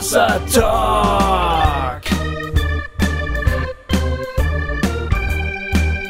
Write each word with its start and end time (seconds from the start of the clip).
Hossa 0.00 0.40
Talk. 0.50 2.00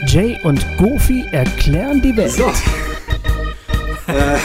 Jay 0.07 0.39
und 0.45 0.65
Goofy 0.79 1.25
erklären 1.33 2.01
die 2.01 2.17
Welt. 2.17 2.31
So. 2.31 2.45
äh, 4.07 4.39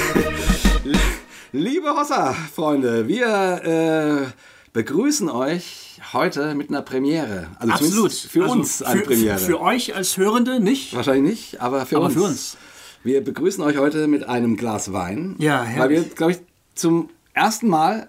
liebe 1.52 1.92
Hossa-Freunde, 1.96 3.08
wir 3.08 4.26
äh, 4.26 4.32
begrüßen 4.74 5.30
euch 5.30 6.00
heute 6.12 6.56
mit 6.56 6.70
einer 6.70 6.82
Premiere. 6.82 7.50
Also 7.60 7.74
Absolut. 7.74 8.12
zumindest 8.14 8.32
Für 8.32 8.44
Also 8.46 8.54
uns 8.56 8.82
eine 8.82 9.00
für, 9.02 9.06
Premiere. 9.06 9.38
Für, 9.38 9.46
für 9.46 9.62
euch 9.62 9.96
als 9.96 10.18
Hörende 10.18 10.60
nicht. 10.60 10.96
Wahrscheinlich 10.96 11.52
nicht, 11.52 11.62
aber 11.62 11.86
für 11.86 11.98
Aber 11.98 12.06
uns. 12.06 12.16
für 12.16 12.24
uns. 12.24 12.58
Wir 13.04 13.24
begrüßen 13.24 13.64
euch 13.64 13.78
heute 13.78 14.08
mit 14.08 14.28
einem 14.28 14.58
Glas 14.58 14.92
Wein. 14.92 15.36
Ja, 15.38 15.60
Weil 15.78 15.90
wir, 15.90 15.98
herrlich. 16.00 16.16
glaube 16.16 16.32
ich, 16.32 16.40
zum 16.74 17.12
ersten 17.36 17.68
Mal 17.68 18.08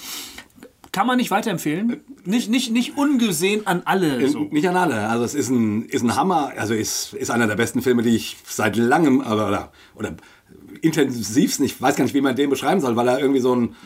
Kann 0.93 1.07
man 1.07 1.19
nicht 1.19 1.31
weiterempfehlen? 1.31 2.01
Nicht, 2.25 2.51
nicht, 2.51 2.73
nicht 2.73 2.97
ungesehen 2.97 3.67
an 3.67 3.83
alle. 3.85 4.29
So. 4.29 4.41
Nicht 4.51 4.69
an 4.69 4.77
alle. 4.77 5.09
Also 5.09 5.25
es 5.25 5.35
ist 5.35 5.49
ein, 5.49 5.85
ist 5.85 6.03
ein 6.03 6.17
Hammer. 6.17 6.53
Also 6.57 6.75
ist, 6.75 7.15
ist 7.15 7.31
einer 7.31 7.47
der 7.47 7.55
besten 7.55 7.81
Filme, 7.81 8.03
die 8.03 8.17
ich 8.17 8.37
seit 8.45 8.77
langem 8.77 9.21
oder, 9.21 9.47
oder, 9.47 9.73
oder 9.95 10.15
intensivsten, 10.83 11.65
ich 11.65 11.81
weiß 11.81 11.97
gar 11.97 12.05
nicht, 12.05 12.15
wie 12.15 12.21
man 12.21 12.35
den 12.35 12.51
beschreiben 12.51 12.81
soll, 12.81 12.97
weil 12.97 13.07
er 13.09 13.21
irgendwie 13.21 13.41
so 13.41 13.55
ein 13.55 13.77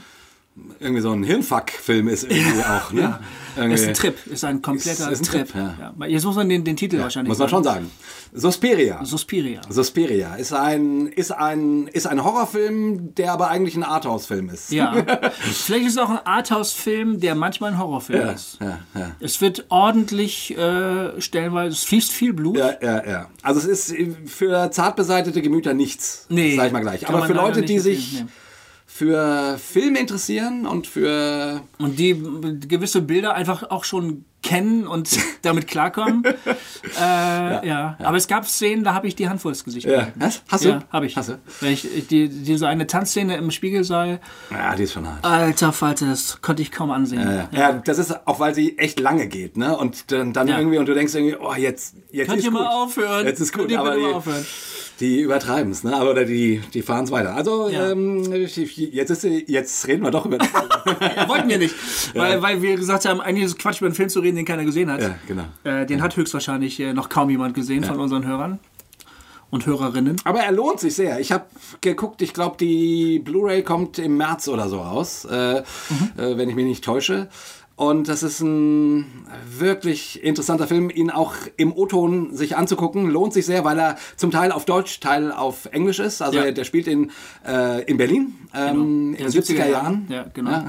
irgendwie 0.78 1.00
so 1.03 1.10
ein 1.10 1.25
Hirnfuck-Film 1.25 2.06
ist 2.09 2.25
irgendwie 2.31 2.62
auch. 2.62 2.92
Ne? 2.92 3.19
Irgendwie- 3.56 3.75
Ist 3.75 3.88
ein 3.88 3.94
Trip, 3.94 4.26
ist 4.26 4.44
ein 4.44 4.62
kompletter 4.62 5.10
Ist- 5.10 5.20
ist 5.20 5.28
ein 5.28 5.32
Trip. 5.47 5.48
Trip, 5.53 5.62
ja. 6.00 6.06
Jetzt 6.06 6.25
muss 6.25 6.37
man 6.37 6.48
den, 6.48 6.62
den 6.65 6.76
Titel 6.76 6.98
wahrscheinlich 7.00 7.28
Muss 7.28 7.38
man 7.38 7.48
schon 7.48 7.65
sagen. 7.65 7.91
Suspiria. 8.32 9.04
Suspiria. 9.04 9.60
Suspiria 9.69 10.34
ist 10.34 10.53
ein, 10.53 11.06
ist 11.06 11.31
ein, 11.32 11.87
ist 11.88 12.06
ein 12.06 12.22
Horrorfilm, 12.25 13.15
der 13.15 13.32
aber 13.32 13.48
eigentlich 13.50 13.76
ein 13.76 13.82
Arthouse-Film 13.84 14.48
ist. 14.48 14.70
Ja. 14.72 14.92
Vielleicht 15.41 15.87
ist 15.87 15.92
es 15.92 15.98
auch 15.98 16.10
ein 16.10 16.19
Arthouse-Film, 16.25 17.21
der 17.21 17.34
manchmal 17.36 17.72
ein 17.72 17.78
Horrorfilm 17.78 18.21
Ja, 18.21 18.31
ist. 18.32 18.59
ja, 18.60 18.78
ja. 18.94 19.12
Es 19.21 19.41
wird 19.41 19.66
ordentlich 19.69 20.56
äh, 20.56 21.21
stellenweise, 21.21 21.75
es 21.75 21.84
fließt 21.84 22.10
viel 22.12 22.32
Blut. 22.32 22.56
Ja, 22.59 22.72
ja, 22.82 23.06
ja. 23.09 23.26
Also 23.42 23.60
es 23.71 23.88
ist 23.91 23.94
für 24.31 24.71
zart 24.72 24.97
beseitete 24.97 25.41
Gemüter 25.42 25.75
nichts, 25.75 26.26
Nee, 26.28 26.56
sag 26.56 26.66
ich 26.66 26.72
mal 26.72 26.81
gleich. 26.81 27.09
Aber 27.09 27.22
für 27.25 27.34
Leute, 27.34 27.62
die 27.62 27.78
sich 27.78 28.15
nee. 28.22 28.26
Für 28.97 29.59
Film 29.59 29.97
interessieren 29.97 30.66
und 30.69 30.87
für 30.87 31.60
Und 31.78 31.99
die 31.99 32.15
gewisse 32.69 33.00
Bilder 33.03 33.34
einfach 33.34 33.69
auch 33.71 33.82
schon 33.82 34.25
kennen 34.41 34.87
und 34.87 35.09
damit 35.43 35.66
klarkommen. 35.66 36.22
äh, 36.25 37.66
ja, 37.66 37.97
Aber 38.04 38.16
es 38.16 38.28
gab 38.28 38.47
Szenen, 38.47 38.84
da 38.84 38.94
habe 38.94 39.09
ich 39.09 39.16
die 39.16 39.28
Hand 39.28 39.41
vor 39.41 39.50
das 39.50 39.65
Gesicht 39.65 39.87
Ja. 39.87 39.97
gehalten. 40.12 40.21
Hast- 40.49 40.65
du? 40.65 40.69
Ja, 40.69 40.83
habe 40.93 41.06
ich. 41.06 41.16
Hast 41.16 41.31
du? 41.31 41.38
Wenn 41.60 41.72
ich 41.72 42.06
die, 42.09 42.28
die 42.28 42.56
so 42.56 42.66
eine 42.66 42.87
Tanzszene 42.87 43.37
im 43.37 43.50
Spiegelsaal, 43.50 44.21
ja, 44.53 44.77
die 44.77 44.84
ist 44.84 44.93
schon 44.93 45.09
hart. 45.09 45.25
alter 45.25 45.72
Falter, 45.72 46.06
das 46.06 46.41
konnte 46.41 46.62
ich 46.62 46.71
kaum 46.71 46.93
ansehen. 46.93 47.21
Ja, 47.21 47.49
ja, 47.59 47.72
das 47.72 47.99
ist 47.99 48.28
auch, 48.28 48.38
weil 48.38 48.54
sie 48.54 48.78
echt 48.78 49.00
lange 49.00 49.27
geht, 49.27 49.56
ne? 49.56 49.77
Und 49.77 50.12
dann, 50.12 50.33
dann 50.33 50.47
Ja. 50.47 50.59
irgendwie, 50.59 50.78
und 50.78 50.87
du 50.87 50.94
denkst 50.94 51.15
irgendwie, 51.15 51.37
oh, 51.37 51.54
jetzt, 51.54 51.97
jetzt 52.12 52.28
Könnt 52.28 52.38
ist 52.38 52.44
ihr 52.44 52.50
gut. 52.53 52.60
mal 52.60 52.69
aufhören? 52.69 53.27
Jetzt 53.27 53.41
ist 53.41 53.50
gut, 53.53 53.62
Könnt 53.62 53.72
ihr 53.72 53.81
aber 53.81 53.91
bitte 53.94 54.03
mal 54.06 54.15
aufhören? 54.15 54.47
Die 55.00 55.21
übertreiben 55.21 55.72
es, 55.72 55.82
ne? 55.84 55.94
Aber 55.97 56.10
oder 56.12 56.25
die, 56.25 56.60
die 56.72 56.82
fahren 56.82 57.05
es 57.05 57.10
weiter. 57.10 57.34
Also, 57.34 57.69
Ja. 57.69 57.91
ähm, 57.91 58.22
jetzt, 58.32 58.56
ist, 59.10 59.25
jetzt 59.25 59.87
reden 59.88 60.03
wir 60.05 60.10
doch 60.10 60.25
über 60.27 60.38
Ja, 60.38 61.28
wollten 61.28 61.49
wir 61.49 61.59
nicht. 61.59 61.75
Weil, 62.15 62.41
weil 62.43 62.62
wir 62.62 62.77
gesagt 62.77 63.04
haben, 63.04 63.21
eigentlich 63.21 63.44
ist 63.47 63.53
es 63.53 63.59
Quatsch, 63.59 63.78
über 63.78 63.87
einen 63.87 63.94
Film 63.94 64.09
zu 64.09 64.21
reden, 64.21 64.37
den 64.37 64.44
keiner 64.44 64.65
gesehen 64.65 64.91
hat. 64.91 65.00
Ja, 65.03 65.15
genau. 65.27 65.44
Äh, 65.65 65.87
den 65.87 66.00
hat 66.03 66.16
höchstwahrscheinlich 66.16 66.78
äh, 66.81 66.93
noch 66.93 67.09
kaum 67.09 67.28
jemand 67.31 67.54
gesehen 67.54 67.83
von 67.84 67.99
unseren 67.99 68.27
Hörern 68.27 68.59
und 69.50 69.66
Hörerinnen. 69.66 70.16
Aber 70.25 70.41
er 70.41 70.53
lohnt 70.53 70.81
sich 70.81 70.94
sehr. 70.94 71.21
Ich 71.21 71.31
habe 71.33 71.44
geguckt, 71.81 72.22
ich 72.22 72.33
glaube, 72.33 72.56
die 72.59 73.19
Blu-ray 73.19 73.62
kommt 73.62 73.99
im 73.99 74.16
März 74.16 74.49
oder 74.49 74.69
so 74.69 74.81
raus, 74.81 75.25
äh, 75.31 75.60
Mhm. 75.91 76.21
äh, 76.21 76.37
wenn 76.38 76.49
ich 76.49 76.54
mich 76.54 76.65
nicht 76.66 76.84
täusche. 76.84 77.28
Und 77.76 78.06
das 78.08 78.22
ist 78.22 78.40
ein 78.40 79.26
wirklich 79.58 80.22
interessanter 80.22 80.68
Film, 80.68 80.90
ihn 80.90 81.10
auch 81.10 81.34
im 81.56 81.72
O-Ton 81.72 82.32
sich 82.34 82.56
anzugucken. 82.56 83.10
Lohnt 83.10 83.32
sich 83.32 83.46
sehr, 83.46 83.64
weil 83.64 83.78
er 83.80 83.96
zum 84.16 84.30
Teil 84.30 84.52
auf 84.52 84.64
Deutsch, 84.64 85.00
Teil 85.00 85.32
auf 85.32 85.66
Englisch 85.72 85.98
ist. 85.98 86.22
Also 86.22 86.38
Ja. 86.38 86.44
er, 86.44 86.52
der 86.52 86.62
spielt 86.64 86.86
in, 86.86 87.10
äh, 87.44 87.82
in 87.84 87.96
Berlin 87.96 88.34
ähm, 88.54 89.14
in 89.14 89.24
den 89.24 89.28
70er 89.28 89.68
Jahren. 89.68 90.06
Ja, 90.08 90.26
genau. 90.32 90.50
Ja. 90.50 90.66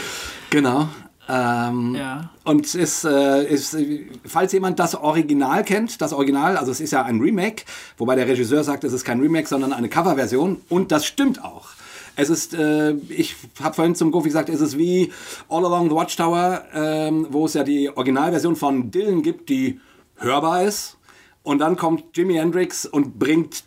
genau. 0.50 0.88
Ähm, 1.28 1.94
Ja. 1.94 2.30
Und 2.44 2.74
ist, 2.74 3.04
äh, 3.04 3.44
ist, 3.46 3.76
falls 4.24 4.52
jemand 4.52 4.78
das 4.78 4.94
Original 4.94 5.62
kennt, 5.62 6.00
das 6.00 6.14
Original, 6.14 6.56
also 6.56 6.70
es 6.72 6.80
ist 6.80 6.92
ja 6.92 7.02
ein 7.02 7.20
Remake, 7.20 7.64
wobei 7.98 8.14
der 8.14 8.28
Regisseur 8.28 8.64
sagt, 8.64 8.84
es 8.84 8.94
ist 8.94 9.04
kein 9.04 9.20
Remake, 9.20 9.46
sondern 9.46 9.74
eine 9.74 9.90
Coverversion. 9.90 10.62
Und 10.70 10.90
das 10.90 11.04
stimmt 11.04 11.44
auch. 11.44 11.68
Es 12.16 12.30
ist, 12.30 12.54
äh, 12.54 12.92
ich 13.08 13.36
habe 13.62 13.74
vorhin 13.74 13.94
zum 13.94 14.10
Goofy 14.10 14.28
gesagt, 14.28 14.48
es 14.48 14.60
ist 14.60 14.76
wie 14.76 15.12
All 15.48 15.64
Along 15.64 15.90
the 15.90 15.94
Watchtower, 15.94 16.64
ähm, 16.74 17.26
wo 17.30 17.46
es 17.46 17.54
ja 17.54 17.62
die 17.62 17.90
Originalversion 17.94 18.56
von 18.56 18.90
Dylan 18.90 19.22
gibt, 19.22 19.48
die 19.48 19.80
hörbar 20.16 20.64
ist. 20.64 20.96
Und 21.42 21.60
dann 21.60 21.76
kommt 21.76 22.16
Jimi 22.16 22.34
Hendrix 22.34 22.86
und 22.86 23.18
bringt 23.18 23.64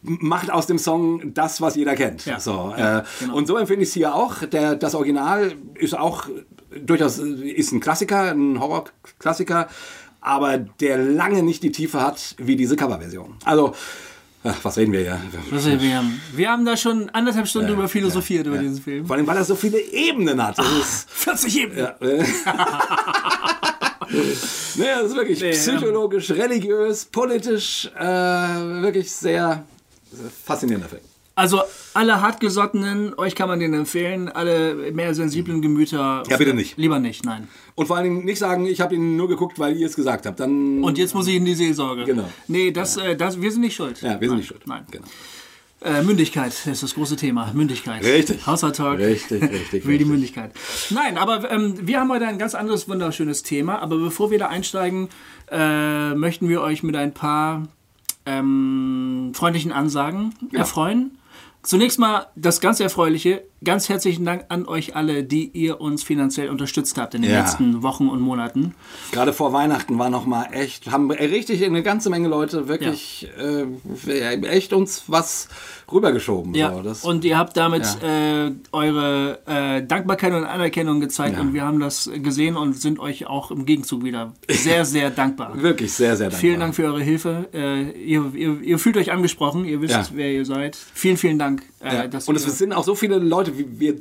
macht 0.00 0.50
aus 0.50 0.66
dem 0.66 0.78
Song 0.78 1.34
das, 1.34 1.60
was 1.60 1.74
jeder 1.74 1.94
kennt. 1.94 2.24
Ja. 2.24 2.40
So, 2.40 2.72
Ja, 2.76 3.00
äh, 3.00 3.04
genau. 3.20 3.36
Und 3.36 3.46
so 3.46 3.56
empfinde 3.56 3.82
ich 3.82 3.88
es 3.88 3.94
hier 3.94 4.14
auch. 4.14 4.44
Der, 4.44 4.76
das 4.76 4.94
Original 4.94 5.54
ist 5.74 5.96
auch 5.96 6.28
durchaus 6.70 7.18
ist 7.18 7.72
ein 7.72 7.80
Klassiker, 7.80 8.32
ein 8.32 8.60
Horror-Klassiker, 8.60 9.68
aber 10.20 10.58
der 10.58 10.98
lange 10.98 11.42
nicht 11.42 11.62
die 11.62 11.72
Tiefe 11.72 12.00
hat 12.00 12.34
wie 12.38 12.56
diese 12.56 12.76
Coverversion. 12.76 13.36
Also, 13.44 13.74
ach, 14.44 14.56
was 14.62 14.76
reden 14.76 14.92
wir 14.92 15.00
hier? 15.00 15.20
Was 15.50 15.64
sehen 15.64 15.80
wir, 15.80 15.96
haben, 15.96 16.20
wir 16.32 16.50
haben 16.50 16.64
da 16.64 16.76
schon 16.76 17.08
anderthalb 17.10 17.46
Stunden 17.48 17.68
drüber 17.68 17.88
philosophiert 17.88 18.46
über 18.46 18.58
diesen 18.58 18.80
Film. 18.82 19.06
Vor 19.06 19.16
allem, 19.16 19.26
weil 19.26 19.36
er 19.36 19.44
so 19.44 19.54
viele 19.54 19.80
Ebenen 19.80 20.42
hat. 20.44 20.58
Das 20.58 20.70
ist, 20.72 21.10
40 21.10 21.60
Ebenen. 21.60 21.78
ja, 21.84 21.94
nee, 24.10 24.84
das 25.00 25.10
ist 25.10 25.16
wirklich 25.16 25.40
Nee, 25.40 25.50
psychologisch, 25.52 26.30
religiös, 26.30 27.04
politisch, 27.04 27.90
äh, 27.98 28.02
wirklich 28.04 29.10
sehr 29.12 29.64
faszinierender 30.44 30.88
Film. 30.88 31.02
Also 31.38 31.62
alle 31.94 32.20
hartgesottenen, 32.20 33.14
euch 33.16 33.36
kann 33.36 33.46
man 33.46 33.60
den 33.60 33.72
empfehlen. 33.72 34.28
Alle 34.28 34.74
mehr 34.92 35.14
sensiblen 35.14 35.62
Gemüter. 35.62 36.24
Ja, 36.28 36.36
bitte 36.36 36.52
nicht. 36.52 36.76
Lieber 36.76 36.98
nicht, 36.98 37.24
nein. 37.24 37.46
Und 37.76 37.86
vor 37.86 37.96
allen 37.96 38.06
Dingen 38.06 38.24
nicht 38.24 38.40
sagen, 38.40 38.66
ich 38.66 38.80
habe 38.80 38.96
ihn 38.96 39.16
nur 39.16 39.28
geguckt, 39.28 39.56
weil 39.56 39.76
ihr 39.76 39.86
es 39.86 39.94
gesagt 39.94 40.26
habt. 40.26 40.40
Dann 40.40 40.82
Und 40.82 40.98
jetzt 40.98 41.14
muss 41.14 41.28
ich 41.28 41.36
in 41.36 41.44
die 41.44 41.54
Seelsorge. 41.54 42.06
Genau. 42.06 42.28
Nee, 42.48 42.72
das, 42.72 42.96
äh, 42.96 43.14
das, 43.14 43.40
wir 43.40 43.52
sind 43.52 43.60
nicht 43.60 43.76
schuld. 43.76 44.02
ja, 44.02 44.20
wir 44.20 44.28
sind 44.28 44.30
nein, 44.30 44.36
nicht 44.38 44.48
schuld. 44.48 44.66
Nein. 44.66 44.84
Genau. 44.90 45.06
Äh, 45.80 46.02
Mündigkeit 46.02 46.52
ist 46.66 46.82
das 46.82 46.94
große 46.94 47.14
Thema. 47.14 47.52
Mündigkeit. 47.54 48.02
Richtig. 48.02 48.42
Talk. 48.42 48.98
Richtig, 48.98 49.40
richtig, 49.42 49.72
Will 49.72 49.80
die 49.80 49.90
richtig. 49.90 50.06
Mündigkeit. 50.08 50.50
Nein, 50.90 51.18
aber 51.18 51.48
ähm, 51.52 51.86
wir 51.86 52.00
haben 52.00 52.10
heute 52.10 52.26
ein 52.26 52.38
ganz 52.38 52.56
anderes 52.56 52.88
wunderschönes 52.88 53.44
Thema. 53.44 53.80
Aber 53.80 53.96
bevor 53.98 54.32
wir 54.32 54.40
da 54.40 54.48
einsteigen, 54.48 55.08
äh, 55.52 56.16
möchten 56.16 56.48
wir 56.48 56.62
euch 56.62 56.82
mit 56.82 56.96
ein 56.96 57.14
paar 57.14 57.68
ähm, 58.26 59.30
freundlichen 59.34 59.70
Ansagen 59.70 60.34
erfreuen. 60.52 61.17
Zunächst 61.68 61.98
mal 61.98 62.28
das 62.34 62.62
ganz 62.62 62.80
Erfreuliche. 62.80 63.44
Ganz 63.62 63.90
herzlichen 63.90 64.24
Dank 64.24 64.46
an 64.48 64.64
euch 64.66 64.96
alle, 64.96 65.22
die 65.22 65.50
ihr 65.50 65.82
uns 65.82 66.02
finanziell 66.02 66.48
unterstützt 66.48 66.96
habt 66.96 67.14
in 67.14 67.20
den 67.20 67.30
Ja. 67.30 67.40
letzten 67.40 67.82
Wochen 67.82 68.08
und 68.08 68.22
Monaten. 68.22 68.74
Gerade 69.12 69.34
vor 69.34 69.52
Weihnachten 69.52 69.98
war 69.98 70.08
noch 70.08 70.24
mal 70.24 70.44
echt, 70.52 70.90
haben 70.90 71.10
richtig 71.10 71.62
eine 71.62 71.82
ganze 71.82 72.08
Menge 72.08 72.28
Leute 72.28 72.68
wirklich 72.68 73.28
äh, 73.36 73.66
echt 74.46 74.72
uns 74.72 75.02
was 75.08 75.48
rübergeschoben. 75.92 76.54
Ja, 76.54 76.72
So, 76.74 76.82
das, 76.82 77.04
und 77.04 77.24
ihr 77.24 77.38
habt 77.38 77.56
damit 77.56 77.84
äh, 78.02 78.50
eure 78.72 79.38
äh, 79.46 79.82
Dankbarkeit 79.86 80.32
und 80.32 80.44
Anerkennung 80.44 81.00
gezeigt 81.00 81.36
Ja. 81.36 81.40
und 81.42 81.54
wir 81.54 81.62
haben 81.62 81.80
das 81.80 82.10
gesehen 82.22 82.56
und 82.56 82.74
sind 82.80 82.98
euch 82.98 83.26
auch 83.26 83.50
im 83.50 83.64
Gegenzug 83.66 84.04
wieder 84.04 84.32
sehr, 84.48 84.84
sehr 84.86 85.10
dankbar. 85.10 85.60
wirklich 85.62 85.92
sehr, 85.92 86.16
sehr 86.16 86.26
dankbar. 86.26 86.40
Vielen 86.40 86.60
Dank 86.60 86.74
für 86.74 86.84
eure 86.84 87.00
Hilfe. 87.02 87.48
Äh, 87.52 87.90
ihr, 87.92 88.32
ihr, 88.34 88.60
ihr 88.60 88.78
fühlt 88.78 88.96
euch 88.96 89.10
angesprochen, 89.12 89.64
ihr 89.64 89.80
wisst, 89.80 89.94
Ja. 89.94 90.06
wer 90.14 90.32
ihr 90.32 90.44
seid. 90.44 90.76
Vielen, 90.94 91.16
vielen 91.16 91.38
Dank. 91.38 91.62
Äh, 91.80 91.94
Ja. 91.94 92.18
Und 92.26 92.36
es 92.36 92.44
sind 92.58 92.72
auch 92.72 92.84
so 92.84 92.94
viele 92.94 93.18
Leute, 93.18 93.56
wie 93.58 93.80
wir 93.80 93.94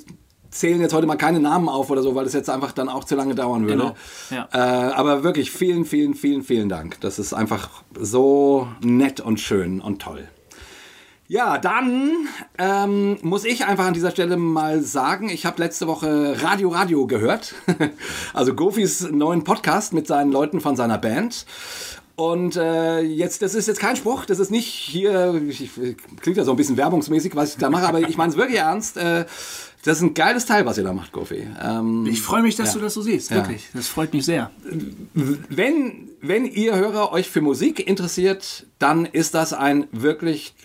zählen 0.49 0.79
jetzt 0.79 0.93
heute 0.93 1.05
mal 1.05 1.17
keine 1.17 1.39
Namen 1.41 1.67
auf 1.69 1.89
oder 1.91 2.01
so, 2.01 2.15
weil 2.15 2.23
das 2.23 2.33
jetzt 2.33 2.49
einfach 2.49 2.71
dann 2.71 2.87
auch 2.89 3.03
zu 3.03 3.15
lange 3.15 3.35
dauern 3.35 3.67
würde. 3.67 3.77
Genau, 3.77 3.95
ja. 4.31 4.47
Äh, 4.53 4.93
aber 4.93 5.23
wirklich 5.23 5.51
vielen, 5.51 5.83
vielen, 5.85 6.13
vielen, 6.15 6.41
vielen 6.41 6.69
Dank. 6.69 6.99
Das 7.01 7.19
ist 7.19 7.33
einfach 7.33 7.69
so 7.99 8.67
nett 8.81 9.19
und 9.19 9.39
schön 9.41 9.81
und 9.81 10.01
toll. 10.01 10.27
Ja, 11.29 11.57
dann 11.57 12.11
ähm, 12.57 13.17
muss 13.21 13.43
ich 13.43 13.65
einfach 13.65 13.85
an 13.85 13.93
dieser 13.93 14.11
Stelle 14.11 14.37
mal 14.37 14.81
sagen, 14.81 15.29
ich 15.29 15.45
habe 15.45 15.61
letzte 15.61 15.85
Woche 15.87 16.41
Radio 16.41 16.69
Radio 16.69 17.05
gehört. 17.05 17.53
also 18.33 18.53
Gofis 18.53 19.09
neuen 19.11 19.43
Podcast 19.43 19.91
mit 19.93 20.07
seinen 20.07 20.31
Leuten 20.31 20.61
von 20.61 20.77
seiner 20.77 20.97
Band. 20.97 21.45
Und 22.15 22.55
äh, 22.55 23.01
jetzt, 23.01 23.41
das 23.41 23.55
ist 23.55 23.67
jetzt 23.67 23.79
kein 23.79 23.95
Spruch, 23.97 24.25
das 24.25 24.39
ist 24.39 24.49
nicht 24.51 24.67
hier, 24.67 25.39
ich, 25.49 25.69
klingt 26.21 26.37
ja 26.37 26.45
so 26.45 26.51
ein 26.51 26.57
bisschen 26.57 26.77
werbungsmäßig, 26.77 27.35
was 27.35 27.51
ich 27.51 27.57
da 27.57 27.69
mache, 27.69 27.87
aber 27.87 27.99
ich 27.99 28.17
meine 28.17 28.31
es 28.31 28.37
wirklich 28.37 28.57
ernst. 28.59 28.95
Äh, 28.97 29.25
das 29.83 29.97
ist 29.97 30.03
ein 30.03 30.13
geiles 30.13 30.45
Teil, 30.45 30.65
was 30.65 30.77
ihr 30.77 30.83
da 30.83 30.93
macht, 30.93 31.11
Gofi. 31.11 31.45
Ähm, 31.61 32.07
ich 32.09 32.21
freue 32.21 32.41
mich, 32.41 32.55
dass 32.55 32.69
Ja. 32.69 32.79
du 32.79 32.85
das 32.85 32.93
so 32.93 33.01
siehst, 33.01 33.29
Ja. 33.31 33.35
wirklich. 33.37 33.67
Das 33.73 33.87
freut 33.87 34.13
mich 34.13 34.25
sehr. 34.25 34.49
wenn, 35.13 36.09
wenn 36.21 36.45
ihr 36.45 36.75
Hörer 36.75 37.11
euch 37.11 37.29
für 37.29 37.41
Musik 37.41 37.85
interessiert, 37.85 38.65
dann 38.79 39.05
ist 39.05 39.35
das 39.35 39.53
ein 39.53 39.87
wirklich 39.91 40.55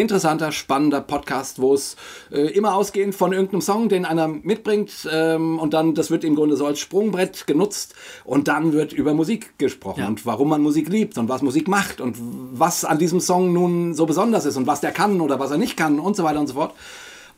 interessanter, 0.00 0.52
spannender 0.52 1.00
Podcast, 1.00 1.60
wo 1.60 1.74
es 1.74 1.96
äh, 2.32 2.48
immer 2.52 2.74
ausgehend 2.74 3.14
von 3.14 3.32
irgendeinem 3.32 3.60
Song, 3.60 3.88
den 3.88 4.04
einer 4.04 4.28
mitbringt 4.28 5.08
ähm, 5.10 5.58
und 5.58 5.72
dann, 5.74 5.94
das 5.94 6.10
wird 6.10 6.24
im 6.24 6.34
Grunde 6.34 6.56
so 6.56 6.66
als 6.66 6.80
Sprungbrett 6.80 7.46
genutzt 7.46 7.94
und 8.24 8.48
dann 8.48 8.72
wird 8.72 8.92
über 8.92 9.14
Musik 9.14 9.58
gesprochen 9.58 10.00
Ja. 10.00 10.08
und 10.08 10.26
warum 10.26 10.48
man 10.48 10.60
Musik 10.62 10.88
liebt 10.88 11.16
und 11.18 11.28
was 11.28 11.42
Musik 11.42 11.68
macht 11.68 12.00
und 12.00 12.16
was 12.20 12.84
an 12.84 12.98
diesem 12.98 13.20
Song 13.20 13.52
nun 13.52 13.94
so 13.94 14.06
besonders 14.06 14.44
ist 14.44 14.56
und 14.56 14.66
was 14.66 14.80
der 14.80 14.92
kann 14.92 15.20
oder 15.20 15.38
was 15.38 15.50
er 15.50 15.58
nicht 15.58 15.76
kann 15.76 15.98
und 16.00 16.16
so 16.16 16.24
weiter 16.24 16.40
und 16.40 16.46
so 16.48 16.54
fort. 16.54 16.74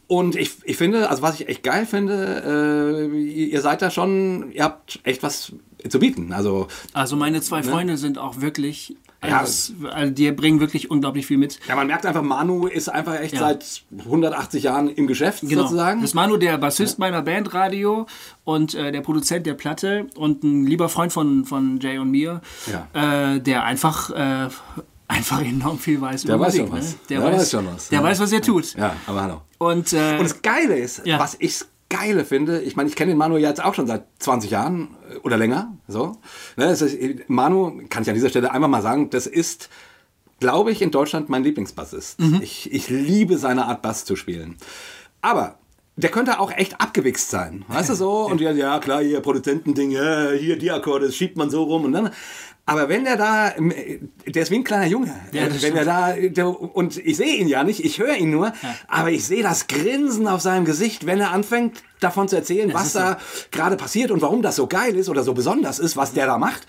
Und 0.09 0.37
ich, 0.37 0.53
ich 0.65 0.77
finde, 0.77 1.11
also 1.11 1.23
was 1.23 1.41
ich 1.41 1.49
echt 1.49 1.65
geil 1.65 1.85
finde, 1.85 3.09
äh, 3.13 3.17
ihr 3.19 3.61
seid 3.61 3.83
da 3.83 3.91
schon, 3.91 4.53
ihr 4.53 4.63
habt 4.63 5.01
echt 5.03 5.23
was 5.25 5.53
zu 5.89 5.99
bieten. 5.99 6.33
Also 6.33 6.69
Also 6.93 7.17
meine 7.17 7.41
zwei 7.43 7.63
Freunde 7.65 7.97
sind 7.97 8.17
auch 8.19 8.41
wirklich, 8.41 8.91
Ne? 8.91 8.97
Ja. 9.29 9.39
also, 9.41 9.73
also 9.91 10.13
die 10.13 10.31
bringen 10.33 10.61
wirklich 10.61 10.91
unglaublich 10.91 11.27
viel 11.27 11.39
mit. 11.39 11.59
Ja, 11.69 11.77
man 11.77 11.87
merkt 11.87 12.07
einfach, 12.07 12.23
Manu 12.23 12.67
ist 12.67 12.89
einfach 12.89 13.21
echt 13.21 13.35
Ja. 13.35 13.41
seit 13.41 13.83
180 14.05 14.63
Jahren 14.65 14.89
im 14.89 15.07
Geschäft 15.07 15.43
Genau. 15.43 15.63
sozusagen. 15.63 16.01
Das 16.01 16.11
ist 16.11 16.15
Manu, 16.15 16.37
der 16.37 16.59
Bassist 16.59 16.99
meiner 16.99 17.23
Band 17.23 17.53
Radio 17.55 18.07
und 18.45 18.75
äh, 18.75 18.93
der 18.93 19.01
Produzent 19.01 19.47
der 19.47 19.55
Platte 19.55 20.07
und 20.17 20.43
ein 20.45 20.67
lieber 20.67 20.89
Freund 20.89 21.13
von, 21.13 21.45
von 21.45 21.79
Jay 21.81 21.99
und 21.99 22.11
mir, 22.11 22.41
äh, 22.93 23.41
der 23.41 23.65
einfach, 23.65 24.11
äh, 24.11 24.49
einfach 25.09 25.41
enorm 25.43 25.79
viel 25.79 26.01
weiß 26.01 26.23
Der 26.25 26.35
über 26.35 26.47
weiß 26.47 26.55
Musik. 26.59 26.69
schon 26.69 26.79
was. 26.79 26.91
Ne? 26.93 26.99
Der, 27.09 27.21
Der 27.21 27.27
weiß, 27.33 27.39
weiß 27.41 27.51
schon 27.51 27.67
was, 27.67 27.89
Der 27.89 27.99
ja. 27.99 28.05
weiß, 28.05 28.21
was 28.21 28.33
er 28.33 28.43
tut. 28.43 28.75
Ja, 28.75 28.97
aber 29.07 29.23
hallo. 29.23 29.43
Und, 29.59 29.93
äh, 29.93 30.17
Und 30.19 30.25
das 30.25 30.43
Geile 30.43 30.77
ist, 30.79 31.03
Ja. 31.07 31.19
was 31.19 31.37
ich 31.39 31.61
Geile 31.89 32.25
finde, 32.25 32.61
ich 32.63 32.75
meine, 32.77 32.89
ich 32.89 32.97
kenne 32.97 33.13
den 33.13 33.19
Manu 33.19 33.37
ja 33.37 33.49
jetzt 33.49 33.65
auch 33.65 33.75
schon 33.75 33.87
seit 33.87 34.07
20 34.19 34.51
Jahren 34.51 34.97
äh, 35.11 35.19
oder 35.19 35.37
länger. 35.37 35.77
So. 35.87 36.17
Ne, 36.57 36.67
ist, 36.67 37.29
Manu, 37.29 37.83
kann 37.89 38.03
ich 38.03 38.09
an 38.09 38.15
dieser 38.15 38.29
Stelle 38.29 38.51
einfach 38.51 38.69
mal 38.69 38.83
sagen, 38.83 39.11
das 39.11 39.27
ist, 39.27 39.69
glaube 40.41 40.73
ich, 40.73 40.83
in 40.83 40.91
Deutschland 40.91 41.29
mein 41.29 41.45
Lieblingsbassist. 41.45 42.21
Mhm. 42.21 42.41
Ich, 42.43 42.73
ich 42.73 42.89
liebe 42.89 43.39
seine 43.39 43.67
Art, 43.67 43.83
Bass 43.83 44.05
zu 44.05 44.17
spielen. 44.17 44.57
Aber 45.23 45.59
der 45.97 46.11
könnte 46.11 46.41
auch 46.41 46.51
echt 46.51 46.81
abgewichst 46.81 47.31
sein. 47.31 47.65
Weißt 47.69 47.89
du 47.89 47.95
so? 47.95 48.27
Und 48.31 48.41
ja, 48.41 48.53
ja 48.53 48.79
klar, 48.79 49.03
hier 49.03 49.21
Produzentending, 49.21 49.91
ja, 49.91 50.31
hier 50.33 50.59
die 50.59 50.71
Akkorde, 50.71 51.07
das 51.07 51.17
schiebt 51.17 51.37
man 51.37 51.51
so 51.51 51.63
rum 51.63 51.85
und 51.85 51.93
dann. 51.93 52.11
Aber 52.69 52.89
wenn 52.89 53.05
der 53.05 53.17
da, 53.17 53.55
der 53.57 54.43
ist 54.43 54.51
wie 54.51 54.57
ein 54.57 54.65
kleiner 54.65 54.87
Junge. 54.87 55.15
Ja, 55.31 55.49
das 55.49 55.63
wenn 55.63 55.77
er 55.77 55.85
da, 55.85 56.13
der, 56.15 56.49
und 56.49 56.97
ich 56.97 57.17
sehe 57.17 57.37
ihn 57.37 57.47
ja 57.47 57.63
nicht, 57.63 57.85
ich 57.85 58.01
höre 58.01 58.17
ihn 58.17 58.31
nur, 58.31 58.53
aber 58.89 59.11
ich 59.13 59.25
sehe 59.25 59.45
das 59.45 59.69
Grinsen 59.69 60.27
auf 60.27 60.41
seinem 60.41 60.65
Gesicht, 60.65 61.07
wenn 61.07 61.21
er 61.21 61.31
anfängt, 61.31 61.85
davon 62.01 62.29
zu 62.29 62.35
erzählen, 62.35 62.75
was 62.75 62.87
ist 62.87 62.93
so. 62.95 62.99
da 62.99 63.19
gerade 63.53 63.77
passiert 63.77 64.11
und 64.11 64.21
warum 64.21 64.43
das 64.43 64.57
so 64.57 64.67
geil 64.67 64.97
ist 64.97 65.09
oder 65.09 65.23
so 65.23 65.33
besonders 65.33 65.79
ist, 65.79 65.97
was 65.97 66.13
der 66.13 66.27
da 66.27 66.39
macht. 66.39 66.67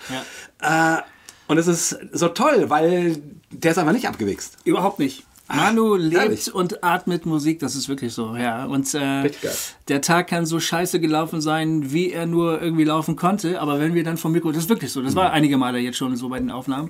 Äh, 0.62 1.02
und 1.48 1.58
es 1.58 1.66
ist 1.66 1.98
so 2.12 2.28
toll, 2.28 2.70
weil 2.70 3.20
der 3.50 3.72
ist 3.72 3.78
einfach 3.78 3.92
nicht 3.92 4.06
abgewichst. 4.06 4.56
Überhaupt 4.64 5.00
nicht. 5.00 5.24
Manu 5.48 5.94
lebt 5.96 6.20
herrlich. 6.22 6.54
und 6.54 6.84
atmet 6.84 7.24
Musik, 7.26 7.58
das 7.60 7.74
ist 7.74 7.88
wirklich 7.88 8.12
so, 8.12 8.36
ja. 8.36 8.66
Und 8.66 8.92
äh, 8.94 9.30
der 9.88 10.00
Tag 10.02 10.28
kann 10.28 10.44
so 10.46 10.60
scheiße 10.60 11.00
gelaufen 11.00 11.40
sein, 11.40 11.90
wie 11.92 12.10
er 12.12 12.26
nur 12.26 12.60
irgendwie 12.60 12.84
laufen 12.84 13.16
konnte. 13.16 13.60
Aber 13.60 13.80
wenn 13.80 13.94
wir 13.94 14.04
dann 14.04 14.16
vom 14.18 14.32
Mikro, 14.32 14.52
das 14.52 14.64
ist 14.64 14.68
wirklich 14.68 14.92
so, 14.92 15.00
das 15.02 15.12
Mhm. 15.14 15.16
war 15.18 15.32
einige 15.32 15.56
Male 15.56 15.78
jetzt 15.78 15.96
schon 15.96 16.14
so 16.16 16.28
bei 16.28 16.38
den 16.38 16.50
Aufnahmen, 16.50 16.88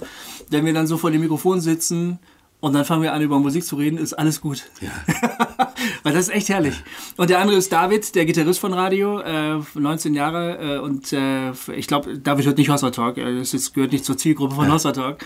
wenn 0.50 0.64
wir 0.66 0.75
dann 0.75 0.87
so 0.87 0.96
vor 0.99 1.10
dem 1.10 1.20
Mikrofon 1.20 1.60
sitzen 1.60 2.19
und 2.60 2.72
dann 2.72 2.84
fangen 2.84 3.02
wir 3.02 3.12
an 3.12 3.22
über 3.22 3.38
Musik 3.38 3.64
zu 3.64 3.76
reden, 3.76 3.99
ist 3.99 4.14
alles 4.14 4.40
gut. 4.40 4.64
Weil 6.02 6.12
das 6.12 6.28
ist 6.28 6.34
echt 6.34 6.49
herrlich. 6.49 6.75
Und 7.16 7.31
der 7.31 7.38
andere 7.40 7.56
ist 7.56 7.72
David, 7.72 8.14
der 8.14 8.25
Gitarrist 8.26 8.58
von 8.60 8.72
Radio, 8.72 9.20
äh, 9.20 9.60
19 9.75 10.14
Jahre. 10.14 10.76
Äh, 10.76 10.78
und 10.78 11.12
äh, 11.12 11.52
ich 11.75 11.87
glaube, 11.87 12.19
David 12.19 12.46
hört 12.46 12.58
nicht 12.58 12.70
Hossa 12.70 12.90
Talk. 12.90 13.19
äh, 13.19 13.38
Das 13.38 13.55
ist, 13.55 13.75
gehört 13.75 13.93
nicht 13.93 14.05
zur 14.05 14.16
Zielgruppe 14.16 14.55
von 14.56 14.72
Hossa 14.72 14.93
Talk. 14.93 15.19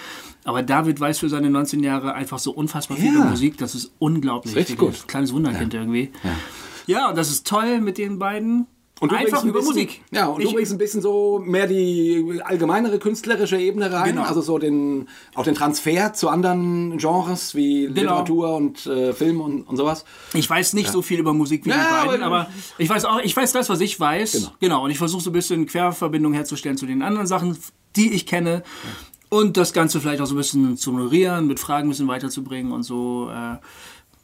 Aber 0.45 0.63
David 0.63 0.99
weiß 1.01 1.21
für 1.21 1.29
seine 1.29 1.51
19 1.51 1.83
Jahre 1.83 2.15
einfach 2.15 2.39
so 2.39 2.53
unfassbar 2.53 2.97
viel 2.97 3.07
Ja. 3.15 3.21
über 3.21 3.25
Musik. 3.31 3.57
Das 3.59 3.75
ist 3.75 3.93
unglaublich. 3.99 4.55
Richtig 4.57 4.79
Wirklich. 4.81 5.01
gut. 5.01 5.09
Kleines 5.09 5.33
Wunderkind 5.33 5.73
irgendwie. 5.75 6.11
Ja. 6.87 7.09
und 7.11 7.17
das 7.17 7.31
ist 7.31 7.47
toll 7.47 7.81
mit 7.81 7.97
den 7.99 8.19
beiden. 8.19 8.67
Und 9.01 9.11
du 9.11 9.17
einfach 9.17 9.43
ein 9.43 9.49
über 9.49 9.59
bisschen, 9.59 9.75
Musik. 9.75 10.01
Ja, 10.13 10.27
und 10.27 10.41
Ich- 10.43 10.49
du 10.49 10.55
bringst 10.55 10.71
ein 10.71 10.79
bisschen 10.79 11.03
so 11.03 11.41
mehr 11.45 11.67
die 11.67 12.41
allgemeinere 12.45 13.01
künstlerische 13.01 13.57
Ebene 13.59 13.93
rein. 13.93 14.11
Genau. 14.15 14.23
Also 14.23 14.43
so 14.43 14.59
den, 14.59 15.09
auch 15.35 15.43
den 15.43 15.57
Transfer 15.57 16.13
zu 16.13 16.29
anderen 16.29 16.99
Genres 16.99 17.57
wie 17.57 17.87
Genau. 17.87 17.95
Literatur 18.01 18.55
und 18.55 18.87
äh, 18.87 19.13
Film 19.13 19.41
und, 19.41 19.63
und 19.65 19.77
sowas. 19.77 20.05
Ich 20.35 20.49
weiß 20.49 20.75
nicht 20.75 20.91
so 20.93 21.03
viel 21.03 21.19
über 21.19 21.33
Musik 21.35 21.65
wie 21.65 21.71
Ja, 21.71 22.03
die 22.05 22.09
beiden, 22.09 22.23
aber- 22.23 22.43
aber 22.43 22.51
ich 22.79 22.89
weiß 22.89 23.05
auch, 23.07 23.19
ich 23.21 23.37
weiß 23.37 23.53
das, 23.53 23.69
was 23.69 23.81
ich 23.81 23.99
weiß. 23.99 24.33
Genau. 24.33 24.51
Genau. 24.61 24.85
Und 24.85 24.91
ich 24.93 24.99
versuche 24.99 25.23
so 25.23 25.31
ein 25.31 25.33
bisschen 25.33 25.67
Querverbindung 25.67 26.33
herzustellen 26.33 26.77
zu 26.77 26.87
den 26.87 27.03
anderen 27.03 27.27
Sachen, 27.27 27.59
die 27.97 28.13
ich 28.13 28.25
kenne. 28.25 28.63
Und 29.31 29.57
das 29.57 29.73
Ganze 29.73 29.99
vielleicht 30.01 30.21
auch 30.21 30.27
so 30.27 30.35
ein 30.35 30.39
bisschen 30.39 30.77
zu 30.77 30.93
honorieren, 30.93 31.47
mit 31.49 31.59
Fragen 31.59 31.89
ein 31.89 31.91
bisschen 31.91 32.07
weiterzubringen 32.07 32.71
und 32.71 32.83
so. 32.85 33.31
Äh, 33.31 33.57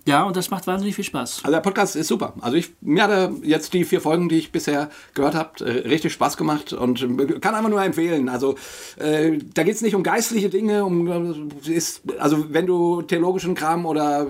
ja, 0.08 0.22
und 0.24 0.36
das 0.36 0.48
macht 0.48 0.66
wahnsinnig 0.66 0.94
viel 0.94 1.04
Spaß. 1.04 1.40
Also 1.42 1.54
der 1.54 1.60
Podcast 1.60 1.94
ist 1.94 2.08
super. 2.08 2.32
Also 2.40 2.56
ich, 2.56 2.70
mir 2.80 3.02
hat 3.02 3.10
er 3.10 3.32
jetzt 3.42 3.74
die 3.74 3.84
vier 3.84 4.00
Folgen, 4.00 4.30
die 4.30 4.38
ich 4.38 4.50
bisher 4.50 4.88
gehört 5.12 5.34
habe, 5.34 5.62
äh, 5.62 5.86
richtig 5.86 6.14
Spaß 6.14 6.38
gemacht 6.38 6.72
und 6.72 7.02
äh, 7.02 7.38
kann 7.40 7.54
einfach 7.54 7.68
nur 7.68 7.82
empfehlen. 7.82 8.30
Also 8.30 8.54
äh, 8.96 9.38
da 9.52 9.64
geht 9.64 9.74
es 9.74 9.82
nicht 9.82 9.94
um 9.94 10.02
geistliche 10.02 10.48
Dinge, 10.48 10.86
um 10.86 11.60
äh, 11.66 11.70
ist, 11.70 12.00
also 12.18 12.46
wenn 12.54 12.66
du 12.66 13.02
theologischen 13.02 13.54
Kram 13.54 13.84
oder 13.84 14.28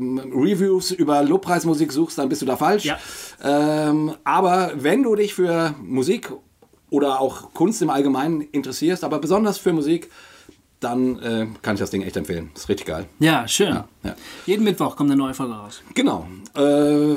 Reviews 0.00 0.90
über 0.90 1.22
Lobpreismusik 1.22 1.92
suchst, 1.92 2.16
dann 2.16 2.30
bist 2.30 2.40
du 2.40 2.46
da 2.46 2.56
falsch. 2.56 2.86
Ja. 2.86 2.98
Ähm, 3.42 4.14
aber 4.24 4.72
wenn 4.76 5.02
du 5.02 5.14
dich 5.16 5.34
für 5.34 5.74
Musik 5.82 6.32
oder 6.88 7.20
auch 7.20 7.52
Kunst 7.52 7.82
im 7.82 7.90
Allgemeinen 7.90 8.40
interessierst, 8.40 9.04
aber 9.04 9.18
besonders 9.18 9.58
für 9.58 9.74
Musik, 9.74 10.10
dann 10.80 11.18
äh, 11.20 11.46
kann 11.62 11.74
ich 11.74 11.80
das 11.80 11.90
Ding 11.90 12.02
echt 12.02 12.16
empfehlen. 12.16 12.50
Ist 12.54 12.68
richtig 12.68 12.86
geil. 12.86 13.06
Ja, 13.18 13.46
schön. 13.46 13.80
ja. 14.02 14.14
Jeden 14.46 14.64
Mittwoch 14.64 14.96
kommt 14.96 15.10
eine 15.10 15.18
neue 15.18 15.34
Folge 15.34 15.52
raus. 15.54 15.82
Genau. 15.94 16.26
Äh, 16.56 17.16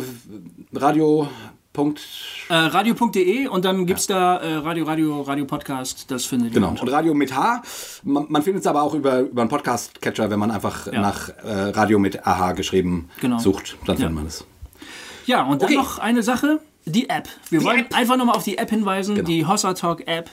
Radio. 0.74 1.28
Äh, 2.50 2.54
radio.de 2.54 3.48
und 3.48 3.66
dann 3.66 3.88
gibt's 3.88 4.06
da 4.06 4.38
äh, 4.38 4.54
Radio, 4.58 4.86
Radio, 4.86 5.22
Radio 5.22 5.46
Podcast. 5.46 6.12
Das 6.12 6.24
findet 6.26 6.50
ihr. 6.50 6.54
genau. 6.54 6.70
Und 6.80 6.92
Radio 6.92 7.16
mit 7.16 7.36
H. 7.36 7.64
Man, 8.04 8.28
man 8.30 8.44
findet 8.44 8.62
es 8.62 8.68
aber 8.68 8.84
auch 8.84 8.94
über, 8.94 9.22
über 9.22 9.42
einen 9.42 9.50
Podcast-Catcher, 9.50 10.30
wenn 10.30 10.38
man 10.38 10.52
einfach 10.52 10.86
Ja. 10.94 11.02
nach 11.02 11.30
äh, 11.30 11.52
Radio 11.72 11.98
mit 11.98 12.28
AH 12.28 12.52
geschrieben 12.52 13.10
Genau. 13.22 13.40
sucht. 13.40 13.78
Dann 13.88 13.96
Ja. 13.96 14.02
findet 14.02 14.14
man 14.16 14.28
es. 14.28 14.46
Ja, 15.26 15.42
und 15.44 15.64
dann 15.64 15.70
Okay. 15.70 15.78
noch 15.78 15.98
eine 15.98 16.22
Sache, 16.22 16.60
die 16.86 17.10
App. 17.10 17.28
Wir 17.50 17.64
wollen 17.64 17.80
App. 17.86 17.98
einfach 17.98 18.18
nochmal 18.18 18.36
auf 18.36 18.44
die 18.44 18.60
App 18.60 18.70
hinweisen, 18.70 19.16
Genau. 19.16 19.26
die 19.28 19.48
Hossa 19.48 19.74
Talk 19.74 20.06
App. 20.08 20.30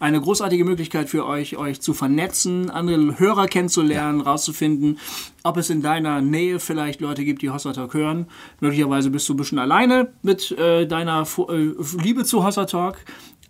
Eine 0.00 0.20
großartige 0.20 0.64
Möglichkeit 0.64 1.08
für 1.08 1.26
euch, 1.26 1.56
euch 1.56 1.80
zu 1.80 1.92
vernetzen, 1.92 2.70
andere 2.70 3.18
Hörer 3.18 3.46
kennenzulernen, 3.48 4.20
rauszufinden, 4.20 4.98
ob 5.42 5.56
es 5.56 5.70
in 5.70 5.82
deiner 5.82 6.20
Nähe 6.20 6.60
vielleicht 6.60 7.00
Leute 7.00 7.24
gibt, 7.24 7.42
die 7.42 7.50
Hossa 7.50 7.72
Talk 7.72 7.94
hören. 7.94 8.26
Möglicherweise 8.60 9.10
bist 9.10 9.28
du 9.28 9.34
ein 9.34 9.38
bisschen 9.38 9.58
alleine 9.58 10.12
mit 10.22 10.52
äh, 10.52 10.86
deiner 10.86 11.26
Fu- 11.26 11.48
äh, 11.48 11.74
Liebe 12.00 12.24
zu 12.24 12.44
Hossa 12.44 12.64
Talk. 12.64 12.98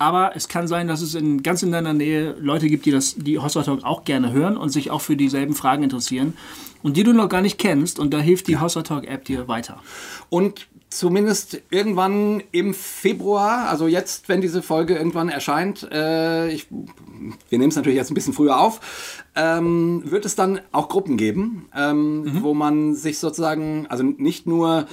Aber 0.01 0.37
es 0.37 0.49
kann 0.49 0.69
sein, 0.69 0.87
dass 0.87 1.03
es 1.03 1.15
in, 1.17 1.43
ganz 1.43 1.63
in 1.65 1.73
deiner 1.73 1.93
Nähe 1.93 2.37
Leute 2.41 2.69
gibt, 2.69 2.87
die 2.87 2.93
das, 2.93 3.17
die 3.17 3.39
Hossa 3.39 3.63
Talk 3.65 3.85
auch 3.85 4.05
gerne 4.05 4.33
hören 4.33 4.57
und 4.57 4.71
sich 4.71 4.91
auch 4.91 5.01
für 5.01 5.17
dieselben 5.17 5.55
Fragen 5.55 5.83
interessieren 5.83 6.35
und 6.83 6.97
die 6.97 7.03
du 7.03 7.13
noch 7.13 7.29
gar 7.29 7.43
nicht 7.43 7.59
kennst. 7.59 7.99
Und 7.99 8.15
da 8.15 8.21
hilft 8.21 8.47
die 8.47 8.59
Hossa 8.59 8.83
Talk 8.83 9.07
App 9.07 9.25
dir 9.25 9.49
weiter. 9.49 9.83
Und 10.31 10.69
zumindest 10.91 11.61
irgendwann 11.71 12.43
im 12.53 12.73
Februar, 12.75 13.69
also 13.69 13.87
jetzt, 13.87 14.29
wenn 14.29 14.41
diese 14.41 14.63
Folge 14.63 14.97
irgendwann 14.97 15.29
erscheint, 15.29 15.87
äh, 15.93 16.49
ich, 16.49 16.69
wir 16.71 17.59
nehmen 17.59 17.71
es 17.71 17.77
natürlich 17.77 17.97
jetzt 17.97 18.11
ein 18.11 18.15
bisschen 18.15 18.33
früher 18.33 18.59
auf, 18.59 19.23
ähm, 19.37 20.03
wird 20.05 20.25
es 20.25 20.35
dann 20.35 20.61
auch 20.73 20.89
Gruppen 20.89 21.17
geben, 21.17 21.69
ähm, 21.77 22.39
wo 22.43 22.55
man 22.55 22.95
sich 22.95 23.19
sozusagen, 23.19 23.87
also 23.89 24.03
nicht 24.03 24.47
nur 24.47 24.87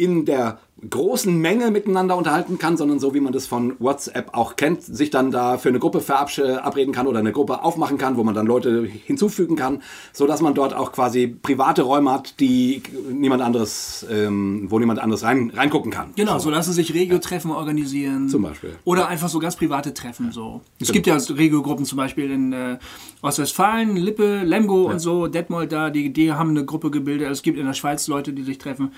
in 0.00 0.24
der 0.24 0.58
großen 0.88 1.36
Menge 1.38 1.70
miteinander 1.70 2.16
unterhalten 2.16 2.58
kann, 2.58 2.76
sondern 2.76 2.98
so 2.98 3.12
wie 3.12 3.20
man 3.20 3.32
das 3.32 3.46
von 3.46 3.74
WhatsApp 3.80 4.30
auch 4.32 4.56
kennt, 4.56 4.82
sich 4.82 5.10
dann 5.10 5.30
da 5.30 5.58
für 5.58 5.68
eine 5.68 5.78
Gruppe 5.78 6.00
verabreden 6.00 6.94
kann 6.94 7.06
oder 7.06 7.18
eine 7.18 7.32
Gruppe 7.32 7.62
aufmachen 7.62 7.98
kann, 7.98 8.16
wo 8.16 8.24
man 8.24 8.34
dann 8.34 8.46
Leute 8.46 8.84
hinzufügen 8.84 9.56
kann, 9.56 9.82
so 10.12 10.26
dass 10.26 10.40
man 10.40 10.54
dort 10.54 10.72
auch 10.72 10.92
quasi 10.92 11.26
private 11.26 11.82
Räume 11.82 12.10
hat, 12.12 12.40
die 12.40 12.82
niemand 13.12 13.42
anderes, 13.42 14.06
ähm, 14.10 14.66
wo 14.70 14.78
niemand 14.78 15.00
anderes 15.00 15.22
rein, 15.22 15.52
reingucken 15.54 15.90
kann. 15.90 16.12
Genau, 16.16 16.38
so 16.38 16.48
lassen 16.50 16.72
sich 16.72 16.94
Regio-Treffen 16.94 17.50
organisieren. 17.50 18.28
Zum 18.28 18.42
Beispiel. 18.42 18.76
Oder 18.84 19.08
einfach 19.08 19.28
so 19.28 19.38
ganz 19.38 19.56
private 19.56 19.92
Treffen. 19.92 20.32
So. 20.32 20.62
Es 20.80 20.92
gibt 20.92 21.06
ja 21.06 21.16
Regio-Gruppen 21.16 21.84
zum 21.84 21.98
Beispiel 21.98 22.30
in 22.30 22.52
äh, 22.52 22.78
Ostwestfalen, 23.20 23.96
Lippe, 23.96 24.44
Lemgo 24.44 24.90
und 24.90 24.98
so, 24.98 25.26
Detmold 25.26 25.72
da, 25.72 25.90
die, 25.90 26.10
die 26.10 26.32
haben 26.32 26.50
eine 26.50 26.64
Gruppe 26.64 26.90
gebildet. 26.90 27.30
Es 27.30 27.42
gibt 27.42 27.58
in 27.58 27.66
der 27.66 27.74
Schweiz 27.74 28.08
Leute, 28.08 28.32
die 28.32 28.42
sich 28.42 28.56
treffen. 28.56 28.92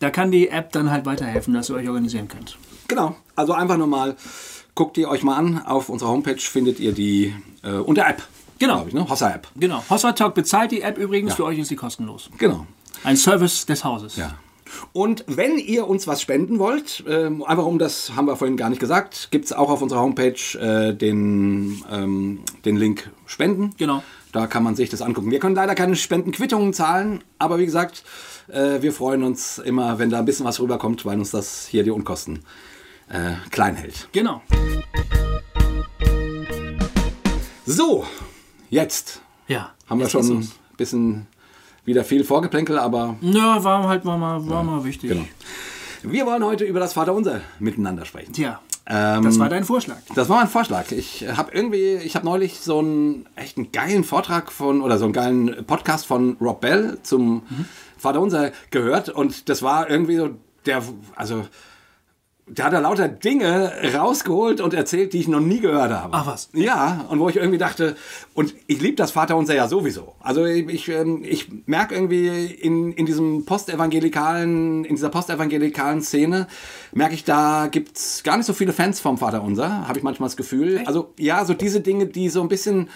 Da 0.00 0.10
kann 0.10 0.30
die 0.30 0.48
App 0.48 0.72
dann 0.72 0.90
halt 0.90 1.06
weiterhelfen, 1.06 1.54
dass 1.54 1.68
ihr 1.70 1.76
euch 1.76 1.88
organisieren 1.88 2.28
könnt. 2.28 2.56
Genau, 2.86 3.16
also 3.36 3.52
einfach 3.52 3.76
nur 3.76 3.86
mal, 3.88 4.16
guckt 4.74 4.96
ihr 4.96 5.08
euch 5.08 5.22
mal 5.22 5.36
an, 5.36 5.62
auf 5.64 5.88
unserer 5.88 6.10
Homepage 6.10 6.38
findet 6.38 6.78
ihr 6.80 6.92
die 6.92 7.34
äh, 7.62 7.72
unter 7.72 8.06
App. 8.08 8.22
Genau. 8.58 8.84
Ich, 8.88 8.94
ne? 8.94 9.08
Hossa-App. 9.08 9.46
Genau. 9.56 9.84
Hossa 9.88 10.12
Talk 10.12 10.34
bezahlt 10.34 10.72
die 10.72 10.82
App 10.82 10.98
übrigens, 10.98 11.30
Ja. 11.30 11.36
für 11.36 11.44
euch 11.44 11.58
ist 11.58 11.68
sie 11.68 11.76
kostenlos. 11.76 12.28
Genau. 12.38 12.66
Ein 13.04 13.16
Service 13.16 13.66
des 13.66 13.84
Hauses. 13.84 14.16
Ja. 14.16 14.34
Und 14.92 15.24
wenn 15.28 15.58
ihr 15.58 15.86
uns 15.86 16.06
was 16.06 16.20
spenden 16.20 16.58
wollt, 16.58 17.04
ähm, 17.08 17.42
einfach 17.44 17.64
um 17.64 17.78
das 17.78 18.14
haben 18.16 18.26
wir 18.26 18.36
vorhin 18.36 18.56
gar 18.56 18.68
nicht 18.68 18.80
gesagt, 18.80 19.28
gibt 19.30 19.44
es 19.46 19.52
auch 19.52 19.70
auf 19.70 19.80
unserer 19.80 20.00
Homepage 20.00 20.34
äh, 20.60 20.92
den, 20.94 21.82
ähm, 21.90 22.40
den 22.64 22.76
Link 22.76 23.10
Spenden. 23.26 23.74
Genau. 23.78 24.02
Da 24.32 24.46
kann 24.46 24.62
man 24.62 24.74
sich 24.74 24.90
das 24.90 25.00
angucken. 25.02 25.30
Wir 25.30 25.38
können 25.38 25.54
leider 25.54 25.74
keine 25.74 25.96
Spendenquittungen 25.96 26.74
zahlen, 26.74 27.22
aber 27.38 27.58
wie 27.58 27.64
gesagt, 27.64 28.02
äh, 28.48 28.80
wir 28.82 28.92
freuen 28.92 29.22
uns 29.22 29.58
immer, 29.58 29.98
wenn 29.98 30.10
da 30.10 30.18
ein 30.18 30.24
bisschen 30.24 30.46
was 30.46 30.60
rüberkommt, 30.60 31.04
weil 31.04 31.18
uns 31.18 31.30
das 31.30 31.66
hier 31.66 31.84
die 31.84 31.90
Unkosten 31.90 32.40
äh, 33.08 33.32
klein 33.50 33.76
hält. 33.76 34.08
Genau. 34.12 34.42
So, 37.66 38.04
jetzt 38.70 39.20
Ja. 39.46 39.72
haben 39.88 39.98
wir 39.98 40.04
Jetzt 40.06 40.12
schon 40.12 40.40
geht's 40.40 40.50
ein 40.52 40.76
bisschen 40.76 41.26
wieder 41.84 42.04
viel 42.04 42.24
Vorgeplänkel, 42.24 42.78
aber 42.78 43.16
Ja, 43.20 43.62
war 43.62 43.86
halt 43.88 44.04
war 44.04 44.18
mal, 44.18 44.46
war 44.48 44.62
mal 44.62 44.84
wichtig. 44.84 45.10
genau. 45.10 45.24
Wir 46.02 46.26
wollen 46.26 46.44
heute 46.44 46.64
über 46.64 46.80
das 46.80 46.92
Vaterunser 46.92 47.40
miteinander 47.58 48.04
sprechen. 48.04 48.32
Tja, 48.32 48.60
Ähm, 48.90 49.22
das 49.22 49.38
war 49.38 49.48
dein 49.50 49.64
Vorschlag. 49.64 49.98
Das 50.14 50.28
war 50.30 50.38
mein 50.38 50.48
Vorschlag. 50.48 50.92
Ich 50.92 51.26
habe 51.28 51.50
irgendwie, 51.52 51.94
ich 51.96 52.14
habe 52.14 52.24
neulich 52.24 52.60
so 52.60 52.78
einen 52.78 53.26
echt 53.36 53.58
einen 53.58 53.70
geilen 53.72 54.02
Vortrag 54.04 54.50
von 54.52 54.80
oder 54.80 54.96
so 54.96 55.04
einen 55.04 55.12
geilen 55.12 55.64
Podcast 55.66 56.06
von 56.06 56.36
Rob 56.40 56.60
Bell 56.62 56.98
zum 57.02 57.42
Vaterunser 57.98 58.52
gehört 58.70 59.08
und 59.08 59.48
das 59.48 59.62
war 59.62 59.90
irgendwie 59.90 60.16
so 60.16 60.30
der, 60.66 60.82
also 61.16 61.44
der 62.50 62.64
hat 62.64 62.72
da 62.72 62.78
lauter 62.78 63.08
Dinge 63.08 63.72
rausgeholt 63.94 64.60
und 64.60 64.74
erzählt, 64.74 65.12
die 65.12 65.18
ich 65.18 65.28
noch 65.28 65.40
nie 65.40 65.60
gehört 65.60 65.90
habe. 65.90 66.10
Ach 66.12 66.26
was. 66.26 66.48
Ja, 66.54 67.04
und 67.08 67.20
wo 67.20 67.28
ich 67.28 67.36
irgendwie 67.36 67.58
dachte, 67.58 67.96
und 68.34 68.54
ich 68.66 68.80
liebe 68.80 68.96
das 68.96 69.10
Vaterunser 69.10 69.54
ja 69.54 69.68
sowieso. 69.68 70.14
Also 70.20 70.44
ich, 70.44 70.88
ähm, 70.88 71.22
ich 71.24 71.48
merke 71.66 71.94
irgendwie 71.94 72.46
in, 72.46 72.92
in 72.92 73.06
diesem 73.06 73.44
postevangelikalen, 73.44 74.84
in 74.84 74.94
dieser 74.94 75.10
postevangelikalen 75.10 76.02
Szene, 76.02 76.46
merke 76.92 77.14
ich, 77.14 77.24
da 77.24 77.68
gibt's 77.70 78.22
gar 78.22 78.36
nicht 78.36 78.46
so 78.46 78.52
viele 78.52 78.72
Fans 78.72 79.00
vom 79.00 79.18
Vaterunser, 79.18 79.86
habe 79.86 79.98
ich 79.98 80.04
manchmal 80.04 80.28
das 80.28 80.36
Gefühl. 80.36 80.82
Also 80.86 81.12
ja, 81.18 81.44
so 81.44 81.54
diese 81.54 81.80
Dinge, 81.80 82.06
die 82.06 82.28
so 82.28 82.40
ein 82.40 82.48
bisschen 82.48 82.88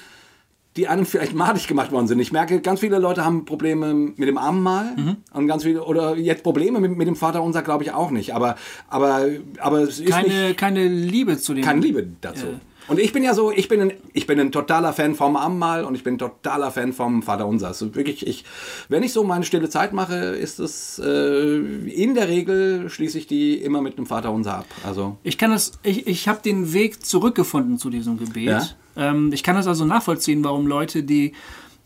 die 0.76 0.88
einem 0.88 1.04
vielleicht 1.04 1.34
madig 1.34 1.68
gemacht 1.68 1.92
worden 1.92 2.06
sind. 2.06 2.18
Ich 2.20 2.32
merke, 2.32 2.60
ganz 2.60 2.80
viele 2.80 2.98
Leute 2.98 3.24
haben 3.24 3.44
Probleme 3.44 3.92
mit 3.92 4.26
dem 4.26 4.38
Abendmahl 4.38 4.94
Mhm. 4.96 5.16
und 5.34 5.46
ganz 5.46 5.64
viele, 5.64 5.84
oder 5.84 6.16
jetzt 6.16 6.42
Probleme 6.42 6.80
mit, 6.80 6.96
mit 6.96 7.06
dem 7.06 7.16
Vater 7.16 7.42
unser, 7.42 7.62
glaube 7.62 7.84
ich 7.84 7.92
auch 7.92 8.10
nicht. 8.10 8.34
Aber, 8.34 8.56
aber, 8.88 9.26
aber 9.58 9.80
es 9.80 9.98
ist 10.00 10.00
nicht, 10.00 10.10
Keine, 10.10 10.54
keine 10.54 10.88
Liebe 10.88 11.36
zu 11.38 11.52
den. 11.54 11.62
keine 11.64 11.80
Liebe 11.80 12.06
dazu. 12.22 12.46
Und 12.88 12.98
ich 12.98 13.12
bin 13.12 13.22
ja 13.22 13.34
so, 13.34 13.50
ich 13.50 13.68
bin 13.68 13.80
ein, 13.80 13.92
ich 14.12 14.26
bin 14.26 14.40
ein 14.40 14.52
totaler 14.52 14.92
Fan 14.92 15.14
vom 15.14 15.36
Abendmahl 15.36 15.84
und 15.84 15.94
ich 15.94 16.02
bin 16.02 16.14
ein 16.14 16.18
totaler 16.18 16.70
Fan 16.70 16.92
vom 16.92 17.22
Vater 17.22 17.46
Unser. 17.46 17.68
Also 17.68 17.94
wirklich, 17.94 18.26
ich, 18.26 18.44
wenn 18.88 19.02
ich 19.02 19.12
so 19.12 19.24
meine 19.24 19.44
stille 19.44 19.68
Zeit 19.68 19.92
mache, 19.92 20.16
ist 20.16 20.58
es 20.58 20.98
äh, 20.98 21.56
in 21.58 22.14
der 22.14 22.28
Regel 22.28 22.90
schließe 22.90 23.18
ich 23.18 23.26
die 23.26 23.54
immer 23.54 23.80
mit 23.82 23.96
einem 23.96 24.06
Vater 24.06 24.32
Unser 24.32 24.58
ab. 24.58 24.66
Also 24.84 25.16
Ich 25.22 25.38
kann 25.38 25.50
das, 25.50 25.72
ich, 25.82 26.06
ich 26.06 26.28
habe 26.28 26.40
den 26.42 26.72
Weg 26.72 27.04
zurückgefunden 27.04 27.78
zu 27.78 27.90
diesem 27.90 28.18
Gebet. 28.18 28.46
Ja. 28.46 28.68
Ähm, 28.96 29.30
ich 29.32 29.42
kann 29.42 29.56
das 29.56 29.66
also 29.66 29.84
nachvollziehen, 29.84 30.42
warum 30.44 30.66
Leute, 30.66 31.02
die 31.02 31.32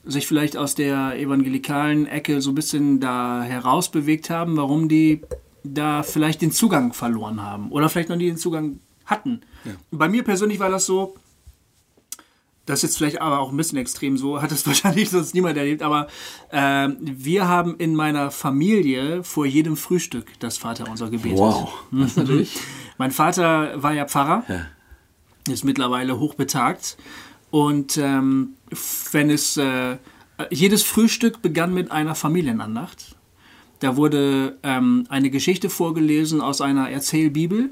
sich 0.04 0.26
vielleicht 0.26 0.56
aus 0.56 0.74
der 0.74 1.18
evangelikalen 1.18 2.06
Ecke 2.06 2.40
so 2.40 2.52
ein 2.52 2.54
bisschen 2.54 3.00
da 3.00 3.42
herausbewegt 3.42 4.30
haben, 4.30 4.56
warum 4.56 4.88
die 4.88 5.20
da 5.64 6.02
vielleicht 6.02 6.42
den 6.42 6.52
Zugang 6.52 6.92
verloren 6.92 7.42
haben 7.42 7.70
oder 7.72 7.88
vielleicht 7.88 8.08
noch 8.08 8.16
nie 8.16 8.26
den 8.26 8.36
Zugang 8.36 8.78
hatten. 9.06 9.40
Bei 9.90 10.08
mir 10.08 10.22
persönlich 10.22 10.58
war 10.58 10.70
das 10.70 10.86
so, 10.86 11.16
das 12.66 12.80
ist 12.80 12.82
jetzt 12.82 12.98
vielleicht 12.98 13.20
aber 13.20 13.38
auch 13.38 13.50
ein 13.50 13.56
bisschen 13.56 13.78
extrem 13.78 14.16
so, 14.16 14.42
hat 14.42 14.52
es 14.52 14.66
wahrscheinlich 14.66 15.10
sonst 15.10 15.34
niemand 15.34 15.56
erlebt, 15.56 15.82
aber 15.82 16.08
ähm, 16.52 16.96
wir 17.00 17.48
haben 17.48 17.76
in 17.78 17.94
meiner 17.94 18.30
Familie 18.30 19.24
vor 19.24 19.46
jedem 19.46 19.76
Frühstück 19.76 20.26
das 20.40 20.58
Vaterunser 20.58 21.10
gebetet. 21.10 21.38
wow, 21.38 21.72
das 21.92 22.10
ist 22.10 22.16
natürlich. 22.16 22.58
Mein 22.98 23.10
Vater 23.10 23.82
war 23.82 23.92
ja 23.92 24.06
Pfarrer, 24.06 24.44
ist 25.48 25.64
mittlerweile 25.64 26.18
hochbetagt. 26.18 26.96
Und 27.50 27.96
ähm, 27.96 28.54
wenn 29.12 29.30
es 29.30 29.56
äh, 29.56 29.96
jedes 30.50 30.82
Frühstück 30.82 31.42
begann 31.42 31.72
mit 31.72 31.90
einer 31.90 32.14
Familienandacht. 32.14 33.16
Da 33.80 33.96
wurde 33.96 34.58
ähm, 34.62 35.06
eine 35.08 35.30
Geschichte 35.30 35.70
vorgelesen 35.70 36.40
aus 36.40 36.60
einer 36.60 36.90
Erzählbibel. 36.90 37.70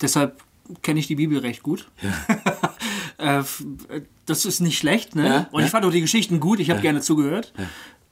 Deshalb 0.00 0.42
kenne 0.82 1.00
ich 1.00 1.06
die 1.06 1.14
Bibel 1.16 1.38
recht 1.38 1.62
gut. 1.62 1.88
f- 3.18 3.64
äh, 3.88 4.00
das 4.26 4.44
ist 4.44 4.60
nicht 4.60 4.78
schlecht, 4.78 5.14
ne? 5.16 5.26
Ja, 5.26 5.48
Und 5.52 5.60
ja. 5.60 5.66
ich 5.66 5.70
fand 5.72 5.84
auch 5.84 5.90
die 5.92 6.00
Geschichten 6.00 6.40
gut, 6.40 6.60
ich 6.60 6.70
habe 6.70 6.80
gerne 6.80 7.00
zugehört. 7.00 7.52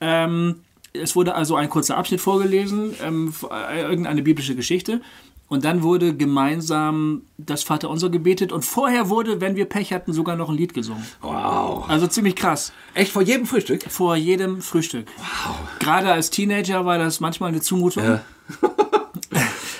Ähm, 0.00 0.60
es 0.92 1.16
wurde 1.16 1.34
also 1.34 1.56
ein 1.56 1.68
kurzer 1.68 1.96
Abschnitt 1.96 2.20
vorgelesen, 2.20 2.94
ähm, 3.02 3.34
äh, 3.50 3.82
irgendeine 3.82 4.22
biblische 4.22 4.54
Geschichte. 4.54 5.00
Und 5.46 5.64
dann 5.66 5.82
wurde 5.82 6.16
gemeinsam 6.16 7.22
das 7.36 7.62
Vaterunser 7.64 8.08
gebetet. 8.08 8.50
Und 8.50 8.64
vorher 8.64 9.10
wurde, 9.10 9.40
wenn 9.42 9.56
wir 9.56 9.66
Pech 9.66 9.92
hatten, 9.92 10.12
sogar 10.14 10.36
noch 10.36 10.48
ein 10.48 10.56
Lied 10.56 10.72
gesungen. 10.72 11.04
Wow. 11.20 11.84
Also 11.88 12.06
ziemlich 12.06 12.34
krass. 12.34 12.72
Echt 12.94 13.12
vor 13.12 13.20
jedem 13.22 13.44
Frühstück? 13.46 13.84
Vor 13.90 14.16
jedem 14.16 14.62
Frühstück. 14.62 15.06
Gerade 15.80 16.10
als 16.12 16.30
Teenager 16.30 16.86
war 16.86 16.96
das 16.98 17.20
manchmal 17.20 17.50
eine 17.50 17.60
Zumutung. 17.60 18.20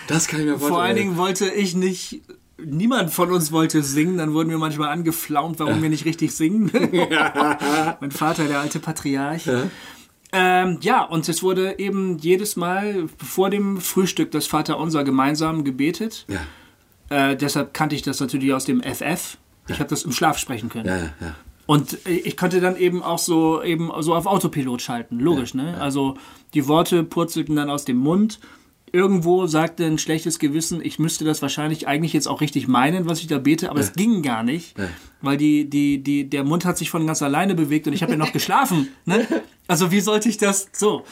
Das 0.08 0.28
kann 0.28 0.40
ich 0.40 0.46
mir 0.46 0.52
vorstellen. 0.52 0.72
Vor 0.72 0.82
allen 0.82 0.96
Dingen 0.96 1.16
wollte 1.16 1.50
ich 1.50 1.74
nicht, 1.74 2.22
niemand 2.62 3.10
von 3.12 3.30
uns 3.32 3.52
wollte 3.52 3.82
singen. 3.82 4.18
Dann 4.18 4.32
wurden 4.34 4.50
wir 4.50 4.58
manchmal 4.58 4.90
angeflaumt, 4.90 5.58
warum 5.60 5.82
wir 5.82 5.88
nicht 5.88 6.04
richtig 6.04 6.34
singen. 6.34 6.70
mein 8.00 8.10
Vater, 8.10 8.46
der 8.46 8.60
alte 8.60 8.78
Patriarch. 8.80 9.48
Ähm, 10.32 10.78
ja, 10.80 11.02
und 11.04 11.28
es 11.28 11.42
wurde 11.42 11.78
eben 11.78 12.18
jedes 12.18 12.56
Mal 12.56 13.08
vor 13.24 13.50
dem 13.50 13.80
Frühstück 13.80 14.32
das 14.32 14.46
Vaterunser 14.46 15.04
gemeinsam 15.04 15.64
gebetet. 15.64 16.26
Ja, 16.28 16.40
Äh, 17.10 17.36
deshalb 17.36 17.72
kannte 17.74 17.94
ich 17.94 18.02
das 18.02 18.18
natürlich 18.18 18.52
aus 18.52 18.64
dem 18.64 18.82
FF. 18.82 19.36
Ich 19.68 19.78
habe 19.78 19.88
das 19.88 20.02
im 20.02 20.12
Schlaf 20.12 20.38
sprechen 20.38 20.68
können. 20.70 20.86
ja, 20.86 20.96
ja. 20.96 21.12
ja. 21.20 21.34
Und 21.66 21.96
ich 22.06 22.36
konnte 22.36 22.60
dann 22.60 22.76
eben 22.76 23.02
auch 23.02 23.18
so 23.18 23.62
eben 23.62 23.90
so 24.00 24.14
auf 24.14 24.26
Autopilot 24.26 24.82
schalten, 24.82 25.18
logisch, 25.18 25.54
ne? 25.54 25.80
Also 25.80 26.18
die 26.52 26.68
Worte 26.68 27.04
purzelten 27.04 27.56
dann 27.56 27.70
aus 27.70 27.86
dem 27.86 27.96
Mund. 27.96 28.38
Irgendwo 28.94 29.48
sagte 29.48 29.84
ein 29.84 29.98
schlechtes 29.98 30.38
Gewissen, 30.38 30.80
ich 30.80 31.00
müsste 31.00 31.24
das 31.24 31.42
wahrscheinlich 31.42 31.88
eigentlich 31.88 32.12
jetzt 32.12 32.28
auch 32.28 32.40
richtig 32.40 32.68
meinen, 32.68 33.06
was 33.06 33.18
ich 33.18 33.26
da 33.26 33.38
bete, 33.38 33.68
aber 33.68 33.80
es 33.80 33.92
ging 33.94 34.22
gar 34.22 34.44
nicht, 34.44 34.76
weil 35.20 35.36
die, 35.36 35.68
die, 35.68 36.00
die, 36.00 36.30
der 36.30 36.44
Mund 36.44 36.64
hat 36.64 36.78
sich 36.78 36.90
von 36.90 37.04
ganz 37.04 37.20
alleine 37.20 37.56
bewegt 37.56 37.88
und 37.88 37.92
ich 37.92 38.02
habe 38.02 38.12
ja 38.12 38.18
noch 38.18 38.32
geschlafen. 38.38 38.90
Ne? 39.04 39.26
Also 39.66 39.90
wie 39.90 39.98
sollte 39.98 40.28
ich 40.28 40.36
das 40.36 40.68
so? 40.72 41.02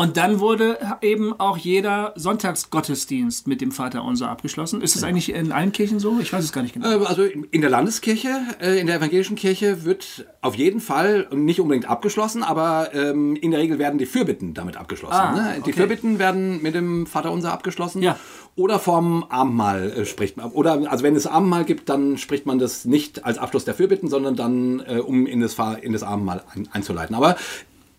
Und 0.00 0.16
dann 0.16 0.40
wurde 0.40 0.78
eben 1.02 1.38
auch 1.38 1.58
jeder 1.58 2.14
Sonntagsgottesdienst 2.16 3.46
mit 3.46 3.60
dem 3.60 3.70
Vater 3.70 4.02
Unser 4.02 4.30
abgeschlossen. 4.30 4.80
Ist 4.80 4.96
es 4.96 5.04
eigentlich 5.04 5.30
in 5.30 5.52
allen 5.52 5.72
Kirchen 5.72 6.00
so? 6.00 6.18
Ich 6.22 6.32
weiß 6.32 6.42
es 6.42 6.52
gar 6.52 6.62
nicht 6.62 6.72
genau. 6.72 7.02
Äh, 7.02 7.04
Also 7.04 7.24
in 7.24 7.60
der 7.60 7.68
Landeskirche, 7.68 8.30
äh, 8.62 8.80
in 8.80 8.86
der 8.86 8.96
evangelischen 8.96 9.36
Kirche 9.36 9.84
wird 9.84 10.24
auf 10.40 10.54
jeden 10.54 10.80
Fall 10.80 11.28
nicht 11.34 11.60
unbedingt 11.60 11.84
abgeschlossen, 11.84 12.42
aber 12.42 12.94
ähm, 12.94 13.36
in 13.36 13.50
der 13.50 13.60
Regel 13.60 13.78
werden 13.78 13.98
die 13.98 14.06
Fürbitten 14.06 14.54
damit 14.54 14.78
abgeschlossen. 14.78 15.12
Ah, 15.12 15.32
ne? 15.32 15.52
Die 15.56 15.60
okay. 15.60 15.72
Fürbitten 15.74 16.18
werden 16.18 16.62
mit 16.62 16.74
dem 16.74 17.04
Vater 17.04 17.30
Unser 17.30 17.52
abgeschlossen. 17.52 18.02
Ja. 18.02 18.18
Oder 18.56 18.78
vom 18.78 19.24
Abendmahl 19.24 19.90
äh, 19.90 20.06
spricht 20.06 20.38
man. 20.38 20.50
Oder 20.52 20.80
also 20.90 21.04
wenn 21.04 21.14
es 21.14 21.26
Abendmahl 21.26 21.66
gibt, 21.66 21.90
dann 21.90 22.16
spricht 22.16 22.46
man 22.46 22.58
das 22.58 22.86
nicht 22.86 23.26
als 23.26 23.36
Abschluss 23.36 23.66
der 23.66 23.74
Fürbitten, 23.74 24.08
sondern 24.08 24.34
dann 24.34 24.80
äh, 24.80 24.96
um 24.96 25.26
in 25.26 25.40
das, 25.40 25.56
in 25.82 25.92
das 25.92 26.02
Abendmahl 26.02 26.42
ein, 26.54 26.70
einzuleiten. 26.72 27.14
Aber 27.14 27.36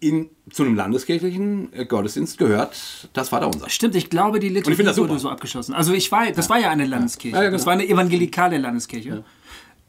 in, 0.01 0.31
zu 0.49 0.63
einem 0.63 0.75
landeskirchlichen 0.75 1.71
äh, 1.73 1.85
Gottesdienst 1.85 2.39
gehört 2.39 3.07
das 3.13 3.29
Vater 3.29 3.47
Unser. 3.47 3.69
Stimmt, 3.69 3.95
ich 3.95 4.09
glaube, 4.09 4.39
die 4.39 4.49
Liturgie 4.49 4.97
wurde 4.97 5.19
so 5.19 5.29
abgeschlossen. 5.29 5.73
Also 5.73 5.93
ich 5.93 6.11
war, 6.11 6.29
das 6.31 6.49
war 6.49 6.59
ja 6.59 6.71
eine 6.71 6.85
Landeskirche. 6.85 7.37
Ja, 7.37 7.43
ja, 7.43 7.49
genau. 7.49 7.57
Das 7.57 7.67
war 7.67 7.73
eine 7.73 7.87
evangelikale 7.87 8.57
Landeskirche. 8.57 9.23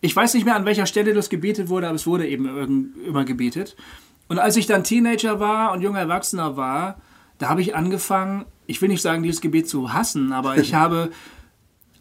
Ich 0.02 0.14
weiß 0.14 0.34
nicht 0.34 0.44
mehr, 0.44 0.54
an 0.54 0.66
welcher 0.66 0.84
Stelle 0.84 1.14
das 1.14 1.30
gebetet 1.30 1.70
wurde, 1.70 1.86
aber 1.88 1.96
es 1.96 2.06
wurde 2.06 2.28
eben 2.28 2.94
immer 3.06 3.24
gebetet. 3.24 3.74
Und 4.28 4.38
als 4.38 4.56
ich 4.56 4.66
dann 4.66 4.84
Teenager 4.84 5.40
war 5.40 5.72
und 5.72 5.80
junger 5.80 6.00
Erwachsener 6.00 6.56
war, 6.56 7.00
da 7.38 7.48
habe 7.48 7.62
ich 7.62 7.74
angefangen, 7.74 8.44
ich 8.66 8.82
will 8.82 8.90
nicht 8.90 9.02
sagen, 9.02 9.22
dieses 9.22 9.40
Gebet 9.40 9.68
zu 9.68 9.94
hassen, 9.94 10.32
aber 10.32 10.58
ich 10.58 10.74
habe 10.74 11.10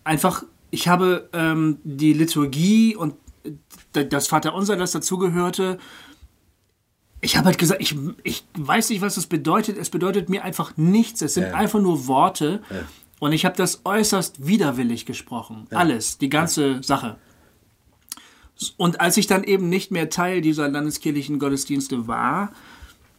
einfach, 0.03 0.44
ich 0.70 0.89
habe 0.89 1.30
ähm, 1.32 1.77
die 1.84 2.12
Liturgie 2.12 2.96
und 2.96 3.15
das 3.94 4.27
Vaterunser, 4.27 4.75
das 4.75 4.91
dazugehörte, 4.91 5.80
ich 7.22 7.38
habe 7.38 7.46
halt 7.48 7.58
gesagt, 7.58 7.82
ich, 7.82 7.96
ich 8.24 8.44
weiß 8.58 8.90
nicht, 8.90 9.01
was 9.01 9.16
das 9.16 9.28
bedeutet. 9.28 9.78
Es 9.78 9.90
bedeutet 9.90 10.30
mir 10.30 10.44
einfach 10.44 10.75
nichts. 10.78 11.22
Es 11.22 11.36
sind 11.36 11.44
Ja. 11.50 11.54
einfach 11.54 11.80
nur 11.80 12.08
Worte. 12.08 12.62
Und 13.20 13.32
ich 13.34 13.46
habe 13.46 13.56
das 13.56 13.82
äußerst 13.86 14.48
widerwillig 14.48 15.06
gesprochen. 15.06 15.68
Alles, 15.70 16.18
die 16.18 16.30
ganze 16.30 16.82
Sache. 16.82 17.18
Und 18.78 19.01
als 19.01 19.18
ich 19.18 19.28
dann 19.28 19.44
eben 19.44 19.70
nicht 19.70 19.92
mehr 19.92 20.10
Teil 20.10 20.42
dieser 20.42 20.68
landeskirchlichen 20.68 21.40
Gottesdienste 21.40 22.08
war, 22.08 22.51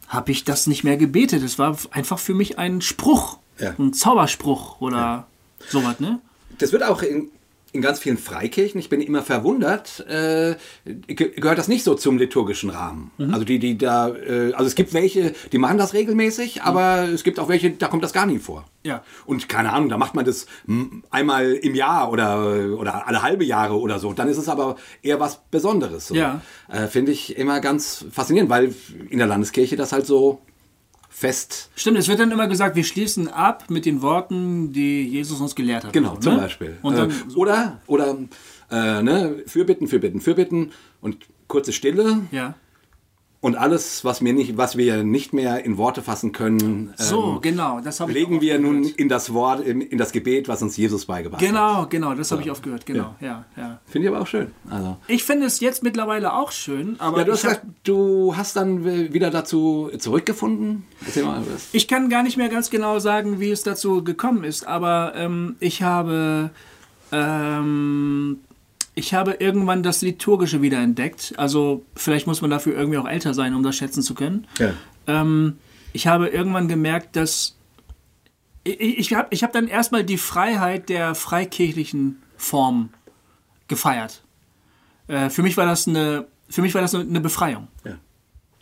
habe 0.07 0.31
ich 0.31 0.43
das 0.43 0.67
nicht 0.67 0.83
mehr 0.83 0.97
gebetet. 0.97 1.43
Es 1.43 1.57
war 1.59 1.77
einfach 1.91 2.19
für 2.19 2.33
mich 2.33 2.57
ein 2.59 2.81
Spruch, 2.81 3.39
Ja. 3.59 3.73
ein 3.77 3.93
Zauberspruch 3.93 4.79
oder 4.81 5.27
sowas, 5.69 5.99
ne? 5.99 6.19
Das 6.59 6.71
wird 6.71 6.83
auch 6.83 7.01
in, 7.01 7.29
in 7.73 7.81
ganz 7.81 7.99
vielen 7.99 8.17
Freikirchen, 8.17 8.79
ich 8.79 8.87
bin 8.87 9.01
immer 9.01 9.23
verwundert, 9.23 10.05
äh, 10.07 10.55
ge 10.85 11.31
gehört 11.35 11.57
das 11.57 11.67
nicht 11.67 11.83
so 11.83 11.95
zum 11.95 12.19
liturgischen 12.19 12.69
Rahmen. 12.69 13.11
Also 13.31 13.43
die, 13.43 13.57
die 13.57 13.77
da, 13.77 14.09
äh, 14.09 14.53
also 14.53 14.65
es 14.65 14.75
gibt 14.75 14.93
welche, 14.93 15.33
die 15.51 15.57
machen 15.57 15.79
das 15.79 15.93
regelmäßig, 15.93 16.61
aber 16.61 17.09
es 17.09 17.23
gibt 17.23 17.39
auch 17.39 17.49
welche, 17.49 17.71
da 17.71 17.87
kommt 17.87 18.03
das 18.03 18.13
gar 18.13 18.27
nie 18.27 18.37
vor. 18.37 18.65
Ja. 18.83 19.03
Und 19.25 19.49
keine 19.49 19.73
Ahnung, 19.73 19.89
da 19.89 19.97
macht 19.97 20.13
man 20.13 20.23
das 20.23 20.45
einmal 21.09 21.53
im 21.53 21.73
Jahr 21.73 22.11
oder, 22.11 22.77
oder 22.77 23.07
alle 23.07 23.23
halbe 23.23 23.43
Jahre 23.43 23.79
oder 23.79 23.97
so. 23.97 24.13
Dann 24.13 24.27
ist 24.27 24.37
es 24.37 24.49
aber 24.49 24.75
eher 25.01 25.19
was 25.19 25.41
Besonderes. 25.49 26.07
So. 26.07 26.15
Ja. 26.15 26.41
Äh, 26.69 26.87
Finde 26.87 27.11
ich 27.11 27.37
immer 27.37 27.59
ganz 27.59 28.05
faszinierend, 28.11 28.51
weil 28.51 28.75
in 29.09 29.17
der 29.17 29.27
Landeskirche 29.27 29.75
das 29.75 29.93
halt 29.93 30.05
so 30.05 30.41
fest 31.13 31.69
Stimmt, 31.75 31.97
es 31.97 32.07
wird 32.07 32.19
dann 32.19 32.31
immer 32.31 32.47
gesagt, 32.47 32.75
wir 32.75 32.83
schließen 32.83 33.27
ab 33.27 33.65
mit 33.69 33.85
den 33.85 34.01
Worten, 34.01 34.73
die 34.73 35.03
Jesus 35.03 35.39
uns 35.39 35.55
gelehrt 35.55 35.85
hat. 35.85 35.93
Genau, 35.93 36.15
So, 36.15 36.21
zum 36.21 36.33
ne? 36.35 36.39
Beispiel. 36.41 36.77
Dann, 36.81 37.11
äh, 37.11 37.13
oder 37.35 37.79
oder 37.87 38.17
äh, 38.71 39.01
ne, 39.01 39.43
Fürbitten, 39.45 39.87
Fürbitten, 39.87 40.21
Fürbitten 40.21 40.71
und 41.01 41.17
kurze 41.47 41.71
Stille 41.71 42.21
ja. 42.31 42.55
Und 43.43 43.57
alles, 43.57 44.05
was, 44.05 44.21
mir 44.21 44.31
nicht, 44.31 44.55
was 44.55 44.77
wir 44.77 45.03
nicht 45.03 45.33
mehr 45.33 45.65
in 45.65 45.77
Worte 45.77 46.01
fassen 46.01 46.31
können, 46.31 46.93
So, 46.95 47.33
ähm, 47.33 47.41
genau, 47.41 47.81
das 47.81 47.99
legen 48.07 48.39
wir 48.39 48.57
nun 48.57 48.85
in 48.85 49.09
das 49.09 49.33
Wort, 49.33 49.59
in, 49.65 49.81
in 49.81 49.97
das 49.97 50.13
Gebet, 50.13 50.47
was 50.47 50.61
uns 50.61 50.77
Jesus 50.77 51.05
beigebracht 51.07 51.41
hat. 51.41 51.49
Genau, 51.49 51.85
genau, 51.89 52.15
das 52.15 52.31
habe 52.31 52.41
ich 52.41 52.49
oft 52.49 52.63
gehört, 52.63 52.85
genau, 52.85 53.15
ja, 53.19 53.43
ja. 53.57 53.81
Finde 53.85 54.07
ich 54.07 54.13
aber 54.13 54.23
auch 54.23 54.27
schön. 54.27 54.47
Also. 54.69 54.95
Ich 55.09 55.25
finde 55.25 55.45
es 55.47 55.59
jetzt 55.59 55.83
mittlerweile 55.83 56.31
auch 56.31 56.53
schön, 56.53 56.95
aber 56.99 57.17
Ja, 57.17 57.23
du 57.25 57.31
hast 57.33 57.43
hab, 57.43 57.49
gesagt, 57.49 57.67
du 57.83 58.33
hast 58.37 58.55
dann 58.55 58.85
wieder 59.13 59.29
dazu 59.29 59.91
zurückgefunden. 59.97 60.85
Erzähl 61.05 61.25
mal 61.25 61.43
was. 61.53 61.67
ich 61.73 61.89
kann 61.89 62.07
gar 62.07 62.23
nicht 62.23 62.37
mehr 62.37 62.47
ganz 62.47 62.69
genau 62.69 62.99
sagen, 62.99 63.41
wie 63.41 63.51
es 63.51 63.63
dazu 63.63 64.05
gekommen 64.05 64.45
ist, 64.45 64.65
aber 64.65 65.15
ähm, 65.17 65.57
ich 65.59 65.83
habe 65.83 66.49
ähm, 67.11 68.39
ich 68.95 69.13
habe 69.13 69.33
irgendwann 69.39 69.83
das 69.83 70.01
Liturgische 70.01 70.61
wieder 70.61 70.79
entdeckt. 70.79 71.33
Also 71.37 71.83
vielleicht 71.95 72.27
muss 72.27 72.41
man 72.41 72.51
dafür 72.51 72.75
irgendwie 72.75 72.99
auch 72.99 73.07
älter 73.07 73.33
sein, 73.33 73.55
um 73.55 73.63
das 73.63 73.75
schätzen 73.75 74.03
zu 74.03 74.13
können. 74.13 74.47
Ja. 74.59 74.73
ähm, 75.07 75.57
ich 75.93 76.07
habe 76.07 76.27
irgendwann 76.27 76.67
gemerkt, 76.67 77.15
dass 77.15 77.55
ich, 78.63 78.79
ich 78.79 79.13
habe 79.13 79.27
ich 79.31 79.43
hab 79.43 79.51
dann 79.53 79.67
erstmal 79.67 80.03
die 80.03 80.17
Freiheit 80.17 80.89
der 80.89 81.15
freikirchlichen 81.15 82.21
Form 82.37 82.89
gefeiert. 83.67 84.23
Äh, 85.07 85.29
für 85.29 85.43
mich 85.43 85.57
war 85.57 85.65
das 85.65 85.87
eine, 85.87 86.27
für 86.49 86.61
mich 86.61 86.73
war 86.73 86.81
das 86.81 86.95
eine, 86.95 87.03
eine 87.03 87.21
Befreiung. 87.21 87.67
Ja. 87.83 87.97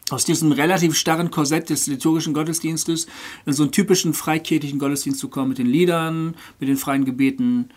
Aus 0.09 0.25
diesem 0.25 0.51
relativ 0.51 0.97
starren 0.97 1.31
Korsett 1.31 1.69
des 1.69 1.87
liturgischen 1.87 2.33
Gottesdienstes 2.33 3.07
in 3.45 3.53
so 3.53 3.63
einen 3.63 3.71
typischen 3.71 4.13
freikirchlichen 4.13 4.79
Gottesdienst 4.79 5.19
zu 5.19 5.29
kommen 5.29 5.49
mit 5.49 5.57
den 5.57 5.67
Liedern, 5.67 6.35
mit 6.59 6.67
den 6.67 6.75
freien 6.75 7.05
Gebeten. 7.05 7.69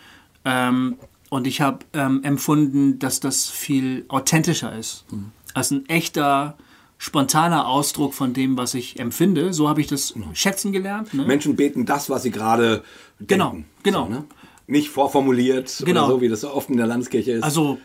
Ähm, 0.43 0.97
und 1.29 1.47
ich 1.47 1.61
habe 1.61 1.79
ähm, 1.93 2.21
empfunden, 2.23 2.99
dass 2.99 3.19
das 3.19 3.49
viel 3.49 4.05
authentischer 4.07 4.77
ist. 4.77 5.05
Als 5.53 5.71
ein 5.71 5.87
echter, 5.89 6.57
spontaner 6.97 7.67
Ausdruck 7.67 8.13
von 8.13 8.33
dem, 8.33 8.57
was 8.57 8.73
ich 8.73 8.99
empfinde. 8.99 9.53
So 9.53 9.67
habe 9.67 9.81
ich 9.81 9.87
das 9.87 10.13
schätzen 10.33 10.71
gelernt. 10.71 11.13
Ne? 11.13 11.25
Menschen 11.25 11.55
beten 11.55 11.85
das, 11.85 12.09
was 12.09 12.23
sie 12.23 12.31
gerade 12.31 12.83
Genau, 13.19 13.51
denken. 13.51 13.65
genau. 13.83 14.05
So, 14.05 14.09
ne? 14.11 14.23
Nicht 14.67 14.89
vorformuliert 14.89 15.83
Genau. 15.85 16.05
oder 16.05 16.15
so, 16.15 16.21
wie 16.21 16.29
das 16.29 16.41
so 16.41 16.51
oft 16.53 16.69
in 16.69 16.77
der 16.77 16.87
Landeskirche 16.87 17.33
ist. 17.33 17.43
Also 17.43 17.77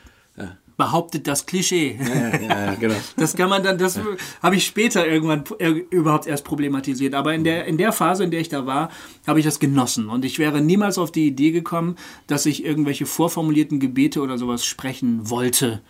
behauptet 0.81 1.27
das 1.27 1.45
Klischee. 1.45 1.99
ja, 2.01 2.41
ja, 2.41 2.67
ja, 2.67 2.75
genau. 2.75 2.95
Das 3.17 3.37
kann 3.37 3.51
man 3.51 3.63
dann, 3.63 3.77
das 3.77 4.01
habe 4.43 4.57
ich 4.57 4.65
später 4.65 5.07
irgendwann 5.07 5.45
überhaupt 5.91 6.27
erst 6.27 6.43
problematisiert. 6.43 7.13
Aber 7.13 7.35
in 7.35 7.45
der, 7.45 7.67
in 7.67 7.77
der 7.77 7.93
Phase, 7.93 8.25
in 8.25 8.31
der 8.31 8.41
ich 8.41 8.49
da 8.49 8.65
war, 8.65 8.91
habe 9.27 9.39
ich 9.39 9.45
das 9.45 9.61
genossen. 9.61 10.09
Und 10.09 10.25
ich 10.25 10.39
wäre 10.39 10.63
niemals 10.63 10.97
auf 10.97 11.13
die 11.13 11.27
Idee 11.27 11.51
gekommen, 11.51 11.97
dass 12.29 12.47
ich 12.47 12.65
irgendwelche 12.65 13.05
vorformulierten 13.05 13.79
Gebete 13.79 14.23
oder 14.23 14.39
sowas 14.39 14.65
sprechen 14.65 15.29
wollte. 15.29 15.83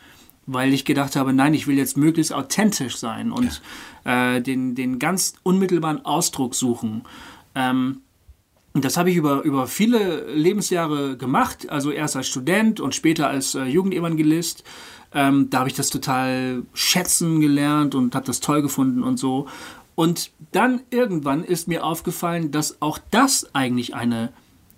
Weil 0.47 0.75
ich 0.75 0.85
gedacht 0.85 1.15
habe, 1.15 1.33
nein, 1.33 1.55
ich 1.55 1.69
will 1.69 1.79
jetzt 1.79 1.97
möglichst 1.97 2.33
authentisch 2.33 2.97
sein 2.97 3.31
und 3.31 3.63
äh, 4.05 4.41
den, 4.41 4.75
den 4.75 4.99
ganz 4.99 5.35
unmittelbaren 5.45 6.05
Ausdruck 6.05 6.57
suchen. 6.57 7.03
Ähm, 7.55 8.01
das 8.75 8.97
habe 8.97 9.11
ich 9.11 9.17
über, 9.17 9.43
über 9.43 9.67
viele 9.67 10.33
Lebensjahre 10.33 11.17
gemacht, 11.17 11.69
also 11.69 11.91
erst 11.91 12.17
als 12.17 12.29
Student 12.29 12.81
und 12.81 12.95
später 12.95 13.29
als 13.29 13.55
äh, 13.55 13.65
Jugendevangelist. 13.65 14.63
Ähm, 15.13 15.51
da 15.51 15.61
habe 15.61 15.69
ich 15.69 15.75
das 15.75 15.91
total 15.91 16.63
schätzen 16.73 17.41
gelernt 17.41 17.97
und 17.97 18.15
habe 18.15 18.27
das 18.27 18.41
toll 18.41 18.63
gefunden 18.63 19.03
und 19.03 19.19
so. 19.19 19.49
Und 19.97 20.31
dann 20.53 20.83
irgendwann 20.91 21.43
ist 21.43 21.67
mir 21.67 21.85
aufgefallen, 21.85 22.53
dass 22.53 22.81
auch 22.81 22.99
das 23.11 23.55
eigentlich 23.55 23.95
eine 23.95 24.33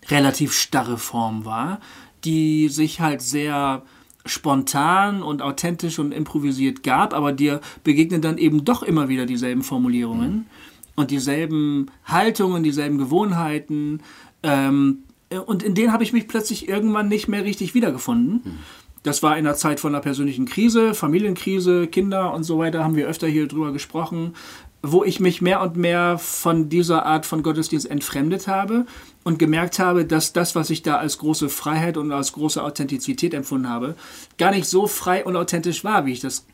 relativ 0.09 0.55
starre 0.55 0.97
Form 0.97 1.45
war, 1.45 1.81
die 2.25 2.69
sich 2.69 3.01
halt 3.01 3.21
sehr 3.21 3.83
spontan 4.25 5.23
und 5.23 5.43
authentisch 5.43 5.99
und 5.99 6.13
improvisiert 6.13 6.83
gab, 6.83 7.13
aber 7.13 7.33
dir 7.33 7.61
begegnen 7.85 8.23
dann 8.23 8.39
eben 8.39 8.65
doch 8.65 8.83
immer 8.83 9.09
wieder 9.09 9.27
dieselben 9.27 9.63
Formulierungen 9.63 10.47
und 10.95 11.11
dieselben 11.11 11.91
Haltungen, 12.05 12.63
dieselben 12.63 12.99
Gewohnheiten. 12.99 14.01
Ähm, 14.43 15.05
und 15.47 15.63
in 15.63 15.75
denen 15.75 15.93
habe 15.93 16.05
ich 16.05 16.13
mich 16.13 16.29
plötzlich 16.29 16.69
irgendwann 16.69 17.09
nicht 17.09 17.29
mehr 17.29 17.45
richtig 17.45 17.75
wiedergefunden. 17.75 18.59
Das 19.03 19.23
war 19.23 19.37
in 19.37 19.45
der 19.45 19.57
Zeit 19.57 19.81
von 19.81 19.95
einer 19.95 20.03
persönlichen 20.03 20.47
Krise, 20.47 20.95
Familienkrise, 20.95 21.89
Kinder 21.89 22.33
und 22.33 22.45
so 22.45 22.59
weiter, 22.59 22.85
haben 22.85 22.95
wir 22.95 23.09
öfter 23.09 23.27
hier 23.27 23.49
drüber 23.49 23.73
gesprochen, 23.73 24.35
wo 24.83 25.03
ich 25.03 25.19
mich 25.19 25.43
mehr 25.43 25.61
und 25.61 25.77
mehr 25.77 26.19
von 26.19 26.69
dieser 26.69 27.07
Art 27.07 27.27
von 27.27 27.43
Gottesdienst 27.43 27.91
entfremdet 27.91 28.47
habe 28.47 28.87
und 29.25 29.39
gemerkt 29.39 29.79
habe, 29.79 30.05
dass 30.05 30.33
das, 30.33 30.55
was 30.55 30.71
ich 30.71 30.83
da 30.83 30.97
als 30.97 31.19
große 31.19 31.49
Freiheit 31.49 31.97
und 31.97 32.13
als 32.13 32.33
große 32.33 32.63
Authentizität 32.63 33.35
empfunden 33.35 33.69
habe, 33.69 33.97
gar 34.39 34.51
nicht 34.51 34.67
so 34.67 34.87
frei 34.87 35.25
und 35.25 35.37
authentisch 35.37 35.83
war, 35.83 36.07
wie 36.07 36.13
ich 36.13 36.21
das 36.21 36.47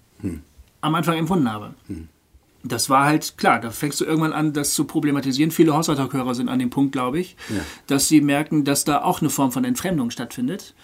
am 0.81 0.95
Anfang 0.95 1.19
empfunden 1.19 1.53
habe. 1.53 1.75
Das 2.65 2.91
war 2.91 3.05
halt 3.05 3.39
klar, 3.39 3.61
da 3.61 3.71
fängst 3.71 4.01
du 4.01 4.05
irgendwann 4.05 4.33
an, 4.33 4.53
das 4.53 4.75
zu 4.75 4.85
problematisieren. 4.85 5.53
Viele 5.53 5.75
Haushalterchörer 5.75 6.35
sind 6.35 6.49
an 6.49 6.59
dem 6.59 6.71
Punkt, 6.71 6.93
glaube 6.93 7.21
ich, 7.21 7.37
dass 7.87 8.09
sie 8.09 8.21
merken, 8.21 8.65
dass 8.65 8.85
da 8.85 9.03
auch 9.03 9.21
eine 9.21 9.31
Form 9.31 9.53
von 9.53 9.65
Entfremdung 9.65 10.11
stattfindet. 10.11 10.75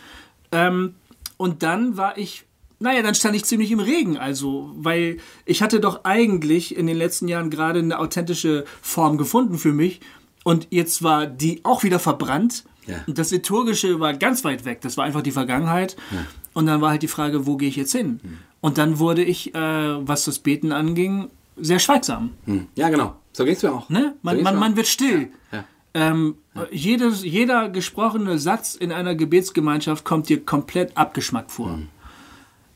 Ähm, 0.52 0.94
und 1.37 1.62
dann 1.64 1.96
war 1.96 2.16
ich, 2.16 2.44
naja, 2.78 3.02
dann 3.02 3.14
stand 3.14 3.34
ich 3.34 3.44
ziemlich 3.44 3.72
im 3.72 3.80
Regen, 3.80 4.16
also, 4.16 4.70
weil 4.76 5.18
ich 5.46 5.62
hatte 5.62 5.80
doch 5.80 6.04
eigentlich 6.04 6.76
in 6.76 6.87
den 6.87 6.96
letzten 6.96 7.26
Jahren 7.26 7.50
gerade 7.50 7.80
eine 7.80 7.98
authentische 7.98 8.64
Form 8.80 9.18
gefunden 9.18 9.58
für 9.58 9.72
mich. 9.72 10.00
Und 10.44 10.68
jetzt 10.70 11.02
war 11.02 11.26
die 11.26 11.64
auch 11.64 11.82
wieder 11.82 11.98
verbrannt. 11.98 12.64
Ja. 12.87 12.96
Und 13.06 13.18
das 13.18 13.30
Liturgische 13.30 13.98
war 13.98 14.12
ganz 14.14 14.44
weit 14.44 14.64
weg. 14.64 14.80
Das 14.82 14.96
war 14.96 15.04
einfach 15.04 15.22
die 15.22 15.32
Vergangenheit. 15.32 15.96
Und 16.52 16.66
dann 16.66 16.80
war 16.80 16.90
halt 16.90 17.02
die 17.02 17.08
Frage, 17.08 17.46
wo 17.46 17.56
gehe 17.56 17.68
ich 17.68 17.76
jetzt 17.76 17.92
hin? 17.92 18.20
Und 18.60 18.78
dann 18.78 18.98
wurde 18.98 19.24
ich, 19.24 19.54
äh, 19.54 20.06
was 20.06 20.24
das 20.24 20.38
Beten 20.38 20.70
anging, 20.70 21.30
sehr 21.56 21.78
schweigsam. 21.78 22.30
Hm. 22.46 22.66
Ja, 22.74 22.88
genau. 22.88 23.16
So 23.32 23.44
geht's 23.44 23.62
mir 23.62 23.72
auch. 23.72 23.88
Ne? 23.88 24.16
Man, 24.22 24.36
so 24.36 24.42
man, 24.42 24.56
man 24.58 24.72
auch. 24.72 24.76
wird 24.76 24.86
still. 24.86 25.30
Ja. 25.52 25.64
Ähm, 25.94 26.36
jedes, 26.70 27.24
jeder 27.24 27.68
gesprochene 27.68 28.38
Satz 28.38 28.74
in 28.74 28.92
einer 28.92 29.14
Gebetsgemeinschaft 29.14 30.04
kommt 30.04 30.28
dir 30.28 30.44
komplett 30.44 30.96
abgeschmackt 30.96 31.50
vor. 31.50 31.74
Hm. 31.74 31.88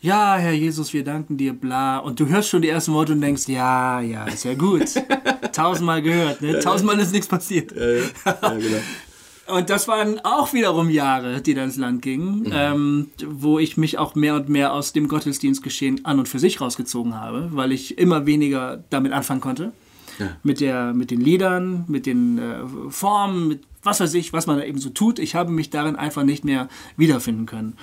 Ja, 0.00 0.36
Herr 0.36 0.52
Jesus, 0.52 0.92
wir 0.92 1.02
danken 1.02 1.36
dir, 1.36 1.52
bla. 1.54 1.98
Und 1.98 2.20
du 2.20 2.28
hörst 2.28 2.50
schon 2.50 2.62
die 2.62 2.68
ersten 2.68 2.92
Worte 2.92 3.12
und 3.12 3.20
denkst, 3.20 3.48
ja, 3.48 4.00
ja, 4.00 4.26
ist 4.26 4.44
ja 4.44 4.54
gut. 4.54 4.84
Tausendmal 5.52 6.02
gehört, 6.02 6.40
ne? 6.40 6.60
Tausendmal 6.60 7.00
ist 7.00 7.12
nichts 7.12 7.26
passiert. 7.26 7.72
Ja, 7.72 8.52
genau. 8.52 8.76
Und 9.48 9.70
das 9.70 9.88
waren 9.88 10.20
auch 10.24 10.52
wiederum 10.52 10.90
Jahre, 10.90 11.40
die 11.40 11.54
da 11.54 11.64
ins 11.64 11.76
Land 11.76 12.02
gingen, 12.02 12.40
Mhm. 12.40 12.52
ähm, 12.52 13.06
wo 13.26 13.58
ich 13.58 13.76
mich 13.76 13.98
auch 13.98 14.14
mehr 14.14 14.34
und 14.34 14.48
mehr 14.48 14.72
aus 14.72 14.92
dem 14.92 15.08
Gottesdienstgeschehen 15.08 16.04
an 16.04 16.18
und 16.18 16.28
für 16.28 16.38
sich 16.38 16.60
rausgezogen 16.60 17.14
habe, 17.14 17.48
weil 17.52 17.72
ich 17.72 17.98
immer 17.98 18.26
weniger 18.26 18.82
damit 18.90 19.12
anfangen 19.12 19.40
konnte. 19.40 19.72
Ja. 20.18 20.36
Mit, 20.42 20.60
der, 20.60 20.92
mit 20.94 21.10
den 21.12 21.20
Liedern, 21.20 21.84
mit 21.86 22.04
den 22.04 22.38
äh, 22.38 22.90
Formen, 22.90 23.48
mit 23.48 23.62
was 23.84 24.00
weiß 24.00 24.14
ich, 24.14 24.32
was 24.32 24.46
man 24.48 24.58
da 24.58 24.64
eben 24.64 24.78
so 24.80 24.90
tut. 24.90 25.18
Ich 25.20 25.34
habe 25.36 25.52
mich 25.52 25.70
darin 25.70 25.94
einfach 25.96 26.24
nicht 26.24 26.44
mehr 26.44 26.68
wiederfinden 26.96 27.46
können. 27.46 27.74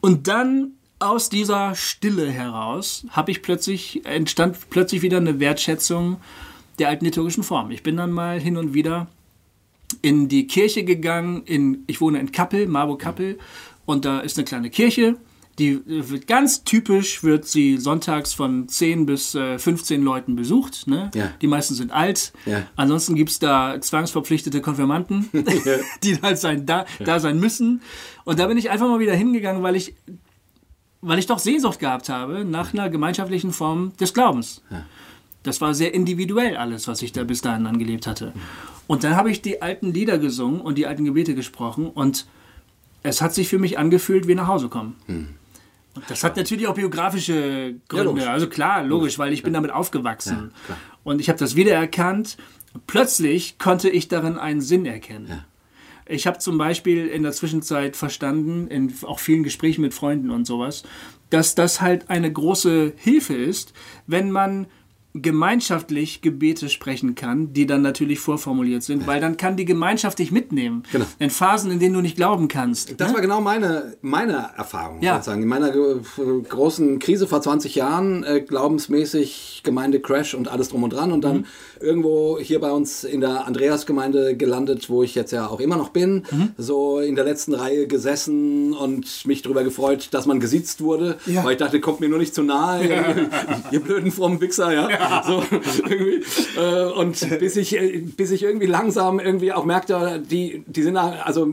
Und 0.00 0.28
dann 0.28 0.72
aus 1.00 1.28
dieser 1.28 1.74
Stille 1.74 2.30
heraus 2.30 3.04
habe 3.10 3.32
ich 3.32 3.42
plötzlich, 3.42 4.06
entstand 4.06 4.56
plötzlich 4.70 5.02
wieder 5.02 5.16
eine 5.18 5.40
Wertschätzung 5.40 6.16
der 6.78 6.88
alten 6.88 7.04
liturgischen 7.04 7.42
Form. 7.42 7.72
Ich 7.72 7.82
bin 7.82 7.96
dann 7.96 8.12
mal 8.12 8.40
hin 8.40 8.56
und 8.56 8.72
wieder 8.74 9.08
in 10.02 10.28
die 10.28 10.46
Kirche 10.46 10.84
gegangen. 10.84 11.42
In, 11.44 11.84
ich 11.86 12.00
wohne 12.00 12.18
in 12.18 12.32
Kappel, 12.32 12.66
Marburg-Kappel. 12.66 13.38
Und 13.86 14.04
da 14.04 14.20
ist 14.20 14.36
eine 14.36 14.44
kleine 14.44 14.70
Kirche. 14.70 15.16
Die 15.58 15.72
äh, 15.72 16.08
wird 16.10 16.26
ganz 16.26 16.64
typisch, 16.64 17.24
wird 17.24 17.46
sie 17.46 17.78
sonntags 17.78 18.32
von 18.32 18.68
10 18.68 19.06
bis 19.06 19.34
äh, 19.34 19.58
15 19.58 20.02
Leuten 20.02 20.36
besucht. 20.36 20.86
Ne? 20.86 21.10
Ja. 21.14 21.32
Die 21.42 21.46
meisten 21.46 21.74
sind 21.74 21.90
alt. 21.90 22.32
Ja. 22.46 22.66
Ansonsten 22.76 23.14
gibt 23.14 23.30
es 23.30 23.38
da 23.38 23.80
zwangsverpflichtete 23.80 24.60
Konfirmanden, 24.60 25.28
die 26.02 26.20
halt 26.22 26.38
sein, 26.38 26.66
da, 26.66 26.86
da 27.04 27.18
sein 27.20 27.40
müssen. 27.40 27.82
Und 28.24 28.38
da 28.38 28.46
bin 28.46 28.58
ich 28.58 28.70
einfach 28.70 28.88
mal 28.88 29.00
wieder 29.00 29.14
hingegangen, 29.14 29.62
weil 29.62 29.76
ich, 29.76 29.94
weil 31.00 31.18
ich 31.18 31.26
doch 31.26 31.38
Sehnsucht 31.38 31.78
gehabt 31.78 32.08
habe 32.08 32.44
nach 32.44 32.72
einer 32.72 32.88
gemeinschaftlichen 32.88 33.52
Form 33.52 33.92
des 33.98 34.14
Glaubens. 34.14 34.62
Das 35.42 35.60
war 35.60 35.74
sehr 35.74 35.94
individuell 35.94 36.56
alles, 36.56 36.88
was 36.88 37.02
ich 37.02 37.12
da 37.12 37.24
bis 37.24 37.40
dahin 37.42 37.66
angelebt 37.66 38.06
hatte. 38.06 38.32
Und 38.86 39.04
dann 39.04 39.16
habe 39.16 39.30
ich 39.30 39.42
die 39.42 39.62
alten 39.62 39.92
Lieder 39.92 40.18
gesungen 40.18 40.60
und 40.60 40.76
die 40.78 40.86
alten 40.86 41.04
Gebete 41.04 41.34
gesprochen 41.34 41.88
und 41.88 42.26
es 43.02 43.22
hat 43.22 43.34
sich 43.34 43.48
für 43.48 43.58
mich 43.58 43.78
angefühlt 43.78 44.26
wie 44.26 44.34
nach 44.34 44.48
Hause 44.48 44.68
kommen. 44.68 44.96
Und 45.06 46.10
das 46.10 46.24
hat 46.24 46.36
natürlich 46.36 46.66
auch 46.66 46.74
biografische 46.74 47.76
Gründe. 47.88 48.04
logisch. 48.04 48.26
also 48.26 48.48
klar, 48.48 48.84
logisch, 48.84 49.18
weil 49.18 49.32
ich 49.32 49.42
bin 49.42 49.52
damit 49.52 49.70
aufgewachsen. 49.70 50.52
Ja, 50.68 50.76
und 51.04 51.20
ich 51.20 51.28
habe 51.28 51.38
das 51.38 51.56
wiedererkannt. 51.56 52.36
Plötzlich 52.86 53.58
konnte 53.58 53.88
ich 53.88 54.08
darin 54.08 54.38
einen 54.38 54.60
Sinn 54.60 54.86
erkennen. 54.86 55.44
Ich 56.06 56.26
habe 56.26 56.38
zum 56.38 56.56
Beispiel 56.56 57.06
in 57.06 57.22
der 57.22 57.32
Zwischenzeit 57.32 57.96
verstanden, 57.96 58.68
in 58.68 58.92
auch 59.02 59.18
vielen 59.18 59.42
Gesprächen 59.42 59.82
mit 59.82 59.92
Freunden 59.92 60.30
und 60.30 60.46
sowas, 60.46 60.82
dass 61.30 61.54
das 61.54 61.80
halt 61.80 62.08
eine 62.08 62.32
große 62.32 62.94
Hilfe 62.96 63.34
ist, 63.34 63.74
wenn 64.06 64.30
man 64.30 64.66
gemeinschaftlich 65.14 66.20
Gebete 66.20 66.68
sprechen 66.68 67.14
kann, 67.14 67.52
die 67.52 67.66
dann 67.66 67.82
natürlich 67.82 68.18
vorformuliert 68.20 68.82
sind, 68.82 69.06
weil 69.06 69.20
dann 69.20 69.36
kann 69.36 69.56
die 69.56 69.64
Gemeinschaft 69.64 70.18
dich 70.18 70.30
mitnehmen. 70.32 70.82
Genau. 70.92 71.06
In 71.18 71.30
Phasen, 71.30 71.70
in 71.70 71.78
denen 71.78 71.94
du 71.94 72.00
nicht 72.00 72.16
glauben 72.16 72.48
kannst. 72.48 73.00
Das 73.00 73.08
ne? 73.08 73.14
war 73.14 73.20
genau 73.20 73.40
meine, 73.40 73.96
meine 74.02 74.50
Erfahrung, 74.56 75.00
Ja. 75.02 75.16
sozusagen. 75.16 75.42
In 75.42 75.48
meiner 75.48 75.74
äh, 75.74 75.96
großen 76.48 76.98
Krise 76.98 77.26
vor 77.26 77.40
20 77.40 77.74
Jahren, 77.74 78.24
äh, 78.24 78.40
glaubensmäßig 78.40 79.62
Gemeindecrash 79.64 80.34
und 80.34 80.48
alles 80.48 80.68
drum 80.68 80.82
und 80.82 80.92
dran 80.92 81.12
und 81.12 81.22
dann 81.24 81.46
irgendwo 81.80 82.38
hier 82.40 82.60
bei 82.60 82.70
uns 82.70 83.04
in 83.04 83.20
der 83.20 83.46
Andreasgemeinde 83.46 84.36
gelandet, 84.36 84.90
wo 84.90 85.02
ich 85.02 85.14
jetzt 85.14 85.30
ja 85.32 85.46
auch 85.46 85.60
immer 85.60 85.76
noch 85.76 85.90
bin, 85.90 86.24
so 86.56 86.98
in 87.00 87.14
der 87.14 87.24
letzten 87.24 87.54
Reihe 87.54 87.86
gesessen 87.86 88.72
und 88.74 89.26
mich 89.26 89.42
darüber 89.42 89.64
gefreut, 89.64 90.08
dass 90.12 90.26
man 90.26 90.40
gesiezt 90.40 90.80
wurde, 90.80 91.18
Ja. 91.26 91.44
weil 91.44 91.52
ich 91.52 91.58
dachte, 91.58 91.80
kommt 91.80 92.00
mir 92.00 92.08
nur 92.08 92.18
nicht 92.18 92.34
zu 92.34 92.42
nahe, 92.42 93.28
ihr 93.70 93.80
blöden 93.80 94.10
frommen 94.10 94.40
Wichser, 94.40 94.72
ja. 94.72 94.88
So, 95.26 95.42
irgendwie. 95.50 96.24
Äh, 96.56 96.84
und 96.92 97.38
bis 97.38 97.56
ich, 97.56 97.76
äh, 97.76 97.98
bis 97.98 98.30
ich 98.30 98.42
irgendwie 98.42 98.66
langsam 98.66 99.20
irgendwie 99.20 99.52
auch 99.52 99.64
merkte, 99.64 100.22
die, 100.24 100.64
die 100.66 100.82
sind 100.82 100.94
da, 100.94 101.22
also 101.24 101.52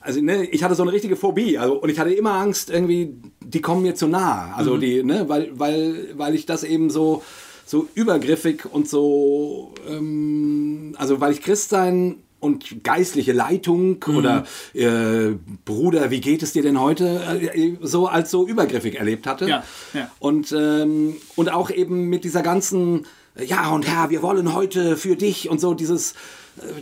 also 0.00 0.20
ne, 0.20 0.44
ich 0.44 0.62
hatte 0.62 0.74
so 0.74 0.82
eine 0.82 0.92
richtige 0.92 1.16
Phobie, 1.16 1.56
also 1.56 1.74
und 1.74 1.88
ich 1.88 1.98
hatte 1.98 2.12
immer 2.12 2.34
Angst 2.34 2.70
irgendwie, 2.70 3.14
die 3.40 3.62
kommen 3.62 3.82
mir 3.82 3.94
zu 3.94 4.06
nah, 4.06 4.54
also 4.54 4.76
die, 4.76 5.02
ne, 5.02 5.28
weil 5.28 5.50
weil 5.54 6.10
weil 6.14 6.34
ich 6.34 6.44
das 6.44 6.62
eben 6.62 6.90
so 6.90 7.22
so 7.66 7.88
übergriffig 7.94 8.66
und 8.70 8.88
so, 8.88 9.72
ähm, 9.88 10.94
also 10.98 11.20
weil 11.20 11.32
ich 11.32 11.40
Christsein 11.40 12.16
und 12.44 12.84
geistliche 12.84 13.32
Leitung 13.32 14.04
oder 14.04 14.44
äh, 14.74 15.32
Bruder, 15.64 16.10
wie 16.10 16.20
geht 16.20 16.42
es 16.42 16.52
dir 16.52 16.62
denn 16.62 16.78
heute, 16.78 17.40
äh, 17.40 17.76
so 17.80 18.06
als 18.06 18.30
so 18.30 18.46
übergriffig 18.46 18.96
erlebt 18.96 19.26
hatte. 19.26 19.48
Ja, 19.48 19.64
ja. 19.94 20.10
Und, 20.18 20.52
ähm, 20.52 21.16
und 21.36 21.50
auch 21.50 21.70
eben 21.70 22.10
mit 22.10 22.24
dieser 22.24 22.42
ganzen, 22.42 23.06
ja 23.42 23.70
und 23.70 23.88
Herr, 23.88 24.10
wir 24.10 24.22
wollen 24.22 24.54
heute 24.54 24.96
für 24.96 25.16
dich 25.16 25.48
und 25.48 25.60
so 25.60 25.72
dieses, 25.72 26.14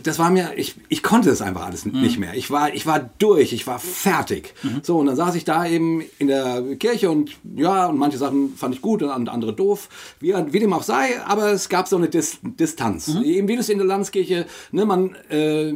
das 0.03 0.19
war 0.19 0.29
mir, 0.29 0.53
ich, 0.55 0.75
ich 0.89 1.01
konnte 1.03 1.29
es 1.29 1.41
einfach 1.41 1.65
alles 1.65 1.85
Mhm. 1.85 2.01
nicht 2.01 2.19
mehr. 2.19 2.33
Ich 2.35 2.51
war, 2.51 2.73
ich 2.73 2.85
war 2.85 2.99
durch, 3.19 3.53
ich 3.53 3.65
war 3.67 3.79
fertig. 3.79 4.53
So, 4.83 4.97
und 4.99 5.07
dann 5.07 5.15
saß 5.15 5.35
ich 5.35 5.45
da 5.45 5.65
eben 5.65 6.03
in 6.19 6.27
der 6.27 6.61
Kirche 6.77 7.09
und 7.09 7.31
ja, 7.55 7.87
und 7.87 7.97
manche 7.97 8.17
Sachen 8.17 8.55
fand 8.55 8.75
ich 8.75 8.81
gut 8.81 9.01
und 9.03 9.29
andere 9.29 9.53
doof, 9.53 9.89
wie, 10.19 10.33
wie 10.33 10.59
dem 10.59 10.73
auch 10.73 10.83
sei, 10.83 11.19
aber 11.25 11.51
es 11.51 11.69
gab 11.69 11.87
so 11.87 11.97
eine 11.97 12.07
Dis 12.09 12.37
Distanz. 12.43 13.07
Mhm. 13.07 13.23
Eben 13.23 13.47
wie 13.47 13.55
das 13.57 13.69
in 13.69 13.77
der 13.79 13.87
Landeskirche, 13.87 14.45
ne, 14.71 14.85
man, 14.85 15.15
äh, 15.29 15.73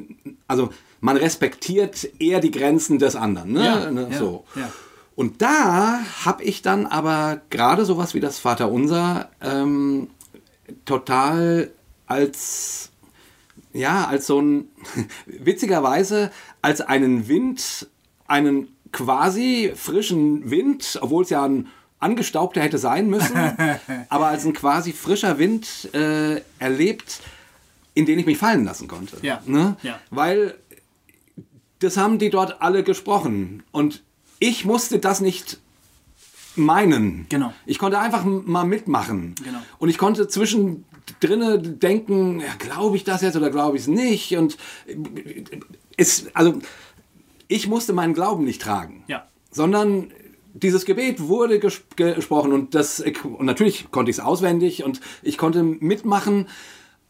also 0.47 0.69
man 1.01 1.17
respektiert 1.17 2.07
eher 2.19 2.39
die 2.39 2.51
Grenzen 2.51 2.99
des 2.99 3.15
anderen. 3.15 3.51
Ne? 3.53 3.65
Ja, 3.65 3.91
ne, 3.91 4.07
ja, 4.12 4.17
so. 4.17 4.45
ja. 4.55 4.71
Und 5.15 5.41
da 5.41 5.99
habe 6.25 6.43
ich 6.43 6.62
dann 6.62 6.86
aber 6.86 7.41
gerade 7.49 7.86
sowas 7.86 8.13
wie 8.13 8.19
das 8.19 8.38
Vaterunser 8.38 9.29
ähm, 9.41 10.10
total 10.86 11.71
als 12.05 12.87
ja 13.73 14.06
als 14.06 14.27
so 14.27 14.39
ein 14.41 14.65
witzigerweise 15.25 16.32
als 16.62 16.82
einen 16.82 17.27
Wind, 17.27 17.88
einen 18.27 18.69
quasi 18.91 19.71
frischen 19.75 20.49
Wind, 20.49 20.97
obwohl 21.01 21.23
es 21.23 21.30
ja 21.30 21.43
ein 21.45 21.67
angestaubter 21.99 22.62
hätte 22.62 22.77
sein 22.77 23.10
müssen, 23.10 23.36
aber 24.10 24.27
als 24.27 24.45
ein 24.45 24.53
quasi 24.53 24.93
frischer 24.93 25.39
Wind 25.39 25.93
äh, 25.93 26.41
erlebt, 26.60 27.21
in 27.95 28.06
den 28.06 28.19
ich 28.19 28.25
mich 28.25 28.38
fallen 28.38 28.63
lassen 28.63 28.88
konnte. 28.88 29.17
Ja, 29.23 29.41
Ne? 29.45 29.75
ja. 29.82 29.99
Weil 30.12 30.56
das 31.80 31.97
haben 31.97 32.19
die 32.19 32.30
dort 32.30 32.62
alle 32.62 32.84
gesprochen. 32.84 33.63
Und 33.71 34.03
ich 34.39 34.65
musste 34.65 34.99
das 34.99 35.21
nicht 35.21 35.60
meinen. 36.56 37.25
Genau. 37.30 37.53
Ich 37.65 37.80
konnte 37.80 37.99
einfach 37.99 38.23
mal 38.25 38.65
mitmachen. 38.65 39.36
Genau. 39.43 39.60
Und 39.80 39.89
ich 39.89 39.97
konnte 39.97 40.27
zwischendrin 41.20 41.80
denken, 41.80 42.39
ja, 42.39 42.54
glaube 42.58 42.96
ich 42.96 43.04
das 43.04 43.22
jetzt 43.22 43.36
oder 43.36 43.50
glaube 43.50 43.78
ich 43.78 43.84
es 43.84 43.88
nicht? 43.88 44.36
Und 44.38 44.58
es, 45.96 46.28
also, 46.34 46.60
ich 47.48 47.67
musste 47.67 47.93
meinen 47.93 48.13
Glauben 48.13 48.43
nicht 48.43 48.62
tragen. 48.62 49.04
Ja. 49.08 49.28
Sondern 49.52 50.12
dieses 50.54 50.86
Gebet 50.86 51.28
wurde 51.28 51.60
ges 51.60 51.82
gesprochen 51.96 52.52
und 52.52 52.76
das 52.76 53.00
und 53.00 53.46
natürlich 53.46 53.91
konnte 53.91 54.12
ich 54.12 54.17
es 54.17 54.24
auswendig 54.24 54.84
und 54.84 55.02
ich 55.22 55.38
konnte 55.38 55.63
mitmachen 55.63 56.48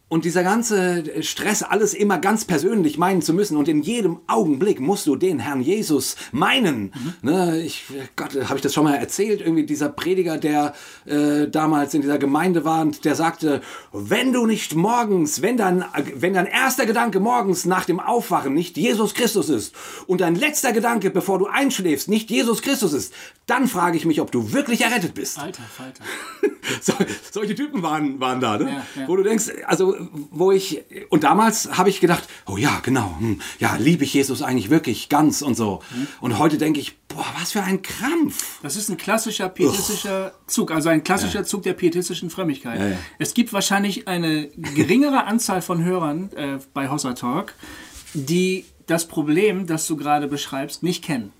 und 0.09 0.23
dieser 0.23 0.43
ganze 0.43 1.21
Stress, 1.21 1.63
alles 1.63 1.93
immer 1.93 2.17
ganz 2.17 2.45
persönlich 2.45 2.97
meinen 2.97 3.21
zu 3.21 3.33
müssen 3.33 3.57
und 3.57 3.67
in 3.67 3.81
jedem 3.81 4.19
Augenblick 4.27 4.79
musst 4.79 5.05
du 5.05 5.17
den 5.17 5.39
Herrn 5.39 5.61
Jesus 5.61 6.15
meinen. 6.31 6.93
Ne, 7.21 7.59
ich, 7.59 7.83
Gott, 8.15 8.33
habe 8.47 8.55
ich 8.55 8.61
das 8.61 8.73
schon 8.73 8.85
mal 8.85 8.95
erzählt? 8.95 9.41
Irgendwie 9.41 9.65
dieser 9.65 9.89
Prediger, 9.89 10.37
der 10.37 10.73
äh, 11.05 11.49
damals 11.49 11.93
in 11.93 12.01
dieser 12.01 12.19
Gemeinde 12.19 12.63
war 12.63 12.83
und 12.83 13.03
der 13.03 13.15
sagte, 13.15 13.61
wenn 13.91 14.31
du 14.31 14.45
nicht 14.45 14.75
morgens, 14.75 15.41
wenn 15.41 15.57
dein, 15.57 15.83
wenn 16.15 16.33
dein 16.33 16.45
erster 16.45 16.85
Gedanke 16.85 17.19
morgens 17.19 17.65
nach 17.65 17.83
dem 17.83 17.99
Aufwachen 17.99 18.53
nicht 18.53 18.77
Jesus 18.77 19.13
Christus 19.13 19.49
ist 19.49 19.75
und 20.07 20.21
dein 20.21 20.35
letzter 20.35 20.71
Gedanke, 20.71 21.09
bevor 21.09 21.37
du 21.37 21.47
einschläfst, 21.47 22.07
nicht 22.07 22.29
Jesus 22.29 22.61
Christus 22.61 22.93
ist, 22.93 23.13
dann 23.45 23.67
frage 23.67 23.97
ich 23.97 24.05
mich, 24.05 24.21
ob 24.21 24.31
du 24.31 24.53
wirklich 24.53 24.81
errettet 24.81 25.13
bist. 25.13 25.37
Alter, 25.39 25.63
Falter. 25.63 26.03
So, 26.81 26.93
solche 27.31 27.55
Typen 27.55 27.81
waren, 27.81 28.19
waren 28.19 28.41
da, 28.41 28.57
ne? 28.57 28.65
Ja, 28.65 29.01
ja. 29.01 29.07
Wo 29.07 29.15
du 29.15 29.23
denkst, 29.23 29.45
also, 29.65 29.95
wo 30.31 30.51
ich, 30.51 30.83
und 31.09 31.23
damals 31.23 31.77
habe 31.77 31.89
ich 31.89 31.99
gedacht, 31.99 32.27
oh 32.45 32.57
ja, 32.57 32.79
genau, 32.83 33.15
hm, 33.19 33.41
ja, 33.59 33.75
liebe 33.77 34.03
ich 34.03 34.13
Jesus 34.13 34.41
eigentlich 34.41 34.69
wirklich 34.69 35.09
ganz 35.09 35.41
und 35.41 35.55
so. 35.55 35.81
Mhm. 35.91 36.07
Und 36.21 36.39
heute 36.39 36.57
denke 36.57 36.79
ich, 36.79 36.97
boah, 37.07 37.25
was 37.39 37.51
für 37.51 37.63
ein 37.63 37.81
Krampf. 37.81 38.59
Das 38.61 38.75
ist 38.75 38.89
ein 38.89 38.97
klassischer 38.97 39.49
pietistischer 39.49 40.33
Zug, 40.47 40.71
also 40.71 40.89
ein 40.89 41.03
klassischer 41.03 41.43
Zug 41.43 41.63
der 41.63 41.73
pietistischen 41.73 42.29
Frömmigkeit. 42.29 42.79
Ja, 42.79 42.87
ja. 42.89 42.97
Es 43.19 43.33
gibt 43.33 43.53
wahrscheinlich 43.53 44.07
eine 44.07 44.47
geringere 44.47 45.25
Anzahl 45.25 45.61
von 45.61 45.83
Hörern 45.83 46.31
äh, 46.35 46.59
bei 46.73 46.89
Hossa 46.89 47.13
Talk, 47.13 47.53
die 48.13 48.65
das 48.85 49.07
Problem, 49.07 49.67
das 49.67 49.85
du 49.87 49.97
gerade 49.97 50.27
beschreibst, 50.27 50.81
nicht 50.81 51.03
kennen. 51.03 51.33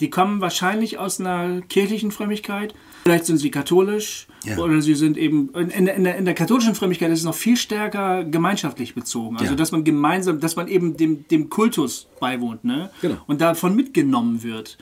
Die 0.00 0.10
kommen 0.10 0.40
wahrscheinlich 0.40 0.98
aus 0.98 1.20
einer 1.20 1.60
kirchlichen 1.62 2.12
Frömmigkeit. 2.12 2.74
Vielleicht 3.04 3.26
sind 3.26 3.38
sie 3.38 3.50
katholisch 3.50 4.26
Ja. 4.44 4.58
oder 4.58 4.80
sie 4.82 4.94
sind 4.94 5.16
eben. 5.16 5.50
In 5.54 5.86
der, 5.86 5.94
in, 5.94 6.04
in 6.04 6.24
der 6.24 6.34
katholischen 6.34 6.74
Frömmigkeit 6.74 7.10
ist 7.10 7.20
es 7.20 7.24
noch 7.24 7.34
viel 7.34 7.56
stärker 7.56 8.24
gemeinschaftlich 8.24 8.94
bezogen. 8.94 9.36
Also, 9.36 9.52
Ja. 9.52 9.56
dass 9.56 9.72
man 9.72 9.84
gemeinsam, 9.84 10.40
dass 10.40 10.56
man 10.56 10.68
eben 10.68 10.96
dem, 10.96 11.26
dem 11.28 11.48
Kultus 11.50 12.06
beiwohnt 12.20 12.64
ne? 12.64 12.90
Genau. 13.00 13.16
und 13.26 13.40
davon 13.40 13.74
mitgenommen 13.74 14.42
wird. 14.42 14.78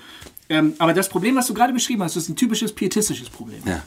Ähm, 0.48 0.74
aber 0.78 0.92
das 0.94 1.08
Problem, 1.08 1.34
was 1.36 1.46
du 1.48 1.54
gerade 1.54 1.72
beschrieben 1.72 2.02
hast, 2.02 2.16
ist 2.16 2.28
ein 2.28 2.36
typisches 2.36 2.72
pietistisches 2.72 3.28
Problem. 3.30 3.60
Ja. 3.64 3.82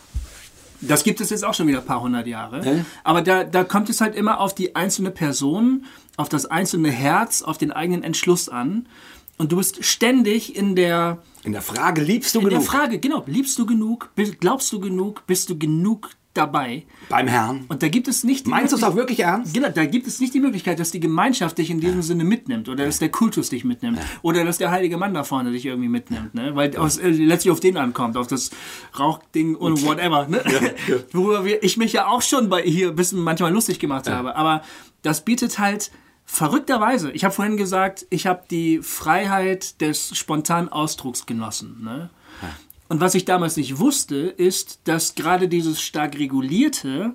Das 0.82 1.04
gibt 1.04 1.20
es 1.20 1.30
jetzt 1.30 1.44
auch 1.44 1.54
schon 1.54 1.68
wieder 1.68 1.80
ein 1.80 1.86
paar 1.86 2.02
hundert 2.02 2.26
Jahre. 2.28 2.66
Ja. 2.66 2.86
Aber 3.04 3.22
da, 3.22 3.44
da 3.44 3.64
kommt 3.66 3.90
es 3.90 4.00
halt 4.00 4.16
immer 4.16 4.40
auf 4.40 4.56
die 4.56 4.76
einzelne 4.76 5.12
Person, 5.12 5.86
auf 6.16 6.30
das 6.30 6.46
einzelne 6.46 6.90
Herz, 6.90 7.42
auf 7.42 7.58
den 7.58 7.72
eigenen 7.72 8.04
Entschluss 8.04 8.48
an. 8.48 8.86
Und 9.40 9.54
du 9.54 9.56
bist 9.56 9.86
ständig 9.86 10.54
in 10.58 10.76
der, 10.76 11.20
In 11.44 11.54
der 11.54 11.62
Frage, 11.62 12.02
liebst 12.02 12.36
du 12.36 12.40
in 12.40 12.50
der 12.50 12.60
genug? 12.60 12.70
Frage, 12.70 13.00
genau, 13.00 13.24
liebst 13.26 13.58
du 13.58 13.66
genug? 13.66 14.12
Glaubst 14.42 14.72
du 14.74 14.82
genug? 14.82 15.26
Bist 15.28 15.50
du 15.50 15.58
genug 15.58 16.10
dabei? 16.34 16.84
Beim 17.08 17.28
Herrn. 17.28 17.64
Und 17.70 17.82
da 17.82 17.88
gibt 17.88 18.10
es 18.10 18.26
nicht 18.26 18.46
die 18.46 18.50
Meinst 18.50 18.74
du 18.74 18.78
es 18.78 18.84
auch 18.84 18.96
wirklich 18.96 19.22
ernst? 19.22 19.54
Genau, 19.54 19.70
da 19.70 19.86
gibt 19.86 20.08
es 20.08 20.20
nicht 20.20 20.34
die 20.34 20.42
Möglichkeit, 20.42 20.78
dass 20.78 20.92
die 20.92 21.00
Gemeinschaft 21.00 21.58
dich 21.58 21.70
in 21.70 21.80
diesem 21.80 22.02
Sinne 22.02 22.26
mitnimmt 22.26 22.68
oder 22.68 22.86
dass 22.86 23.00
der 23.00 23.12
Kultus 23.12 23.50
dich 23.50 23.64
mitnimmt 23.64 24.00
oder 24.24 24.44
dass 24.44 24.58
der 24.58 24.72
heilige 24.72 24.98
Mann 24.98 25.14
da 25.14 25.24
vorne 25.24 25.54
dich 25.54 25.66
irgendwie 25.66 25.88
mitnimmt, 25.88 26.36
ne? 26.36 26.54
weil 26.58 26.76
aus, 26.76 26.98
äh, 26.98 27.08
letztlich 27.10 27.54
auf 27.54 27.62
den 27.62 27.78
ankommt, 27.78 28.18
auf 28.18 28.28
das 28.28 28.52
Rauchding 29.00 29.56
und 29.56 29.86
whatever. 29.86 30.28
Ne? 30.28 30.42
Worüber 31.14 31.46
wir, 31.46 31.64
ich 31.64 31.78
mich 31.78 31.94
ja 31.94 32.08
auch 32.08 32.22
schon 32.22 32.50
bei 32.50 32.62
hier 32.62 32.90
ein 32.90 32.96
bisschen 32.98 33.20
manchmal 33.20 33.54
lustig 33.54 33.80
gemacht 33.80 34.10
habe, 34.10 34.36
aber 34.36 34.64
das 35.02 35.24
bietet 35.24 35.60
halt 35.60 35.92
verrückterweise, 36.32 37.12
ich 37.12 37.24
habe 37.24 37.34
vorhin 37.34 37.58
gesagt, 37.58 38.06
ich 38.12 38.28
habe 38.28 38.44
die 38.50 38.80
Freiheit 38.84 39.82
des 39.82 40.16
spontanen 40.16 40.70
Ausdrucks 40.70 41.26
genossen. 41.26 41.82
Ne? 41.84 42.10
Und 42.88 43.02
was 43.02 43.16
ich 43.16 43.26
damals 43.26 43.58
nicht 43.58 43.80
wusste, 43.80 44.16
ist, 44.16 44.82
dass 44.84 45.16
gerade 45.16 45.48
dieses 45.48 45.82
stark 45.82 46.18
regulierte 46.20 47.14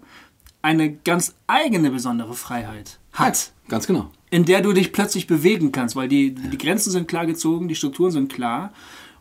eine 0.63 0.93
ganz 0.93 1.35
eigene 1.47 1.91
besondere 1.91 2.35
Freiheit 2.35 2.99
hat, 3.13 3.53
Ganz 3.69 3.87
genau. 3.87 4.11
in 4.31 4.47
der 4.47 4.63
du 4.63 4.73
dich 4.73 4.93
plötzlich 4.93 5.29
bewegen 5.29 5.71
kannst, 5.71 5.95
weil 5.95 6.09
die, 6.09 6.35
die 6.35 6.59
Grenzen 6.59 6.91
sind 6.91 7.07
klar 7.07 7.27
gezogen, 7.27 7.69
die 7.69 7.77
Strukturen 7.77 8.11
sind 8.11 8.33
klar 8.33 8.73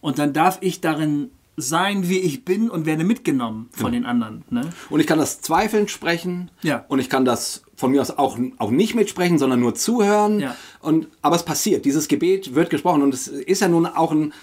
und 0.01 0.17
dann 0.17 0.33
darf 0.33 0.57
ich 0.61 0.81
darin 0.81 1.29
sein, 1.55 2.09
wie 2.09 2.17
ich 2.17 2.45
bin 2.45 2.69
und 2.69 2.87
werde 2.87 3.03
mitgenommen 3.03 3.69
von 3.71 3.91
den 3.91 4.05
anderen. 4.05 4.43
Ne? 4.49 4.69
Und 4.89 4.99
ich 4.99 5.05
kann 5.07 5.19
das 5.19 5.41
zweifelnd 5.41 5.91
sprechen. 5.91 6.49
Ja. 6.63 6.83
Und 6.87 6.97
ich 6.97 7.09
kann 7.09 7.25
das 7.25 7.63
von 7.83 7.91
mir 7.91 8.01
aus 8.01 8.11
auch, 8.11 8.37
auch 8.57 8.71
nicht 8.71 8.95
mitsprechen, 8.95 9.37
sondern 9.37 9.59
nur 9.59 9.75
zuhören. 9.75 10.39
Ja. 10.39 10.55
Und, 10.79 11.07
aber 11.21 11.35
es 11.35 11.43
passiert. 11.43 11.83
Dieses 11.85 12.07
Gebet 12.07 12.55
wird 12.55 12.69
gesprochen. 12.69 13.01
Und 13.01 13.13
es 13.13 13.27
ist 13.27 13.59
ja 13.61 13.67
nun 13.67 13.85
auch 13.85 14.11
ein, 14.11 14.33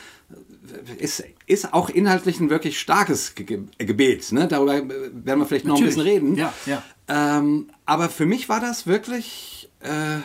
ist, 0.99 1.25
ist 1.47 1.73
auch 1.73 1.89
inhaltlich 1.91 2.39
ein 2.41 2.51
wirklich 2.51 2.79
starkes 2.79 3.35
Ge 3.35 3.45
Ge 3.47 3.61
Gebet. 3.79 4.31
Ne? 4.33 4.47
Darüber 4.47 4.75
werden 4.75 5.39
wir 5.41 5.47
vielleicht 5.47 5.65
noch 5.65 5.77
ein 5.77 5.85
Natürlich. 5.85 5.97
bisschen 5.97 6.03
reden. 6.13 6.37
Ja, 6.37 6.53
ja. 6.67 6.83
Ähm, 7.09 7.71
aber 7.87 8.09
für 8.09 8.27
mich 8.27 8.49
war 8.49 8.61
das 8.61 8.87
wirklich 8.87 9.71
äh, 9.81 10.19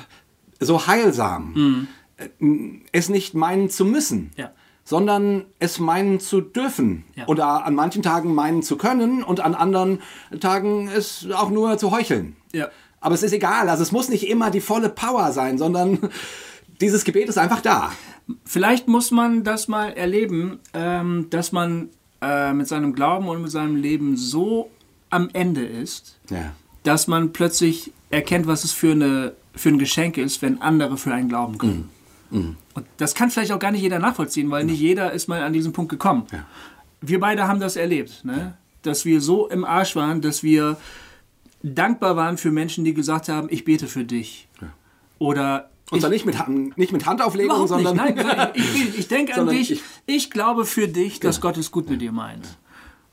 so 0.59 0.85
heilsam. 0.87 1.87
Äh, 2.17 2.27
Es 2.91 3.09
nicht 3.09 3.33
meinen 3.33 3.69
zu 3.69 3.85
müssen, 3.85 4.19
Mhm. 4.19 4.31
Ja. 4.35 4.51
sondern 4.83 5.45
es 5.59 5.79
meinen 5.79 6.19
zu 6.19 6.41
dürfen. 6.41 7.05
Ja. 7.15 7.25
Oder 7.27 7.65
an 7.65 7.73
manchen 7.73 8.03
Tagen 8.03 8.35
meinen 8.35 8.61
zu 8.61 8.77
können 8.77 9.23
und 9.23 9.39
an 9.39 9.55
anderen 9.55 9.99
Tagen 10.39 10.87
es 10.95 11.27
auch 11.33 11.49
nur 11.49 11.77
zu 11.79 11.89
heucheln. 11.91 12.35
Ja. 12.53 12.69
Aber 13.05 13.13
es 13.13 13.21
ist 13.21 13.33
egal. 13.33 13.69
Also 13.69 13.83
es 13.83 13.91
muss 13.91 14.09
nicht 14.09 14.27
immer 14.27 14.49
die 14.49 14.61
volle 14.61 14.89
Power 14.89 15.31
sein, 15.31 15.59
sondern 15.59 15.99
dieses 16.81 17.03
Gebet 17.03 17.29
ist 17.29 17.37
einfach 17.37 17.61
da. 17.61 17.91
Vielleicht 18.45 18.87
muss 18.87 19.11
man 19.11 19.43
das 19.43 19.67
mal 19.67 19.89
erleben, 19.93 20.57
ähm, 20.73 21.27
dass 21.29 21.51
man 21.51 21.89
äh, 22.19 22.51
mit 22.51 22.67
seinem 22.67 22.95
Glauben 22.95 23.27
und 23.27 23.43
mit 23.43 23.51
seinem 23.51 23.75
Leben 23.75 24.17
so 24.17 24.71
am 25.11 25.29
Ende 25.33 25.63
ist, 25.63 26.17
Ja. 26.31 26.53
dass 26.81 27.05
man 27.05 27.31
plötzlich 27.31 27.93
erkennt, 28.09 28.47
was 28.47 28.63
es 28.63 28.71
für, 28.71 28.93
eine, 28.93 29.33
für 29.53 29.69
ein 29.69 29.77
Geschenk 29.77 30.17
ist, 30.17 30.41
wenn 30.41 30.59
andere 30.63 30.97
für 30.97 31.13
einen 31.13 31.29
glauben 31.29 31.59
können. 31.59 31.89
Mhm. 32.31 32.55
Und 32.73 32.87
das 32.97 33.13
kann 33.13 33.29
vielleicht 33.29 33.51
auch 33.51 33.59
gar 33.59 33.71
nicht 33.71 33.83
jeder 33.83 33.99
nachvollziehen, 33.99 34.49
weil 34.49 34.63
nicht 34.63 34.79
jeder 34.79 35.11
ist 35.11 35.27
mal 35.27 35.43
an 35.43 35.53
diesen 35.53 35.73
Punkt 35.73 35.91
gekommen. 35.91 36.25
Wir 37.01 37.19
beide 37.19 37.47
haben 37.47 37.59
das 37.59 37.75
erlebt, 37.75 38.25
ne? 38.25 38.57
dass 38.81 39.05
wir 39.05 39.21
so 39.21 39.47
im 39.47 39.63
Arsch 39.63 39.95
waren, 39.95 40.21
dass 40.21 40.41
wir 40.41 40.77
dankbar 41.73 42.15
waren 42.15 42.37
für 42.37 42.51
Menschen, 42.51 42.85
die 42.85 42.93
gesagt 42.93 43.27
haben, 43.29 43.47
ich 43.49 43.65
bete 43.65 43.87
für 43.87 44.03
dich. 44.03 44.47
Oder 45.17 45.69
Und 45.91 46.01
zwar 46.01 46.09
nicht 46.09 46.25
mit, 46.25 46.37
Hand- 46.37 46.77
nicht 46.77 46.91
mit 46.91 47.05
Handauflegung, 47.05 47.55
Überhaupt 47.65 47.69
sondern 47.69 47.95
nicht. 47.95 48.15
Nein, 48.17 48.49
ich, 48.53 48.75
ich, 48.75 48.99
ich 48.99 49.07
denke 49.07 49.33
an 49.35 49.47
dich. 49.47 49.71
ich- 49.71 49.83
Ich, 50.05 50.29
glaube 50.29 50.65
für 50.65 50.87
dich, 50.87 51.19
dass 51.19 51.41
Gott 51.41 51.57
es 51.57 51.71
gut 51.71 51.89
mit 51.89 52.01
dir 52.01 52.11
meint. 52.11 52.45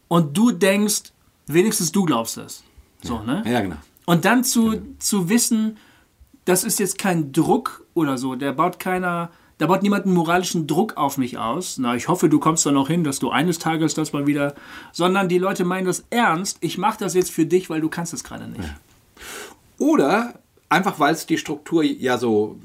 Und 0.08 0.36
du 0.36 0.50
denkst, 0.50 1.12
wenigstens 1.46 1.92
du 1.92 2.04
glaubst 2.04 2.36
das. 2.36 2.62
So, 3.02 3.20
ne? 3.22 3.42
ja, 3.46 3.60
genau. 3.60 3.76
Und 4.04 4.24
dann 4.24 4.44
zu, 4.44 4.82
zu 4.98 5.28
wissen, 5.28 5.76
das 6.44 6.64
ist 6.64 6.78
jetzt 6.80 6.98
kein 6.98 7.32
Druck 7.32 7.86
oder 7.94 8.18
so. 8.18 8.34
Der 8.34 8.52
baut 8.52 8.78
keiner, 8.78 9.30
da 9.62 9.68
baut 9.68 9.84
niemand 9.84 10.06
einen 10.06 10.14
moralischen 10.14 10.66
Druck 10.66 10.96
auf 10.96 11.18
mich 11.18 11.38
aus. 11.38 11.78
Na, 11.78 11.94
ich 11.94 12.08
hoffe, 12.08 12.28
du 12.28 12.40
kommst 12.40 12.66
da 12.66 12.72
noch 12.72 12.88
hin, 12.88 13.04
dass 13.04 13.20
du 13.20 13.30
eines 13.30 13.60
Tages 13.60 13.94
das 13.94 14.12
mal 14.12 14.26
wieder. 14.26 14.56
Sondern 14.90 15.28
die 15.28 15.38
Leute 15.38 15.64
meinen 15.64 15.86
das 15.86 16.02
ernst. 16.10 16.58
Ich 16.62 16.78
mache 16.78 16.98
das 16.98 17.14
jetzt 17.14 17.30
für 17.30 17.46
dich, 17.46 17.70
weil 17.70 17.80
du 17.80 17.88
kannst 17.88 18.12
es 18.12 18.24
gerade 18.24 18.48
nicht. 18.48 18.68
Oder 19.78 20.34
einfach, 20.68 20.98
weil 20.98 21.14
es 21.14 21.26
die 21.26 21.38
Struktur 21.38 21.84
ja 21.84 22.18
so 22.18 22.56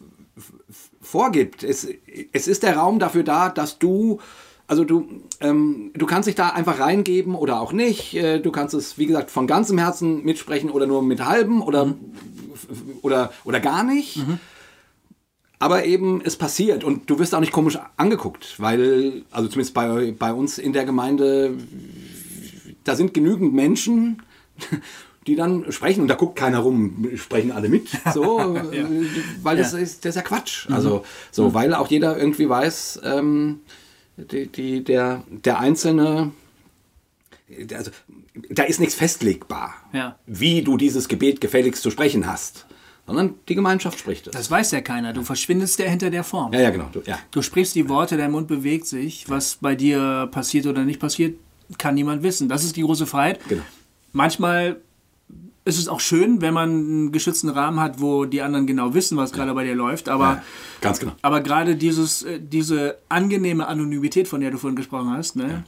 vorgibt. 1.02 1.64
Es, 1.64 1.88
es 2.34 2.48
ist 2.48 2.64
der 2.64 2.78
Raum 2.78 2.98
dafür 2.98 3.24
da, 3.24 3.50
dass 3.50 3.78
du, 3.78 4.20
also 4.66 4.84
du, 4.84 5.08
ähm, 5.40 5.92
du 5.94 6.08
kannst 6.08 6.28
dich 6.28 6.36
da 6.36 6.50
einfach 6.50 6.80
reingeben 6.80 7.36
oder 7.36 7.62
auch 7.62 7.74
nicht. 7.74 8.16
Äh, 8.16 8.40
Du 8.40 8.52
kannst 8.52 8.74
es, 8.74 8.98
wie 8.98 9.06
gesagt, 9.06 9.30
von 9.30 9.46
ganzem 9.46 9.78
Herzen 9.78 10.24
mitsprechen 10.24 10.72
oder 10.72 10.88
nur 10.88 11.04
mit 11.04 11.24
halbem 11.24 11.62
oder, 11.62 11.94
f- 12.54 12.68
oder, 13.04 13.32
oder 13.44 13.60
gar 13.60 13.84
nicht. 13.84 14.18
Aber 15.60 15.86
eben, 15.86 16.22
es 16.24 16.36
passiert. 16.36 16.84
Und 16.84 17.10
du 17.10 17.18
wirst 17.18 17.34
auch 17.34 17.40
nicht 17.40 17.52
komisch 17.52 17.80
angeguckt, 17.98 18.56
weil, 18.60 19.24
also 19.32 19.48
zumindest 19.50 19.74
bei, 19.74 20.12
bei 20.18 20.32
uns 20.32 20.60
in 20.60 20.72
der 20.72 20.86
Gemeinde, 20.86 21.54
da 22.84 22.96
sind 22.96 23.14
genügend 23.14 23.54
Menschen, 23.54 24.22
die 25.28 25.36
dann 25.36 25.72
sprechen. 25.72 26.02
Und 26.02 26.10
da 26.10 26.16
guckt 26.16 26.36
keiner 26.38 26.60
rum, 26.60 27.10
sprechen 27.16 27.52
alle 27.52 27.70
mit, 27.70 27.88
so, 28.14 28.56
äh, 28.56 28.86
weil 29.42 29.58
das, 29.58 29.72
Ja. 29.74 29.80
ist, 29.80 30.06
das 30.06 30.12
ist 30.12 30.16
ja 30.18 30.22
Quatsch. 30.22 30.70
Also, 30.70 31.04
so, 31.32 31.54
weil 31.56 31.74
auch 31.74 31.88
jeder 31.90 32.18
irgendwie 32.18 32.48
weiß, 32.48 33.02
ähm, 33.04 33.62
die, 34.18 34.48
die, 34.48 34.84
der, 34.84 35.24
der 35.30 35.60
Einzelne, 35.60 36.32
also, 37.74 37.90
da 38.50 38.64
ist 38.64 38.80
nichts 38.80 38.94
festlegbar, 38.94 39.74
Ja. 39.92 40.20
wie 40.28 40.62
du 40.62 40.78
dieses 40.78 41.08
Gebet 41.08 41.42
gefälligst 41.42 41.82
zu 41.82 41.90
sprechen 41.90 42.28
hast, 42.28 42.67
sondern 43.08 43.36
die 43.48 43.56
Gemeinschaft 43.56 43.98
spricht 43.98 44.28
es. 44.28 44.34
Das 44.34 44.52
weiß 44.52 44.72
ja 44.72 44.82
keiner. 44.82 45.14
Du 45.14 45.24
verschwindest 45.24 45.80
ja 45.80 45.86
hinter 45.86 46.10
der 46.10 46.26
Form. 46.26 46.54
Ja, 46.54 46.60
ja, 46.60 46.70
genau. 46.70 46.90
Du, 46.92 47.02
ja. 47.06 47.18
Du 47.32 47.42
sprichst 47.42 47.74
die 47.74 47.88
Worte, 47.88 48.18
dein 48.18 48.32
Mund 48.32 48.48
bewegt 48.48 48.86
sich. 48.86 49.30
Was 49.30 49.56
bei 49.62 49.76
dir 49.76 50.28
passiert 50.30 50.68
oder 50.68 50.84
nicht 50.84 51.00
passiert, 51.00 51.38
kann 51.78 51.96
niemand 51.96 52.22
wissen. 52.22 52.50
Das 52.50 52.66
ist 52.66 52.76
die 52.76 52.82
große 52.82 53.06
Freiheit. 53.06 53.40
Genau. 53.48 53.64
Manchmal 54.12 54.82
ist 55.64 55.78
es 55.78 55.88
auch 55.88 56.02
schön, 56.02 56.42
wenn 56.42 56.54
man 56.54 56.70
einen 56.70 57.12
geschützten 57.12 57.50
Rahmen 57.50 57.80
hat, 57.80 58.02
wo 58.02 58.26
die 58.26 58.42
anderen 58.42 58.68
genau 58.68 58.94
wissen, 58.94 59.18
was 59.18 59.32
gerade 59.32 59.54
bei 59.54 59.64
dir 59.64 59.76
läuft. 59.76 60.10
Aber, 60.10 60.26
ja, 60.26 60.44
ganz 60.82 61.00
genau. 61.00 61.14
aber 61.22 61.42
gerade 61.42 61.76
dieses, 61.76 62.24
äh, 62.24 62.40
diese 62.42 62.98
angenehme 63.10 63.68
Anonymität, 63.68 64.28
von 64.28 64.42
der 64.42 64.52
du 64.52 64.58
vorhin 64.58 64.76
gesprochen 64.76 65.12
hast, 65.12 65.36
ne? 65.36 65.64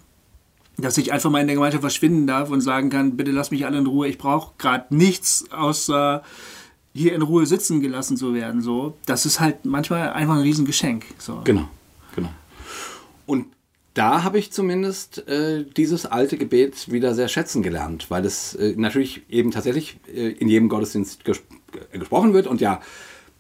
dass 0.78 0.98
ich 0.98 1.12
einfach 1.12 1.30
mal 1.30 1.42
in 1.42 1.48
der 1.48 1.56
Gemeinschaft 1.56 1.82
verschwinden 1.82 2.28
darf 2.28 2.50
und 2.50 2.62
sagen 2.62 2.90
kann, 2.90 3.18
bitte 3.18 3.32
lass 3.32 3.52
mich 3.52 3.66
alle 3.66 3.78
in 3.78 3.88
Ruhe, 3.88 4.08
ich 4.08 4.18
brauche 4.18 4.54
gerade 4.58 4.94
nichts 4.96 5.46
außer 5.52 6.24
hier 6.94 7.14
in 7.14 7.22
Ruhe 7.22 7.46
sitzen 7.46 7.82
gelassen 7.82 8.18
zu 8.18 8.34
werden. 8.34 8.62
So, 8.62 8.98
das 9.06 9.26
ist 9.26 9.40
halt 9.40 9.66
manchmal 9.66 10.10
einfach 10.12 10.36
ein 10.36 10.42
Riesengeschenk. 10.42 11.06
So. 11.18 11.42
Genau, 11.44 11.68
genau. 12.16 12.30
Und 13.26 13.46
da 13.94 14.24
habe 14.24 14.40
ich 14.40 14.52
zumindest 14.52 15.28
äh, 15.28 15.66
dieses 15.66 16.06
alte 16.06 16.38
Gebet 16.38 16.92
wieder 16.92 17.14
sehr 17.16 17.28
schätzen 17.28 17.64
gelernt, 17.64 18.10
weil 18.10 18.26
es 18.26 18.56
äh, 18.56 18.74
natürlich 18.78 19.24
eben 19.30 19.52
tatsächlich 19.52 20.00
äh, 20.08 20.30
in 20.32 20.48
jedem 20.48 20.70
Gottesdienst 20.70 21.26
ges 21.26 21.42
äh, 21.92 21.98
gesprochen 21.98 22.34
wird 22.34 22.48
und 22.48 22.62
ja 22.62 22.82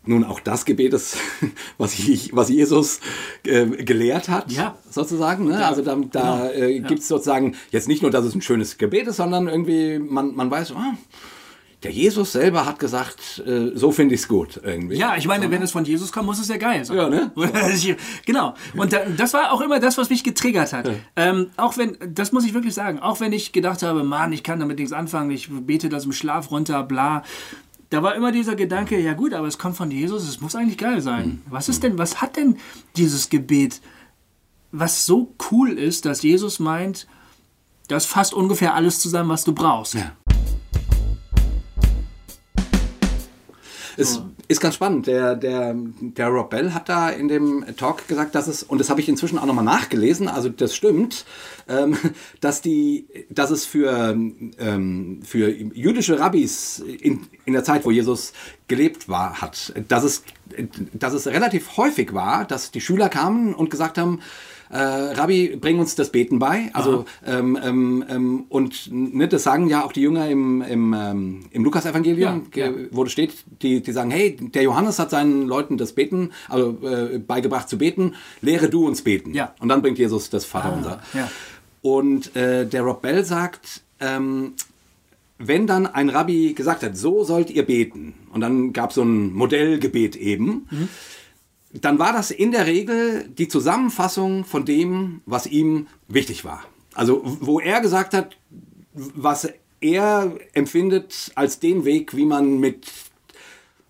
nun 0.05 0.23
auch 0.23 0.39
das 0.39 0.65
Gebet 0.65 0.93
ist, 0.93 1.17
was, 1.77 1.97
ich, 1.99 2.35
was 2.35 2.49
Jesus 2.49 2.99
äh, 3.45 3.65
gelehrt 3.65 4.27
hat, 4.29 4.51
Ja. 4.51 4.77
sozusagen. 4.89 5.45
Ne? 5.45 5.65
also 5.65 5.81
da, 5.81 5.95
da 6.11 6.49
Genau. 6.49 6.65
äh, 6.65 6.79
gibt 6.79 7.01
es 7.01 7.07
sozusagen 7.07 7.55
jetzt 7.71 7.87
nicht 7.87 8.01
nur, 8.01 8.09
dass 8.11 8.25
es 8.25 8.33
ein 8.33 8.41
schönes 8.41 8.77
Gebet 8.77 9.07
ist, 9.07 9.17
sondern 9.17 9.47
irgendwie 9.47 9.99
man, 9.99 10.35
man 10.35 10.49
weiß, 10.49 10.71
ah, 10.71 10.93
der 11.83 11.91
Jesus 11.91 12.33
selber 12.33 12.65
hat 12.65 12.79
gesagt, 12.79 13.41
äh, 13.45 13.71
so 13.73 13.91
finde 13.91 14.15
ich 14.15 14.21
es 14.21 14.27
gut 14.27 14.59
irgendwie. 14.63 14.97
Ja, 14.97 15.15
ich 15.15 15.27
meine, 15.27 15.49
wenn 15.49 15.61
es 15.61 15.71
von 15.71 15.85
Jesus 15.85 16.11
kommt, 16.11 16.25
muss 16.25 16.39
es 16.39 16.47
ja 16.49 16.57
geil 16.57 16.83
sein. 16.83 16.97
Ja, 16.97 17.09
ne? 17.09 17.31
genau. 18.25 18.53
Und 18.75 18.91
da, 18.91 19.05
das 19.05 19.33
war 19.33 19.53
auch 19.53 19.61
immer 19.61 19.79
das, 19.79 19.97
was 19.97 20.09
mich 20.09 20.23
getriggert 20.23 20.73
hat. 20.73 20.89
Ähm, 21.15 21.51
auch 21.55 21.77
wenn, 21.77 21.97
das 22.13 22.31
muss 22.31 22.45
ich 22.45 22.53
wirklich 22.53 22.73
sagen, 22.73 22.99
auch 22.99 23.19
wenn 23.21 23.31
ich 23.31 23.53
gedacht 23.53 23.81
habe, 23.81 24.03
Mann, 24.03 24.33
ich 24.33 24.43
kann 24.43 24.59
damit 24.59 24.79
nichts 24.79 24.91
anfangen, 24.91 25.31
ich 25.31 25.49
bete 25.49 25.87
das 25.87 26.05
im 26.05 26.11
Schlaf 26.11 26.51
runter, 26.51 26.83
bla. 26.83 27.23
Da 27.89 28.03
war 28.03 28.13
immer 28.13 28.31
dieser 28.31 28.55
Gedanke, 28.55 28.99
ja 28.99 29.13
gut, 29.13 29.33
aber 29.33 29.47
es 29.47 29.57
kommt 29.57 29.77
von 29.77 29.89
Jesus, 29.89 30.27
es 30.27 30.41
muss 30.41 30.55
eigentlich 30.55 30.77
geil 30.77 31.01
sein. 31.01 31.41
Was 31.49 31.69
ist 31.69 31.81
denn, 31.83 31.97
was 31.97 32.21
hat 32.21 32.35
denn 32.35 32.57
dieses 32.95 33.29
Gebet 33.29 33.81
was 34.71 35.05
so 35.05 35.33
cool 35.51 35.71
ist, 35.71 36.05
dass 36.05 36.21
Jesus 36.21 36.59
meint, 36.59 37.07
das 37.87 38.05
fasst 38.05 38.33
ungefähr 38.33 38.75
alles 38.75 38.99
zusammen, 38.99 39.29
was 39.29 39.43
du 39.43 39.53
brauchst. 39.53 39.95
Ja. 39.95 40.11
Es 43.99 44.21
ist 44.47 44.61
ganz 44.61 44.75
spannend. 44.75 45.07
Der, 45.07 45.35
der, 45.35 45.75
der 46.01 46.27
Rob 46.27 46.49
Bell 46.49 46.73
hat 46.73 46.89
da 46.89 47.09
in 47.09 47.27
dem 47.27 47.65
Talk 47.77 48.07
gesagt, 48.07 48.33
dass 48.33 48.47
es, 48.47 48.63
und 48.63 48.79
das 48.79 48.89
habe 48.89 49.01
ich 49.01 49.09
inzwischen 49.09 49.37
auch 49.37 49.45
nochmal 49.45 49.65
nachgelesen, 49.65 50.27
also 50.27 50.49
das 50.49 50.75
stimmt, 50.75 51.25
ähm, 51.67 51.97
dass, 52.41 52.61
die, 52.61 53.07
dass 53.29 53.51
es 53.51 53.65
für, 53.65 53.91
ähm, 53.91 55.19
für 55.23 55.49
jüdische 55.49 56.19
Rabbis 56.19 56.79
in, 56.79 57.27
in 57.45 57.53
der 57.53 57.63
Zeit, 57.63 57.85
wo 57.85 57.91
Jesus 57.91 58.33
gelebt 58.67 59.09
war, 59.09 59.41
hat, 59.41 59.73
dass 59.87 60.03
es, 60.03 60.23
dass 60.93 61.13
es 61.13 61.27
relativ 61.27 61.77
häufig 61.77 62.13
war, 62.13 62.45
dass 62.45 62.71
die 62.71 62.81
Schüler 62.81 63.09
kamen 63.09 63.53
und 63.53 63.69
gesagt 63.69 63.97
haben, 63.97 64.19
äh, 64.69 64.77
Rabbi, 64.77 65.57
bring 65.59 65.79
uns 65.79 65.95
das 65.95 66.11
Beten 66.11 66.39
bei. 66.39 66.69
Also 66.73 67.05
ähm, 67.25 67.57
ähm, 67.63 68.05
ähm, 68.09 68.45
und 68.49 68.89
ne, 68.91 69.27
das 69.27 69.43
sagen 69.43 69.67
ja 69.67 69.83
auch 69.83 69.91
die 69.91 70.01
Jünger 70.01 70.29
im, 70.29 70.61
im, 70.61 70.93
ähm, 70.93 71.39
im 71.51 71.63
Lukas-Evangelium, 71.63 72.47
Ja, 72.55 72.67
ja. 72.67 72.73
wo 72.91 73.03
das 73.03 73.11
steht, 73.13 73.33
die, 73.61 73.81
die 73.81 73.91
sagen, 73.91 74.11
hey, 74.11 74.35
der 74.39 74.63
Johannes 74.63 74.99
hat 74.99 75.09
seinen 75.09 75.47
Leuten 75.47 75.77
das 75.77 75.93
Beten, 75.93 76.31
also 76.47 76.77
äh, 76.83 77.17
beigebracht 77.19 77.67
zu 77.69 77.77
beten, 77.77 78.15
lehre 78.41 78.69
du 78.69 78.85
uns 78.87 79.01
beten. 79.01 79.33
Ja. 79.33 79.53
Und 79.59 79.69
dann 79.69 79.81
bringt 79.81 79.97
Jesus 79.97 80.29
das 80.29 80.45
Vaterunser. 80.45 81.01
ja. 81.13 81.29
Und 81.81 82.35
äh, 82.35 82.65
der 82.65 82.81
Rob 82.81 83.01
Bell 83.01 83.23
sagt, 83.23 83.81
ähm, 84.01 84.53
wenn 85.37 85.65
dann 85.67 85.87
ein 85.87 86.09
Rabbi 86.09 86.53
gesagt 86.53 86.83
hat, 86.83 86.97
so 86.97 87.23
sollt 87.23 87.49
ihr 87.49 87.63
beten, 87.63 88.13
und 88.33 88.41
dann 88.41 88.73
gab 88.73 88.89
es 88.89 88.95
so 88.95 89.03
ein 89.03 89.33
Modellgebet 89.33 90.17
eben, 90.17 90.67
dann 91.73 91.99
war 91.99 92.13
das 92.13 92.31
in 92.31 92.51
der 92.51 92.65
Regel 92.65 93.29
die 93.29 93.47
Zusammenfassung 93.47 94.43
von 94.45 94.65
dem, 94.65 95.21
was 95.25 95.45
ihm 95.45 95.87
wichtig 96.07 96.43
war. 96.45 96.63
Also 96.95 97.21
wo 97.23 97.59
er 97.59 97.81
gesagt 97.81 98.13
hat, 98.13 98.37
was 98.93 99.47
er 99.81 100.35
empfindet 100.53 101.31
als 101.35 101.59
den 101.59 101.85
Weg, 101.85 102.15
wie 102.15 102.25
man 102.25 102.59
mit 102.59 102.87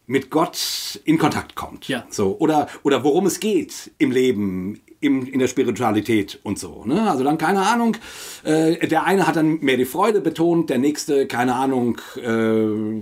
mit 0.10 0.32
Gott 0.32 1.00
in 1.06 1.20
Kontakt 1.20 1.54
kommt. 1.54 1.88
Ja. 1.88 2.04
So, 2.10 2.36
oder, 2.40 2.68
oder 2.82 3.04
worum 3.04 3.28
es 3.28 3.40
geht 3.40 3.92
im 4.00 4.10
Leben, 4.10 4.82
im, 5.02 5.24
in 5.28 5.38
der 5.38 5.48
Spiritualität 5.48 6.40
und 6.42 6.58
so. 6.58 6.84
Ne? 6.84 7.08
Also 7.10 7.24
dann 7.24 7.38
keine 7.38 7.62
Ahnung, 7.62 7.96
äh, 8.44 8.88
der 8.88 9.04
eine 9.04 9.28
hat 9.28 9.36
dann 9.36 9.60
mehr 9.60 9.78
die 9.78 9.86
Freude 9.86 10.20
betont, 10.20 10.72
der 10.72 10.80
nächste, 10.80 11.28
keine 11.28 11.54
Ahnung, 11.54 12.02
äh, 12.16 13.02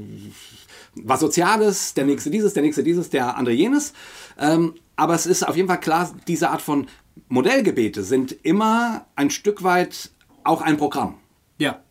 was 0.96 1.22
Soziales, 1.22 1.94
der 1.94 2.06
nächste 2.06 2.30
dieses, 2.30 2.54
der 2.54 2.64
nächste 2.64 2.84
dieses, 2.84 3.10
der 3.10 3.38
andere 3.38 3.56
jenes. 3.56 3.94
Ähm, 4.38 4.76
aber 4.96 5.14
es 5.16 5.26
ist 5.26 5.48
auf 5.48 5.56
jeden 5.56 5.68
Fall 5.68 5.80
klar, 5.80 6.12
diese 6.28 6.50
Art 6.50 6.62
von 6.62 6.88
Modellgebete 7.30 8.04
sind 8.04 8.32
immer 8.44 9.06
ein 9.16 9.30
Stück 9.30 9.64
weit 9.64 10.12
auch 10.44 10.62
ein 10.62 10.78
Programm. 10.78 11.16
Ja, 11.58 11.82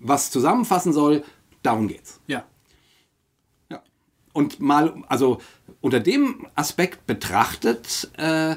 Was 0.00 0.30
zusammenfassen 0.30 0.92
soll, 0.92 1.24
darum 1.62 1.88
geht's. 1.88 2.20
ja. 2.26 2.44
Ja. 3.70 3.82
Und 4.32 4.60
mal, 4.60 4.94
also 5.08 5.38
unter 5.80 6.00
dem 6.00 6.46
Aspekt 6.54 7.06
betrachtet, 7.06 8.10
äh, 8.16 8.56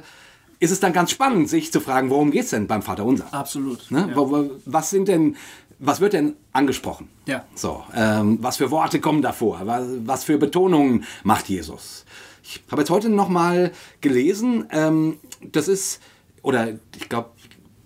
ist 0.60 0.72
es 0.72 0.80
dann 0.80 0.94
ganz 0.94 1.12
spannend, 1.12 1.50
sich 1.50 1.72
zu 1.72 1.80
fragen, 1.80 2.10
worum 2.10 2.32
geht's 2.32 2.50
denn 2.50 2.66
beim 2.68 2.82
Vater 2.82 3.06
Unser? 3.06 3.34
Absolut. 3.34 3.92
Ne? 3.92 4.12
Ja. 4.16 4.50
Was 4.66 4.90
sind 4.90 5.08
denn, 5.08 5.36
was 5.80 6.00
wird 6.00 6.14
denn 6.14 6.36
angesprochen? 6.54 7.10
Ja. 7.28 7.46
So, 7.56 7.84
ähm, 7.94 8.40
was 8.42 8.58
für 8.58 8.72
Worte 8.72 9.00
kommen 9.00 9.22
davor? 9.22 9.62
Was, 9.66 9.86
was 10.06 10.24
für 10.24 10.38
Betonungen 10.38 11.04
macht 11.24 11.50
Jesus? 11.50 12.06
Ich 12.48 12.62
habe 12.70 12.82
jetzt 12.82 12.92
heute 12.92 13.10
noch 13.10 13.28
mal 13.28 13.72
gelesen, 14.02 14.68
ähm, 14.70 15.18
das 15.42 15.68
ist, 15.68 16.00
oder 16.44 16.78
ich 16.96 17.10
glaube, 17.10 17.32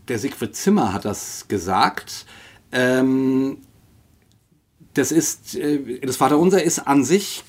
der 0.10 0.20
Siegfried 0.20 0.54
Zimmer 0.56 0.92
hat 0.92 1.06
das 1.06 1.48
gesagt, 1.48 2.26
ähm, 2.74 3.60
das 4.96 5.14
ist, 5.14 5.56
äh, 5.56 6.00
das 6.02 6.18
Vaterunser 6.18 6.62
ist 6.62 6.80
an 6.80 7.06
sich, 7.06 7.44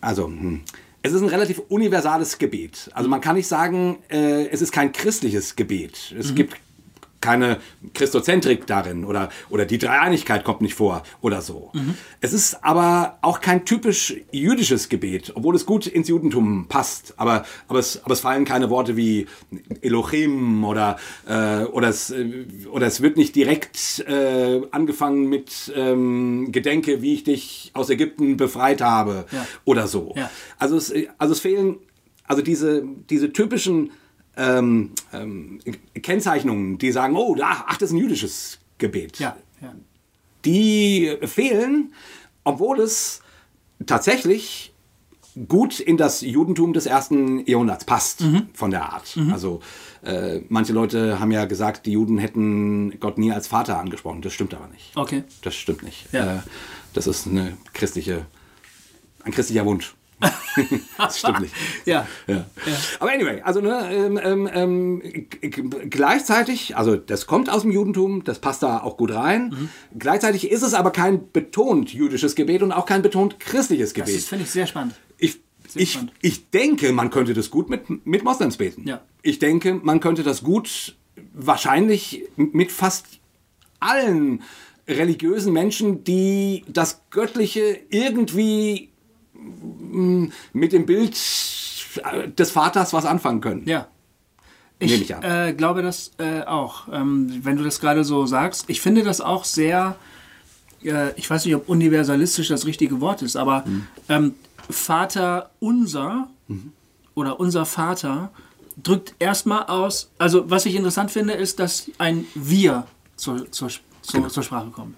also, 0.00 0.26
hm, 0.26 0.62
es 1.02 1.12
ist 1.12 1.22
ein 1.22 1.28
relativ 1.28 1.62
universales 1.68 2.38
Gebet. 2.38 2.90
Also 2.92 3.08
man 3.08 3.20
kann 3.20 3.36
nicht 3.36 3.46
sagen, 3.46 3.98
äh, 4.08 4.48
es 4.48 4.60
ist 4.60 4.72
kein 4.72 4.92
christliches 4.92 5.54
Gebet. 5.54 6.14
Es 6.18 6.34
gibt 6.34 6.56
keine 7.26 7.58
Christozentrik 7.92 8.68
darin 8.68 9.04
oder, 9.04 9.30
oder 9.50 9.64
die 9.64 9.78
Dreieinigkeit 9.78 10.44
kommt 10.44 10.60
nicht 10.60 10.74
vor 10.74 11.02
oder 11.20 11.42
so. 11.42 11.72
Es 12.20 12.32
ist 12.32 12.62
aber 12.62 13.18
auch 13.20 13.40
kein 13.40 13.64
typisch 13.64 14.14
jüdisches 14.30 14.88
Gebet, 14.88 15.32
obwohl 15.34 15.56
es 15.56 15.66
gut 15.66 15.88
ins 15.88 16.06
Judentum 16.06 16.66
passt. 16.68 17.14
Aber, 17.16 17.44
aber, 17.66 17.80
es, 17.80 18.00
aber 18.04 18.12
es 18.12 18.20
fallen 18.20 18.44
keine 18.44 18.70
Worte 18.70 18.96
wie 18.96 19.26
Elohim 19.82 20.64
oder, 20.64 20.98
äh, 21.28 21.64
oder, 21.64 21.88
es, 21.88 22.10
äh, 22.10 22.46
oder 22.70 22.86
es 22.86 23.00
wird 23.02 23.16
nicht 23.16 23.34
direkt 23.34 24.04
äh, 24.06 24.60
angefangen 24.70 25.28
mit 25.28 25.72
ähm, 25.74 26.52
Gedenke, 26.52 27.02
wie 27.02 27.14
ich 27.14 27.24
dich 27.24 27.72
aus 27.74 27.90
Ägypten 27.90 28.36
befreit 28.36 28.80
habe 28.80 29.26
Ja. 29.32 29.44
oder 29.64 29.88
so. 29.88 30.14
Ja. 30.16 30.30
Also, 30.58 30.76
es, 30.76 30.94
also 31.18 31.32
es 31.32 31.40
fehlen 31.40 31.78
also 32.28 32.42
diese, 32.42 32.84
diese 33.10 33.32
typischen 33.32 33.90
ähm, 34.36 34.90
ähm, 35.12 35.60
Kennzeichnungen, 36.02 36.78
die 36.78 36.92
sagen, 36.92 37.16
oh, 37.16 37.34
da, 37.34 37.64
ach, 37.66 37.76
das 37.78 37.90
ist 37.90 37.94
ein 37.94 37.98
jüdisches 37.98 38.58
Gebet. 38.78 39.18
Ja, 39.18 39.36
ja. 39.62 39.74
Die 40.44 41.16
fehlen, 41.22 41.92
obwohl 42.44 42.80
es 42.80 43.22
tatsächlich 43.86 44.72
gut 45.48 45.80
in 45.80 45.96
das 45.98 46.22
Judentum 46.22 46.72
des 46.72 46.86
ersten 46.86 47.44
Jahrhunderts 47.46 47.84
passt, 47.84 48.22
Mhm. 48.22 48.48
von 48.54 48.70
der 48.70 48.90
Art. 48.90 49.18
Also 49.32 49.60
äh, 50.02 50.40
manche 50.48 50.72
Leute 50.72 51.20
haben 51.20 51.30
ja 51.30 51.44
gesagt, 51.44 51.84
die 51.84 51.92
Juden 51.92 52.16
hätten 52.16 52.98
Gott 53.00 53.18
nie 53.18 53.32
als 53.32 53.46
Vater 53.46 53.78
angesprochen. 53.78 54.22
Das 54.22 54.32
stimmt 54.32 54.54
aber 54.54 54.68
nicht. 54.68 54.92
Okay. 54.96 55.24
Das 55.42 55.54
stimmt 55.54 55.82
nicht. 55.82 56.06
Ja. 56.12 56.36
Äh, 56.36 56.38
das 56.94 57.06
ist 57.06 57.26
eine 57.26 57.54
christliche, 57.74 58.24
ein 59.24 59.32
christlicher 59.32 59.66
Wunsch. 59.66 59.94
das 60.98 61.18
stimmt 61.18 61.40
nicht. 61.40 61.54
Ja. 61.84 62.06
Ja. 62.26 62.46
Aber 63.00 63.10
anyway, 63.12 63.42
also 63.42 63.60
ne, 63.60 63.88
ähm, 63.92 64.18
ähm, 64.22 64.50
ähm, 64.52 65.02
gleichzeitig, 65.90 66.76
also 66.76 66.96
das 66.96 67.26
kommt 67.26 67.50
aus 67.50 67.62
dem 67.62 67.70
Judentum, 67.70 68.24
das 68.24 68.38
passt 68.38 68.62
da 68.62 68.80
auch 68.82 68.96
gut 68.96 69.12
rein. 69.14 69.50
Mhm. 69.50 69.68
Gleichzeitig 69.98 70.50
ist 70.50 70.62
es 70.62 70.74
aber 70.74 70.90
kein 70.90 71.30
betont 71.32 71.92
jüdisches 71.92 72.34
Gebet 72.34 72.62
und 72.62 72.72
auch 72.72 72.86
kein 72.86 73.02
betont 73.02 73.38
christliches 73.38 73.90
Das 73.92 73.94
Gebet. 74.06 74.16
ist, 74.16 74.28
finde 74.28 74.44
ich, 74.44 74.50
sehr 74.50 74.66
spannend. 74.66 74.94
Ich, 75.18 75.38
Sehr 75.68 75.82
ich, 75.82 75.92
spannend. 75.92 76.12
ich 76.22 76.50
denke, 76.50 76.92
man 76.92 77.10
könnte 77.10 77.34
das 77.34 77.50
gut 77.50 77.68
mit, 77.68 78.06
mit 78.06 78.24
Moslems 78.24 78.56
beten. 78.56 78.86
Ja. 78.88 79.02
Ich 79.22 79.38
denke, 79.38 79.74
man 79.74 80.00
könnte 80.00 80.22
das 80.22 80.42
gut 80.42 80.96
wahrscheinlich 81.34 82.24
mit 82.36 82.72
fast 82.72 83.06
allen 83.80 84.42
religiösen 84.88 85.52
Menschen, 85.52 86.04
die 86.04 86.64
das 86.68 87.02
Göttliche 87.10 87.80
irgendwie 87.90 88.90
mit 90.52 90.72
dem 90.72 90.86
Bild 90.86 91.12
des 91.14 92.50
Vaters 92.50 92.92
was 92.92 93.04
anfangen 93.06 93.40
können. 93.40 93.62
Ja. 93.66 93.88
Nehme 94.80 94.92
Ich 94.94 95.00
ich 95.02 95.14
an. 95.14 95.22
äh, 95.22 95.54
glaube 95.54 95.82
das 95.82 96.10
äh, 96.18 96.42
auch. 96.42 96.88
Ähm, 96.92 97.40
wenn 97.42 97.56
du 97.56 97.64
das 97.64 97.80
gerade 97.80 98.04
so 98.04 98.26
sagst. 98.26 98.64
Ich 98.68 98.80
finde 98.82 99.02
das 99.04 99.20
auch 99.22 99.44
sehr, 99.44 99.96
äh, 100.84 101.12
ich 101.16 101.30
weiß 101.30 101.46
nicht, 101.46 101.54
ob 101.54 101.68
universalistisch 101.68 102.48
das 102.48 102.66
richtige 102.66 103.00
Wort 103.00 103.22
ist, 103.22 103.36
aber 103.36 103.64
Mhm. 103.66 103.86
ähm, 104.10 104.34
Vater 104.68 105.50
unser 105.60 106.28
oder 107.14 107.40
unser 107.40 107.64
Vater 107.64 108.30
drückt 108.82 109.14
erstmal 109.18 109.64
aus, 109.64 110.10
also 110.18 110.50
was 110.50 110.66
ich 110.66 110.74
interessant 110.74 111.10
finde, 111.10 111.32
ist, 111.32 111.58
dass 111.58 111.90
ein 111.98 112.26
Wir 112.34 112.86
zur, 113.16 113.50
zur, 113.50 113.70
zur, 113.70 113.80
Genau. 114.20 114.28
zur 114.28 114.42
Sprache 114.42 114.68
kommt. 114.70 114.94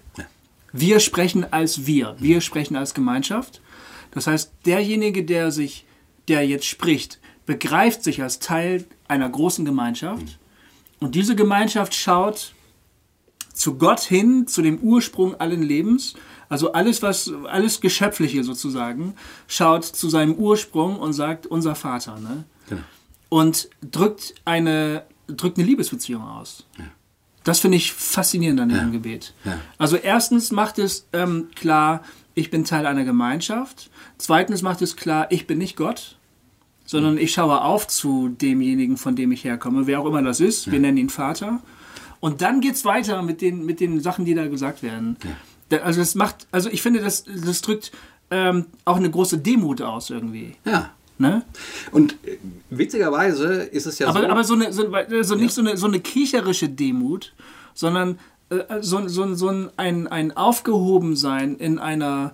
Wir 0.73 0.99
sprechen 0.99 1.45
als 1.53 1.85
wir, 1.85 2.15
wir 2.19 2.41
sprechen 2.41 2.75
als 2.75 2.93
Gemeinschaft. 2.93 3.61
Das 4.11 4.27
heißt, 4.27 4.51
derjenige, 4.65 5.23
der 5.23 5.51
sich, 5.51 5.85
der 6.27 6.45
jetzt 6.47 6.65
spricht, 6.65 7.19
begreift 7.45 8.03
sich 8.03 8.21
als 8.21 8.39
Teil 8.39 8.85
einer 9.07 9.29
großen 9.29 9.65
Gemeinschaft. 9.65 10.39
Und 10.99 11.15
diese 11.15 11.35
Gemeinschaft 11.35 11.95
schaut 11.95 12.53
zu 13.53 13.75
Gott 13.77 14.01
hin, 14.01 14.47
zu 14.47 14.61
dem 14.61 14.79
Ursprung 14.79 15.35
allen 15.39 15.63
Lebens. 15.63 16.13
Also 16.47 16.71
alles, 16.73 17.01
was, 17.01 17.31
alles 17.47 17.81
Geschöpfliche 17.81 18.43
sozusagen, 18.43 19.15
schaut 19.47 19.85
zu 19.85 20.09
seinem 20.09 20.35
Ursprung 20.35 20.97
und 20.97 21.13
sagt, 21.13 21.45
unser 21.45 21.75
Vater. 21.75 22.19
Ne? 22.19 22.45
Genau. 22.69 22.81
Und 23.29 23.69
drückt 23.81 24.35
eine, 24.45 25.03
drückt 25.27 25.57
eine 25.57 25.67
Liebesbeziehung 25.67 26.23
aus. 26.23 26.65
Das 27.43 27.59
finde 27.59 27.77
ich 27.77 27.93
faszinierend 27.93 28.59
an 28.59 28.69
diesem 28.69 28.91
Gebet. 28.91 29.33
Ja. 29.43 29.59
Also 29.77 29.95
erstens 29.95 30.51
macht 30.51 30.79
es 30.79 31.07
ähm, 31.13 31.49
klar, 31.55 32.03
ich 32.35 32.51
bin 32.51 32.63
Teil 32.63 32.85
einer 32.85 33.03
Gemeinschaft. 33.03 33.89
Zweitens 34.17 34.61
macht 34.61 34.81
es 34.81 34.95
klar, 34.95 35.27
ich 35.31 35.47
bin 35.47 35.57
nicht 35.57 35.75
Gott, 35.75 36.17
sondern 36.85 37.17
ich 37.17 37.33
schaue 37.33 37.61
auf 37.61 37.87
zu 37.87 38.29
demjenigen, 38.29 38.97
von 38.97 39.15
dem 39.15 39.31
ich 39.31 39.43
herkomme, 39.43 39.87
wer 39.87 39.99
auch 39.99 40.05
immer 40.05 40.21
das 40.21 40.39
ist. 40.39 40.71
Wir 40.71 40.79
nennen 40.79 40.97
ihn 40.97 41.09
Vater. 41.09 41.59
Und 42.19 42.41
dann 42.41 42.61
geht 42.61 42.75
es 42.75 42.85
weiter 42.85 43.21
mit 43.21 43.41
den, 43.41 43.65
mit 43.65 43.79
den 43.79 44.01
Sachen, 44.01 44.25
die 44.25 44.33
da 44.33 44.47
gesagt 44.47 44.83
werden. 44.83 45.17
Da, 45.69 45.77
also 45.77 45.99
das 45.99 46.15
macht, 46.15 46.47
also 46.51 46.69
ich 46.69 46.81
finde, 46.81 46.99
das, 46.99 47.23
das 47.23 47.61
drückt 47.61 47.91
ähm, 48.31 48.65
auch 48.85 48.97
eine 48.97 49.09
große 49.09 49.37
Demut 49.37 49.81
aus 49.81 50.09
irgendwie. 50.09 50.55
Ja. 50.65 50.91
Ne? 51.17 51.43
Und 51.91 52.13
äh, 52.25 52.37
witzigerweise 52.69 53.63
ist 53.63 53.85
es 53.85 53.99
ja 53.99 54.07
Aber, 54.07 54.21
so. 54.21 54.27
aber 54.27 54.43
so 54.43 54.53
eine, 54.53 54.71
so, 54.71 54.91
also 54.91 55.35
nicht 55.35 55.53
so 55.53 55.61
eine, 55.61 55.75
so 55.75 55.87
eine 55.87 55.99
kriecherische 55.99 56.69
Demut, 56.69 57.33
sondern 57.73 58.19
so, 58.81 59.07
so, 59.07 59.35
so 59.35 59.47
ein, 59.49 59.69
ein, 59.77 60.07
ein 60.07 60.35
Aufgehobensein 60.35 61.55
in 61.55 61.79
einer. 61.79 62.33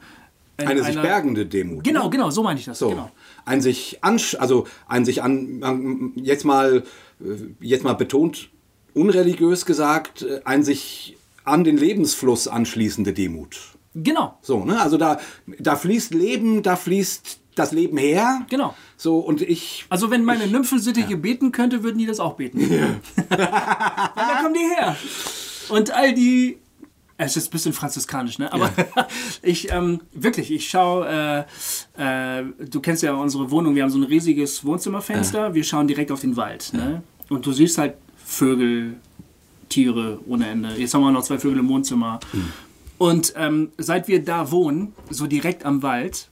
In 0.57 0.67
eine 0.67 0.83
sich 0.83 0.91
einer, 0.93 1.01
bergende 1.01 1.45
Demut. 1.45 1.83
Genau, 1.83 2.05
ne? 2.05 2.09
genau, 2.11 2.29
so 2.29 2.41
meine 2.41 2.59
ich 2.59 2.65
das. 2.65 2.79
So. 2.79 2.89
Genau. 2.89 3.11
Ein 3.43 3.61
sich 3.61 4.03
an, 4.03 4.19
also 4.39 4.65
ein 4.87 5.03
sich 5.03 5.21
an, 5.21 6.13
jetzt 6.15 6.45
mal 6.45 6.83
äh, 7.19 7.25
jetzt 7.59 7.83
mal 7.83 7.93
betont 7.93 8.49
unreligiös 8.93 9.65
gesagt, 9.65 10.21
äh, 10.23 10.41
ein 10.45 10.63
sich 10.63 11.17
an 11.43 11.63
den 11.63 11.77
Lebensfluss 11.77 12.47
anschließende 12.47 13.13
Demut. 13.13 13.75
Genau, 13.93 14.37
So, 14.41 14.65
ne? 14.65 14.81
Also 14.81 14.97
da, 14.97 15.19
da 15.57 15.77
fließt 15.77 16.13
Leben, 16.13 16.63
da 16.63 16.75
fließt 16.75 17.39
das 17.55 17.71
Leben 17.71 17.97
her. 17.97 18.45
genau. 18.49 18.75
So, 18.97 19.19
und 19.19 19.41
ich. 19.41 19.85
Also 19.89 20.11
wenn 20.11 20.25
meine 20.25 20.47
Nymphensittiche 20.47 21.15
beten 21.15 21.53
könnte, 21.53 21.83
würden 21.83 21.97
die 21.97 22.05
das 22.05 22.19
auch 22.19 22.33
beten. 22.33 22.59
Weil 22.69 23.37
da 23.37 24.41
kommen 24.41 24.53
die 24.53 24.75
her. 24.75 24.97
Und 25.69 25.91
all 25.91 26.13
die... 26.13 26.57
Es 27.17 27.37
ist 27.37 27.47
ein 27.47 27.51
bisschen 27.51 27.71
franziskanisch, 27.71 28.39
ne? 28.39 28.51
Aber 28.51 28.69
ich, 29.41 29.71
ähm, 29.71 30.01
wirklich, 30.11 30.51
ich 30.51 30.69
schaue, 30.69 31.45
äh, 31.97 32.39
äh, 32.39 32.43
du 32.59 32.81
kennst 32.81 33.03
ja 33.03 33.13
unsere 33.13 33.49
Wohnung, 33.51 33.73
wir 33.73 33.83
haben 33.83 33.89
so 33.89 33.97
ein 33.97 34.03
riesiges 34.03 34.65
Wohnzimmerfenster, 34.65 35.53
wir 35.53 35.63
schauen 35.63 35.87
direkt 35.87 36.11
auf 36.11 36.19
den 36.19 36.35
Wald, 36.35 36.73
ne? 36.73 37.03
Und 37.29 37.45
du 37.45 37.53
siehst 37.53 37.77
halt 37.77 37.93
Vögel, 38.17 38.97
Tiere 39.69 40.19
ohne 40.27 40.47
Ende. 40.47 40.73
Jetzt 40.77 40.93
haben 40.93 41.01
wir 41.03 41.11
noch 41.11 41.23
zwei 41.23 41.39
Vögel 41.39 41.59
im 41.59 41.69
Wohnzimmer. 41.69 42.19
Und 42.97 43.33
ähm, 43.37 43.71
seit 43.77 44.07
wir 44.07 44.23
da 44.23 44.51
wohnen, 44.51 44.93
so 45.09 45.27
direkt 45.27 45.65
am 45.65 45.83
Wald, 45.83 46.29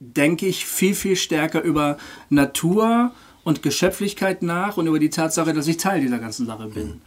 denke 0.00 0.46
ich 0.46 0.66
viel, 0.66 0.94
viel 0.94 1.16
stärker 1.16 1.62
über 1.62 1.96
Natur 2.28 3.12
und 3.44 3.62
Geschöpflichkeit 3.62 4.42
nach 4.42 4.76
und 4.76 4.86
über 4.86 4.98
die 4.98 5.10
Tatsache, 5.10 5.52
dass 5.52 5.68
ich 5.68 5.76
Teil 5.76 6.00
dieser 6.00 6.18
ganzen 6.18 6.46
Sache 6.46 6.68
bin. 6.68 7.00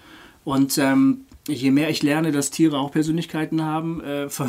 Und 0.45 0.77
ähm, 0.77 1.25
je 1.47 1.71
mehr 1.71 1.89
ich 1.89 2.01
lerne, 2.01 2.31
dass 2.31 2.49
Tiere 2.49 2.77
auch 2.77 2.91
Persönlichkeiten 2.91 3.63
haben, 3.63 4.01
äh, 4.01 4.29
ver 4.29 4.47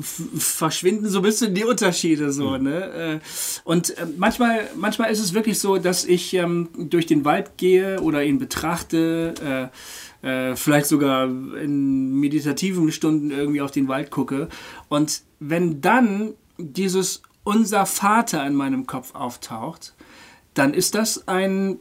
verschwinden 0.00 1.08
so 1.08 1.20
ein 1.20 1.22
bisschen 1.22 1.54
die 1.54 1.64
Unterschiede 1.64 2.32
so. 2.32 2.56
Ne? 2.56 2.84
Äh, 2.92 3.20
und 3.64 3.96
äh, 3.96 4.06
manchmal, 4.16 4.68
manchmal 4.76 5.10
ist 5.10 5.20
es 5.20 5.34
wirklich 5.34 5.58
so, 5.58 5.78
dass 5.78 6.04
ich 6.04 6.34
ähm, 6.34 6.68
durch 6.76 7.06
den 7.06 7.24
Wald 7.24 7.56
gehe 7.56 8.00
oder 8.00 8.22
ihn 8.22 8.38
betrachte, 8.38 9.70
äh, 10.22 10.48
äh, 10.50 10.56
vielleicht 10.56 10.86
sogar 10.86 11.24
in 11.24 12.14
meditativen 12.20 12.90
Stunden 12.92 13.30
irgendwie 13.30 13.60
auf 13.60 13.70
den 13.70 13.88
Wald 13.88 14.10
gucke. 14.10 14.48
Und 14.88 15.22
wenn 15.38 15.80
dann 15.80 16.34
dieses 16.58 17.22
Unser 17.44 17.86
Vater 17.86 18.46
in 18.46 18.54
meinem 18.54 18.86
Kopf 18.86 19.14
auftaucht, 19.14 19.94
dann 20.54 20.74
ist 20.74 20.96
das 20.96 21.28
ein 21.28 21.78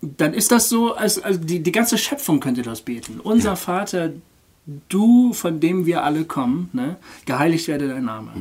dann 0.00 0.34
ist 0.34 0.52
das 0.52 0.68
so, 0.68 0.94
als, 0.94 1.22
als 1.22 1.40
die, 1.40 1.60
die 1.60 1.72
ganze 1.72 1.98
Schöpfung 1.98 2.40
könnte 2.40 2.62
das 2.62 2.82
beten. 2.82 3.20
Unser 3.20 3.56
Vater, 3.56 4.12
du, 4.88 5.32
von 5.32 5.60
dem 5.60 5.86
wir 5.86 6.04
alle 6.04 6.24
kommen, 6.24 6.70
ne? 6.72 6.96
geheiligt 7.24 7.68
werde 7.68 7.88
dein 7.88 8.04
Name. 8.04 8.32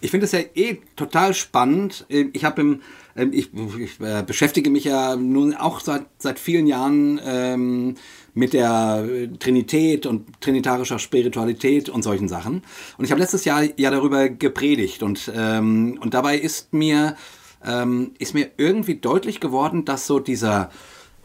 Ich 0.00 0.10
finde 0.10 0.24
es 0.24 0.32
ja 0.32 0.40
eh 0.54 0.78
total 0.96 1.34
spannend. 1.34 2.06
Ich 2.08 2.44
habe 2.44 2.60
im, 2.62 2.80
ähm, 3.16 3.32
ich, 3.32 3.50
ich 3.78 4.00
äh, 4.00 4.22
beschäftige 4.26 4.70
mich 4.70 4.84
ja 4.84 5.16
nun 5.16 5.54
auch 5.54 5.80
seit, 5.80 6.06
seit 6.18 6.38
vielen 6.38 6.66
Jahren 6.66 7.20
ähm, 7.22 7.96
mit 8.32 8.52
der 8.52 9.06
Trinität 9.40 10.06
und 10.06 10.40
trinitarischer 10.40 10.98
Spiritualität 10.98 11.88
und 11.88 12.02
solchen 12.02 12.28
Sachen. 12.28 12.62
Und 12.96 13.04
ich 13.04 13.10
habe 13.10 13.20
letztes 13.20 13.44
Jahr 13.44 13.64
ja 13.76 13.90
darüber 13.90 14.28
gepredigt 14.28 15.02
und, 15.02 15.30
ähm, 15.34 15.98
und 16.00 16.14
dabei 16.14 16.38
ist 16.38 16.72
mir, 16.72 17.16
ähm, 17.64 18.12
ist 18.18 18.34
mir 18.34 18.50
irgendwie 18.56 18.96
deutlich 18.96 19.40
geworden, 19.40 19.84
dass 19.84 20.06
so 20.06 20.18
dieser, 20.20 20.70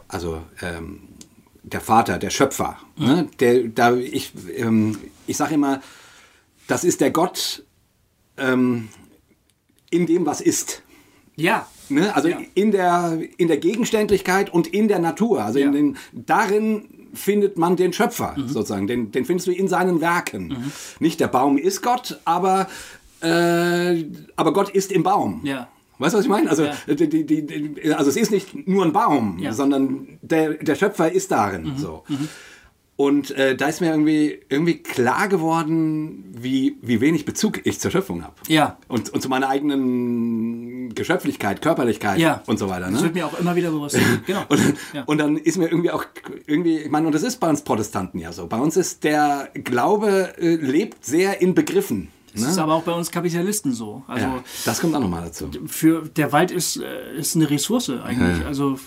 also 0.08 0.42
ähm, 0.62 1.00
der 1.62 1.80
Vater, 1.80 2.18
der 2.18 2.30
Schöpfer, 2.30 2.78
ne, 2.96 3.28
der, 3.40 3.64
da, 3.68 3.94
ich, 3.94 4.32
ähm, 4.56 4.98
ich 5.26 5.36
sage 5.36 5.54
immer, 5.54 5.80
das 6.66 6.84
ist 6.84 7.00
der 7.00 7.10
Gott, 7.10 7.62
ähm, 8.36 8.88
in 9.90 10.06
dem, 10.06 10.26
was 10.26 10.40
ist. 10.40 10.82
Ja. 11.36 11.66
Ne? 11.88 12.14
Also 12.14 12.28
Ja. 12.28 12.38
in, 12.54 12.70
der, 12.72 13.18
in 13.36 13.48
der 13.48 13.58
Gegenständlichkeit 13.58 14.52
und 14.52 14.66
in 14.66 14.88
der 14.88 14.98
Natur. 14.98 15.44
Also 15.44 15.58
Ja. 15.58 15.66
in 15.66 15.72
den, 15.72 15.96
darin 16.12 16.88
findet 17.14 17.56
man 17.58 17.76
den 17.76 17.92
Schöpfer 17.92 18.34
Mhm. 18.36 18.48
sozusagen. 18.48 18.86
Den, 18.86 19.12
den 19.12 19.24
findest 19.24 19.46
du 19.46 19.52
in 19.52 19.68
seinen 19.68 20.00
Werken. 20.00 20.72
Nicht 21.00 21.20
der 21.20 21.28
Baum 21.28 21.58
ist 21.58 21.82
Gott, 21.82 22.18
aber, 22.24 22.66
äh, 23.20 24.04
aber 24.36 24.52
Gott 24.52 24.70
ist 24.70 24.90
im 24.92 25.02
Baum. 25.02 25.40
Ja. 25.44 25.68
Weißt 25.98 26.14
du, 26.14 26.18
was 26.18 26.24
ich 26.24 26.30
meine? 26.30 26.50
Also, 26.50 26.64
Ja. 26.64 26.74
die, 26.88 27.08
die, 27.08 27.24
die, 27.46 27.94
also 27.94 28.10
es 28.10 28.16
ist 28.16 28.30
nicht 28.30 28.66
nur 28.66 28.84
ein 28.84 28.92
Baum, 28.92 29.38
Ja. 29.38 29.50
Mhm. 29.50 29.54
sondern 29.54 30.08
der, 30.22 30.54
der 30.54 30.74
Schöpfer 30.74 31.10
ist 31.12 31.30
darin. 31.30 31.72
So. 31.76 32.02
Und 32.96 33.32
äh, 33.32 33.56
da 33.56 33.66
ist 33.68 33.80
mir 33.80 33.90
irgendwie, 33.90 34.38
irgendwie 34.48 34.76
klar 34.76 35.26
geworden, 35.26 36.32
wie, 36.38 36.76
wie 36.80 37.00
wenig 37.00 37.24
Bezug 37.24 37.60
ich 37.66 37.80
zur 37.80 37.90
Schöpfung 37.90 38.22
habe. 38.22 38.34
Ja. 38.46 38.78
Und, 38.86 39.10
und 39.10 39.20
zu 39.20 39.28
meiner 39.28 39.48
eigenen 39.48 40.94
Geschöpflichkeit, 40.94 41.60
Körperlichkeit 41.60 42.18
Ja. 42.18 42.42
und 42.46 42.58
so 42.58 42.68
weiter. 42.68 42.82
Das 42.90 42.92
Ne? 43.00 43.02
wird 43.02 43.14
mir 43.14 43.26
auch 43.26 43.38
immer 43.40 43.56
wieder 43.56 43.70
bewusst. 43.72 43.98
Genau. 44.26 44.42
Und, 44.48 44.60
ja. 44.92 45.02
und 45.06 45.18
dann 45.18 45.36
ist 45.36 45.58
mir 45.58 45.66
irgendwie 45.68 45.90
auch 45.90 46.04
irgendwie, 46.46 46.78
ich 46.78 46.90
meine, 46.90 47.06
und 47.08 47.14
das 47.14 47.24
ist 47.24 47.38
bei 47.40 47.48
uns 47.48 47.62
Protestanten 47.62 48.20
ja 48.20 48.30
so. 48.32 48.46
Bei 48.46 48.58
uns 48.58 48.76
ist 48.76 49.02
der 49.02 49.48
Glaube 49.54 50.34
äh, 50.38 50.54
lebt 50.54 51.04
sehr 51.04 51.42
in 51.42 51.54
Begriffen. 51.54 52.08
Das 52.34 52.42
ist 52.42 52.58
aber 52.58 52.74
auch 52.74 52.82
bei 52.82 52.92
uns 52.92 53.10
Kapitalisten 53.10 53.72
so. 53.72 54.02
Also 54.06 54.24
Ja, 54.26 54.44
das 54.64 54.80
kommt 54.80 54.94
auch 54.94 55.00
nochmal 55.00 55.22
dazu. 55.24 55.48
für 55.66 56.02
der 56.08 56.32
Wald 56.32 56.50
ist, 56.50 56.76
äh, 56.76 57.16
ist 57.18 57.36
eine 57.36 57.48
Ressource 57.50 57.90
eigentlich. 57.90 58.44
Also 58.44 58.78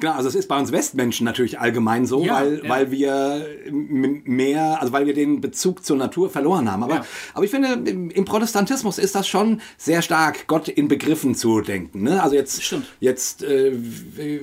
Genau, 0.00 0.12
also 0.14 0.28
es 0.28 0.34
ist 0.34 0.48
bei 0.48 0.58
uns 0.58 0.72
Westmenschen 0.72 1.24
natürlich 1.24 1.60
allgemein 1.60 2.04
so, 2.04 2.22
Ja, 2.24 2.34
weil, 2.34 2.62
ja. 2.64 2.68
weil 2.68 2.90
wir 2.90 3.46
mehr, 3.70 4.80
also 4.82 4.92
weil 4.92 5.06
wir 5.06 5.14
den 5.14 5.40
Bezug 5.40 5.84
zur 5.84 5.96
Natur 5.96 6.28
verloren 6.30 6.70
haben. 6.70 6.82
Aber, 6.82 6.96
Ja. 6.96 7.04
aber 7.32 7.44
ich 7.44 7.50
finde, 7.52 7.74
im, 7.90 8.24
Protestantismus 8.24 8.98
ist 8.98 9.14
das 9.14 9.28
schon 9.28 9.60
sehr 9.78 10.02
stark, 10.02 10.48
Gott 10.48 10.68
in 10.68 10.88
Begriffen 10.88 11.36
zu 11.36 11.60
denken. 11.60 12.02
Ne? 12.02 12.20
Also 12.22 12.34
jetzt, 12.34 12.60
Stimmt. 12.62 12.86
jetzt 12.98 13.44
äh, 13.44 13.68
äh, 13.68 14.40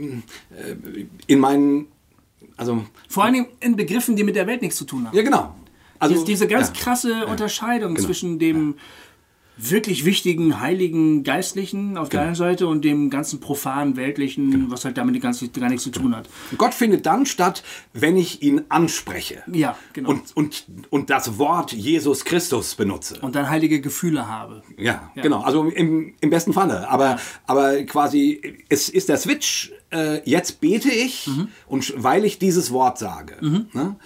in 1.27 1.39
meinen, 1.39 1.87
also 2.55 2.85
vor 3.09 3.25
allem 3.25 3.45
in 3.59 3.75
Begriffen, 3.75 4.15
die 4.15 4.23
mit 4.23 4.35
der 4.37 4.47
Welt 4.47 4.61
nichts 4.61 4.77
zu 4.77 4.85
tun 4.85 5.05
haben. 5.07 5.15
ja 5.15 5.21
genau. 5.21 5.53
Also 5.99 6.15
Dies- 6.15 6.23
diese 6.25 6.47
ganz 6.47 6.67
ja. 6.67 6.73
Genau. 6.73 6.83
krasse 6.83 7.25
Unterscheidung 7.27 7.97
zwischen 7.97 8.39
dem 8.39 8.75
wirklich 9.61 10.05
wichtigen, 10.05 10.61
heiligen, 10.61 11.23
geistlichen 11.25 11.97
auf 11.97 12.07
Genau. 12.07 12.21
der 12.21 12.27
einen 12.27 12.35
Seite 12.35 12.65
und 12.67 12.85
dem 12.85 13.09
ganzen 13.09 13.41
profanen, 13.41 13.97
weltlichen, 13.97 14.71
was 14.71 14.85
halt 14.85 14.97
damit 14.97 15.21
ganz, 15.21 15.43
gar 15.51 15.67
nichts 15.67 15.83
zu 15.83 15.89
tun 15.89 16.15
hat. 16.15 16.29
Gott 16.57 16.73
findet 16.73 17.05
dann 17.05 17.25
statt, 17.25 17.61
wenn 17.91 18.15
ich 18.15 18.41
ihn 18.41 18.61
anspreche. 18.69 19.43
Ja, 19.51 19.77
genau. 19.91 20.11
Und, 20.11 20.33
und, 20.37 20.65
und 20.89 21.09
das 21.09 21.37
Wort 21.39 21.73
Jesus 21.73 22.23
Christus 22.23 22.75
benutze. 22.75 23.19
Und 23.19 23.35
dann 23.35 23.49
heilige 23.49 23.81
Gefühle 23.81 24.29
habe. 24.29 24.63
Ja, 24.77 25.11
genau. 25.15 25.41
Also 25.41 25.65
im, 25.65 26.13
im 26.21 26.29
besten 26.29 26.53
Falle. 26.53 26.89
Aber, 26.89 27.19
aber 27.45 27.83
quasi, 27.83 28.63
es 28.69 28.87
ist 28.87 29.09
der 29.09 29.17
Switch, 29.17 29.73
äh, 29.91 30.21
jetzt 30.23 30.61
bete 30.61 30.89
ich, 30.89 31.27
Mhm. 31.27 31.49
und 31.67 31.93
weil 31.97 32.23
ich 32.23 32.39
dieses 32.39 32.71
Wort 32.71 32.97
sage. 32.97 33.35
Ne? 33.73 33.97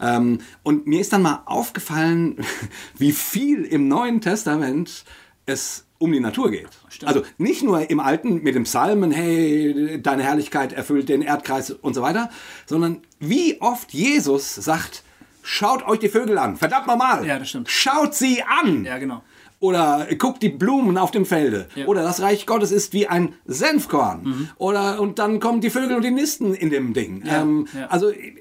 Ähm, 0.00 0.38
und 0.62 0.86
mir 0.86 1.00
ist 1.00 1.12
dann 1.12 1.22
mal 1.22 1.42
aufgefallen, 1.46 2.36
wie 2.98 3.12
viel 3.12 3.64
im 3.64 3.88
Neuen 3.88 4.20
Testament 4.20 5.04
es 5.46 5.86
um 5.98 6.10
die 6.12 6.20
Natur 6.20 6.50
geht. 6.50 6.68
Also 7.04 7.22
nicht 7.38 7.62
nur 7.62 7.88
im 7.88 8.00
Alten 8.00 8.42
mit 8.42 8.54
dem 8.56 8.64
Psalmen, 8.64 9.12
hey, 9.12 10.00
deine 10.02 10.24
Herrlichkeit 10.24 10.72
erfüllt 10.72 11.08
den 11.08 11.22
Erdkreis 11.22 11.70
und 11.70 11.94
so 11.94 12.02
weiter, 12.02 12.28
sondern 12.66 13.02
wie 13.20 13.60
oft 13.60 13.92
Jesus 13.92 14.54
sagt, 14.56 15.04
schaut 15.42 15.86
euch 15.86 16.00
die 16.00 16.08
Vögel 16.08 16.38
an, 16.38 16.56
verdammt 16.56 16.88
nochmal. 16.88 17.24
Ja, 17.26 17.38
das 17.38 17.48
stimmt. 17.50 17.70
Schaut 17.70 18.14
sie 18.14 18.42
an. 18.42 18.84
Ja, 18.84 18.98
genau. 18.98 19.22
Oder 19.60 20.08
guckt 20.18 20.42
die 20.42 20.48
Blumen 20.48 20.98
auf 20.98 21.12
dem 21.12 21.24
Felde. 21.24 21.68
Ja. 21.76 21.86
Oder 21.86 22.02
das 22.02 22.20
Reich 22.20 22.46
Gottes 22.46 22.72
ist 22.72 22.92
wie 22.92 23.06
ein 23.06 23.34
Senfkorn. 23.44 24.24
Mhm. 24.24 24.48
Oder 24.56 25.00
und 25.00 25.20
dann 25.20 25.38
kommen 25.38 25.60
die 25.60 25.70
Vögel 25.70 25.94
und 25.94 26.02
die 26.02 26.10
nisten 26.10 26.52
in 26.52 26.70
dem 26.70 26.94
Ding. 26.94 27.22
Ja, 27.24 27.42
Ähm, 27.42 27.68
ja. 27.72 27.86
Also 27.86 28.10
äh, 28.10 28.34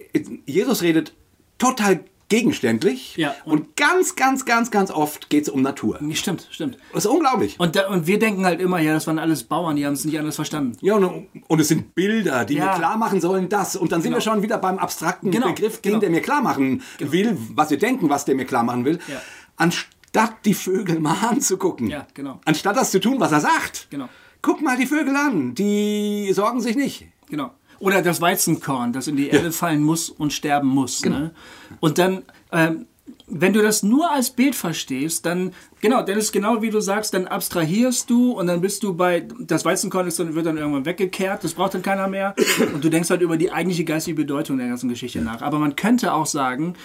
Jesus 0.47 0.81
redet 0.81 1.13
total 1.61 2.03
gegenständlich. 2.29 3.17
Ja, 3.17 3.35
und, 3.45 3.51
und- 3.59 3.75
ganz, 3.75 4.15
ganz, 4.15 4.45
ganz, 4.45 4.71
ganz 4.71 4.89
oft 4.89 5.29
geht 5.29 5.43
es 5.43 5.49
um 5.49 5.61
Natur. 5.61 5.99
Stimmt, 6.13 6.47
stimmt. 6.49 6.77
Das 6.93 7.03
ist 7.05 7.11
unglaublich. 7.11 7.59
Und, 7.59 7.75
da, 7.75 7.89
und 7.89 8.07
wir 8.07 8.19
denken 8.19 8.45
halt 8.45 8.61
immer, 8.61 8.79
ja, 8.79 8.93
das 8.93 9.05
waren 9.05 9.19
alles 9.19 9.43
Bauern, 9.43 9.75
die 9.75 9.85
haben 9.85 9.93
es 9.93 10.05
nicht 10.05 10.17
anders 10.17 10.35
verstanden. 10.37 10.77
ja, 10.81 10.95
und, 10.95 11.27
und 11.47 11.59
es 11.59 11.67
sind 11.67 11.93
Bilder, 11.93 12.45
die 12.45 12.55
Ja. 12.55 12.67
mir 12.71 12.77
klar 12.77 12.97
machen 12.97 13.19
sollen, 13.19 13.49
das. 13.49 13.75
Und 13.75 13.91
dann 13.91 14.01
sind 14.01 14.11
wir 14.13 14.19
Genau. 14.19 14.31
schon 14.33 14.43
wieder 14.43 14.57
beim 14.59 14.77
abstrakten 14.79 15.29
Genau, 15.29 15.47
Begriff, 15.47 15.81
den 15.81 15.89
genau. 15.91 15.99
der 15.99 16.09
mir 16.09 16.21
klar 16.21 16.41
machen 16.41 16.81
will, 16.99 17.37
was 17.53 17.69
wir 17.69 17.77
denken, 17.77 18.09
was 18.09 18.23
der 18.25 18.35
mir 18.35 18.45
klar 18.45 18.63
machen 18.63 18.85
will. 18.85 18.99
Ja. 19.09 19.21
Anstatt 19.57 20.45
die 20.45 20.53
Vögel 20.53 20.99
mal 20.99 21.17
anzugucken. 21.29 21.87
Ja, 21.89 22.07
genau. 22.13 22.39
Anstatt 22.45 22.77
das 22.77 22.91
zu 22.91 22.99
tun, 22.99 23.19
was 23.19 23.31
er 23.33 23.41
sagt. 23.41 23.87
Genau. 23.89 24.07
Guck 24.41 24.61
mal 24.61 24.77
die 24.77 24.87
Vögel 24.87 25.15
an, 25.15 25.53
die 25.53 26.31
sorgen 26.33 26.61
sich 26.61 26.75
nicht. 26.75 27.07
Genau. 27.29 27.51
Oder 27.81 28.01
das 28.01 28.21
Weizenkorn, 28.21 28.93
das 28.93 29.07
in 29.07 29.17
die 29.17 29.29
Erde 29.29 29.51
fallen 29.51 29.81
muss 29.81 30.09
und 30.09 30.31
sterben 30.31 30.67
muss. 30.67 31.01
Genau. 31.01 31.17
Ne? 31.17 31.31
Und 31.79 31.97
dann, 31.97 32.21
ähm, 32.51 32.85
wenn 33.27 33.53
du 33.53 33.61
das 33.61 33.81
nur 33.81 34.11
als 34.11 34.29
Bild 34.29 34.55
verstehst, 34.55 35.25
dann, 35.25 35.51
genau, 35.79 36.03
dann 36.03 36.17
ist 36.17 36.31
genau 36.31 36.61
wie 36.61 36.69
du 36.69 36.79
sagst, 36.79 37.13
dann 37.13 37.27
abstrahierst 37.27 38.09
du 38.09 38.33
und 38.33 38.47
dann 38.47 38.61
bist 38.61 38.83
du 38.83 38.93
bei, 38.93 39.27
das 39.39 39.65
Weizenkorn 39.65 40.07
ist 40.07 40.19
dann, 40.19 40.35
wird 40.35 40.45
dann 40.45 40.57
irgendwann 40.57 40.85
weggekehrt, 40.85 41.43
das 41.43 41.53
braucht 41.53 41.73
dann 41.73 41.81
keiner 41.81 42.07
mehr 42.07 42.35
und 42.73 42.83
du 42.83 42.89
denkst 42.89 43.09
halt 43.09 43.21
über 43.21 43.37
die 43.37 43.51
eigentliche 43.51 43.83
geistige 43.83 44.15
Bedeutung 44.15 44.57
der 44.57 44.67
ganzen 44.67 44.89
Geschichte 44.89 45.19
nach. 45.19 45.41
Aber 45.41 45.59
man 45.59 45.75
könnte 45.75 46.13
auch 46.13 46.27
sagen, 46.27 46.75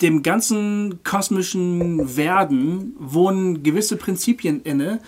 dem 0.00 0.22
ganzen 0.22 1.02
kosmischen 1.04 2.16
Werden 2.16 2.96
wohnen 2.98 3.62
gewisse 3.62 3.96
Prinzipien 3.96 4.62
inne, 4.62 5.00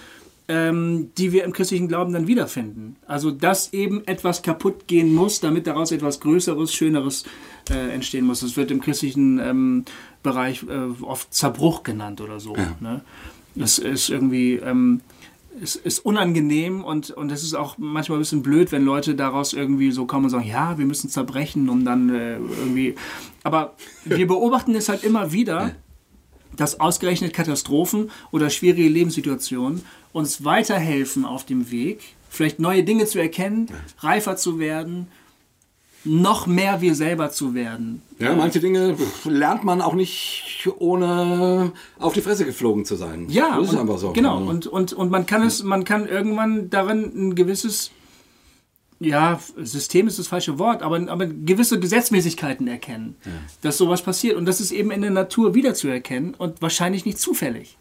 ähm, 0.47 1.11
die 1.17 1.33
wir 1.33 1.45
im 1.45 1.53
christlichen 1.53 1.89
Glauben 1.89 2.13
dann 2.13 2.27
wiederfinden. 2.27 2.97
Also, 3.07 3.31
dass 3.31 3.73
eben 3.73 4.07
etwas 4.07 4.43
kaputt 4.43 4.87
gehen 4.87 5.15
muss, 5.15 5.41
damit 5.41 5.67
daraus 5.67 5.91
etwas 5.91 6.21
Größeres, 6.21 6.75
Schöneres 6.75 7.25
äh, 7.71 7.95
entstehen 7.95 8.27
muss. 8.27 8.41
Das 8.41 8.57
wird 8.57 8.71
im 8.71 8.81
christlichen 8.81 9.39
ähm, 9.39 9.85
Bereich 10.23 10.65
äh, 10.65 11.03
oft 11.03 11.33
Zerbruch 11.33 11.83
genannt 11.83 12.21
oder 12.21 12.41
so. 12.41 12.57
Ja. 12.57 12.77
Ne? 12.81 13.01
Das 13.55 13.79
ist 13.79 14.11
irgendwie. 14.11 14.55
Ähm, 14.55 15.01
es 15.63 15.77
ist 15.77 16.01
unangenehm 16.01 16.83
und, 16.83 17.13
und 17.13 17.31
es 17.31 17.45
ist 17.45 17.55
auch 17.55 17.79
manchmal 17.79 18.19
ein 18.19 18.23
bisschen 18.23 18.43
blöd, 18.43 18.73
wenn 18.73 18.85
Leute 18.85 19.15
daraus 19.15 19.53
irgendwie 19.53 19.93
so 19.93 20.05
kommen 20.05 20.25
und 20.25 20.31
sagen, 20.31 20.49
ja, 20.49 20.79
wir 20.79 20.85
müssen 20.85 21.09
zerbrechen, 21.11 21.69
um 21.69 21.85
dann 21.85 22.13
äh, 22.13 22.39
irgendwie. 22.39 22.97
Aber 23.45 23.77
wir 24.05 24.27
beobachten 24.27 24.75
es 24.75 24.89
halt 24.89 25.05
immer 25.05 25.31
wieder, 25.31 25.77
dass 26.57 26.81
ausgerechnet 26.81 27.35
Katastrophen 27.35 28.11
oder 28.33 28.51
schwierige 28.51 28.89
Lebenssituationen 28.89 29.83
uns 30.15 30.45
weiterhelfen 30.45 31.25
auf 31.27 31.45
dem 31.45 31.71
Weg, 31.71 32.15
vielleicht 32.31 32.61
neue 32.61 32.85
Dinge 32.85 33.05
zu 33.05 33.19
erkennen, 33.21 33.69
reifer 33.99 34.37
zu 34.37 34.59
werden, 34.59 35.09
noch 36.05 36.47
mehr 36.47 36.81
wir 36.81 36.95
selber 36.95 37.31
zu 37.31 37.55
werden. 37.55 38.01
Ja, 38.21 38.35
manche 38.35 38.61
Dinge 38.61 38.97
lernt 39.25 39.65
man 39.65 39.81
auch 39.81 39.95
nicht, 39.95 40.69
ohne 40.79 41.73
auf 41.99 42.13
die 42.13 42.21
Fresse 42.21 42.45
geflogen 42.45 42.85
zu 42.85 42.95
sein. 42.95 43.27
Ja, 43.29 43.57
das 43.59 43.69
ist 43.69 43.75
und, 43.75 43.81
einfach 43.81 43.99
so. 43.99 44.13
Genau, 44.13 44.39
Ja. 44.39 44.47
und, 44.51 44.67
und, 44.67 44.93
und 44.93 45.11
man 45.11 45.27
kann 45.27 45.43
es, 45.43 45.63
man 45.65 45.85
kann 45.85 46.07
irgendwann 46.07 46.71
darin 46.71 47.11
ein 47.31 47.35
gewisses, 47.35 47.91
ja, 49.01 49.41
System 49.57 50.07
ist 50.07 50.19
das 50.21 50.29
falsche 50.29 50.59
Wort, 50.61 50.83
aber, 50.83 51.01
aber 51.11 51.27
gewisse 51.27 51.81
Gesetzmäßigkeiten 51.81 52.69
erkennen, 52.69 53.17
dass 53.63 53.79
sowas 53.79 54.03
passiert. 54.03 54.37
Und 54.37 54.45
das 54.47 54.61
ist 54.61 54.71
eben 54.71 54.91
in 54.93 55.01
der 55.01 55.11
Natur 55.11 55.55
wiederzuerkennen 55.55 56.35
und 56.35 56.63
wahrscheinlich 56.63 57.05
nicht 57.05 57.19
zufällig. 57.19 57.79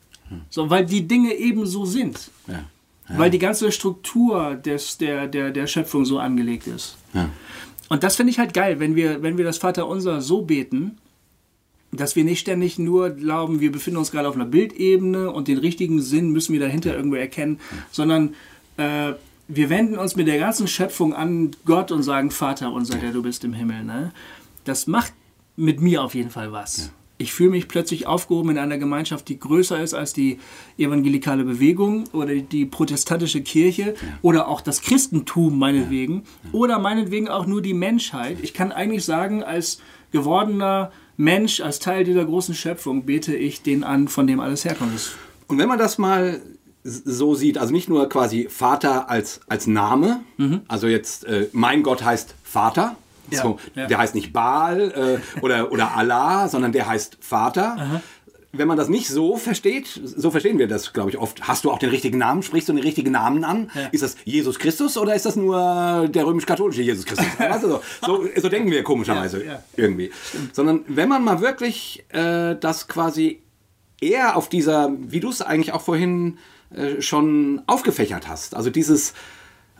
So, 0.49 0.69
weil 0.69 0.86
die 0.86 1.07
Dinge 1.07 1.34
eben 1.34 1.65
so 1.65 1.86
sind. 1.86 2.32
Ja. 2.47 2.65
Weil 3.09 3.30
die 3.30 3.39
ganze 3.39 3.71
Struktur 3.71 4.55
des, 4.55 4.97
der, 4.97 5.28
der, 5.28 5.51
der 5.51 5.67
Schöpfung 5.67 6.05
so 6.05 6.19
angelegt 6.19 6.67
ist. 6.67 6.97
Ja. 7.13 7.30
Und 7.89 8.03
das 8.03 8.15
finde 8.15 8.32
ich 8.32 8.39
halt 8.39 8.53
geil, 8.53 8.80
wenn 8.80 8.95
wir, 8.95 9.21
wenn 9.21 9.38
wir 9.38 9.45
das 9.45 9.57
Vaterunser 9.57 10.21
so 10.21 10.43
beten, 10.43 10.97
dass 11.91 12.15
wir 12.15 12.24
nicht 12.24 12.39
ständig 12.39 12.80
nur 12.80 13.11
glauben, 13.11 13.59
wir 13.59 13.71
befinden 13.71 13.97
uns 13.97 14.11
gerade 14.11 14.28
auf 14.28 14.36
einer 14.36 14.45
Bildebene 14.45 15.30
und 15.32 15.47
den 15.47 15.59
richtigen 15.59 16.01
Sinn 16.01 16.32
müssen 16.32 16.53
wir 16.53 16.59
dahinter 16.59 16.95
irgendwo 16.95 17.17
erkennen, 17.17 17.59
sondern 17.91 18.34
äh, 18.78 19.13
wir 19.47 19.69
wenden 19.69 19.97
uns 19.97 20.15
mit 20.15 20.28
der 20.28 20.39
ganzen 20.39 20.67
Schöpfung 20.67 21.13
an 21.13 21.51
Gott 21.65 21.91
und 21.91 22.03
sagen, 22.03 22.32
Vater 22.32 22.71
unser, 22.71 22.97
der 22.97 23.11
du 23.11 23.21
bist 23.21 23.43
im 23.43 23.53
Himmel. 23.53 23.84
Ne? 23.84 24.11
Das 24.63 24.88
macht 24.88 25.13
mit 25.55 25.82
mir 25.82 26.03
auf 26.03 26.15
jeden 26.15 26.32
Fall 26.32 26.51
was. 26.51 26.91
Ich 27.24 27.34
fühle 27.34 27.51
mich 27.51 27.69
plötzlich 27.69 28.05
aufgehoben 28.05 28.51
in 28.51 28.57
einer 28.57 28.78
Gemeinschaft, 28.78 29.30
die 29.30 29.39
größer 29.39 29.82
ist 29.82 29.93
als 29.93 30.11
die 30.11 30.39
evangelikale 30.78 31.45
Bewegung 31.45 32.03
oder 32.11 32.36
die 32.36 32.65
protestantische 32.65 33.41
Kirche 33.41 33.95
oder 34.21 34.49
auch 34.49 34.59
das 34.59 34.82
Christentum 34.82 35.57
meinetwegen 35.57 36.24
oder 36.51 36.80
meinetwegen 36.80 37.30
auch 37.30 37.45
nur 37.45 37.61
die 37.61 37.74
Menschheit. 37.74 38.38
Ich 38.41 38.53
kann 38.53 38.74
eigentlich 38.74 39.05
sagen, 39.05 39.41
als 39.41 39.80
gewordener 40.11 40.91
Mensch, 41.15 41.61
als 41.61 41.80
Teil 41.80 42.03
dieser 42.03 42.26
großen 42.26 42.55
Schöpfung 42.55 43.05
bete 43.05 43.34
ich 43.36 43.61
den 43.61 43.86
an, 43.86 44.09
von 44.09 44.28
dem 44.28 44.41
alles 44.41 44.65
herkommt. 44.65 44.91
Und 45.47 45.57
wenn 45.57 45.69
man 45.69 45.80
das 45.80 45.97
mal 45.97 46.41
so 46.84 47.36
sieht, 47.36 47.57
also 47.57 47.71
nicht 47.71 47.88
nur 47.88 48.09
quasi 48.09 48.47
Vater 48.49 49.09
als, 49.09 49.39
als 49.47 49.65
Name, 49.65 50.21
also 50.67 50.88
jetzt 50.88 51.24
äh, 51.24 51.47
mein 51.53 51.84
Gott 51.84 52.03
heißt 52.03 52.36
Vater, 52.43 52.97
Ja, 53.30 53.41
so, 53.41 53.59
ja. 53.76 53.88
der 53.88 53.97
heißt 53.97 54.15
nicht 54.15 54.34
Baal 54.34 55.21
äh, 55.36 55.41
oder, 55.41 55.71
oder 55.71 55.95
Allah, 55.95 56.47
sondern 56.49 56.71
der 56.71 56.88
heißt 56.88 57.17
Vater. 57.21 58.01
Wenn 58.55 58.67
man 58.67 58.78
das 58.78 58.88
nicht 58.88 59.07
so 59.07 59.38
versteht, 59.38 59.88
so 59.88 60.30
verstehen 60.30 60.59
wir 60.59 60.67
das, 60.67 60.93
glaube 60.93 61.09
ich, 61.09 61.17
oft. 61.17 61.47
Hast 61.47 61.65
du 61.65 61.71
auch 61.71 61.80
den 61.80 61.89
richtigen 61.89 62.19
Namen? 62.19 62.43
Sprichst 62.43 62.69
du 62.69 62.74
den 62.74 62.84
richtigen 62.84 63.11
Namen 63.11 63.43
an? 63.43 63.71
Ja. 63.74 63.88
Ist 63.91 64.03
das 64.03 64.15
Jesus 64.26 64.59
Christus 64.59 64.95
oder 64.95 65.15
ist 65.15 65.26
das 65.26 65.36
nur 65.36 66.07
der 66.07 66.28
römisch-katholische 66.28 66.84
Jesus 66.84 67.05
Christus? 67.05 67.26
du, 67.61 67.80
so, 68.05 68.28
so, 68.39 68.49
denken 68.49 68.69
wir 68.69 68.84
komischerweise 68.84 69.43
irgendwie. 69.76 70.11
Sondern 70.51 70.82
wenn 70.88 71.09
man 71.09 71.24
mal 71.24 71.41
wirklich 71.41 72.05
äh, 72.09 72.55
das 72.55 72.88
quasi 72.88 73.41
eher 73.99 74.36
auf 74.36 74.49
dieser, 74.49 74.91
wie 74.99 75.19
du 75.19 75.30
es 75.30 75.41
eigentlich 75.41 75.74
auch 75.74 75.82
vorhin 75.82 76.38
äh, 76.76 77.01
schon 77.01 77.63
aufgefächert 77.65 78.28
hast, 78.28 78.55
also 78.55 78.69
dieses 78.69 79.13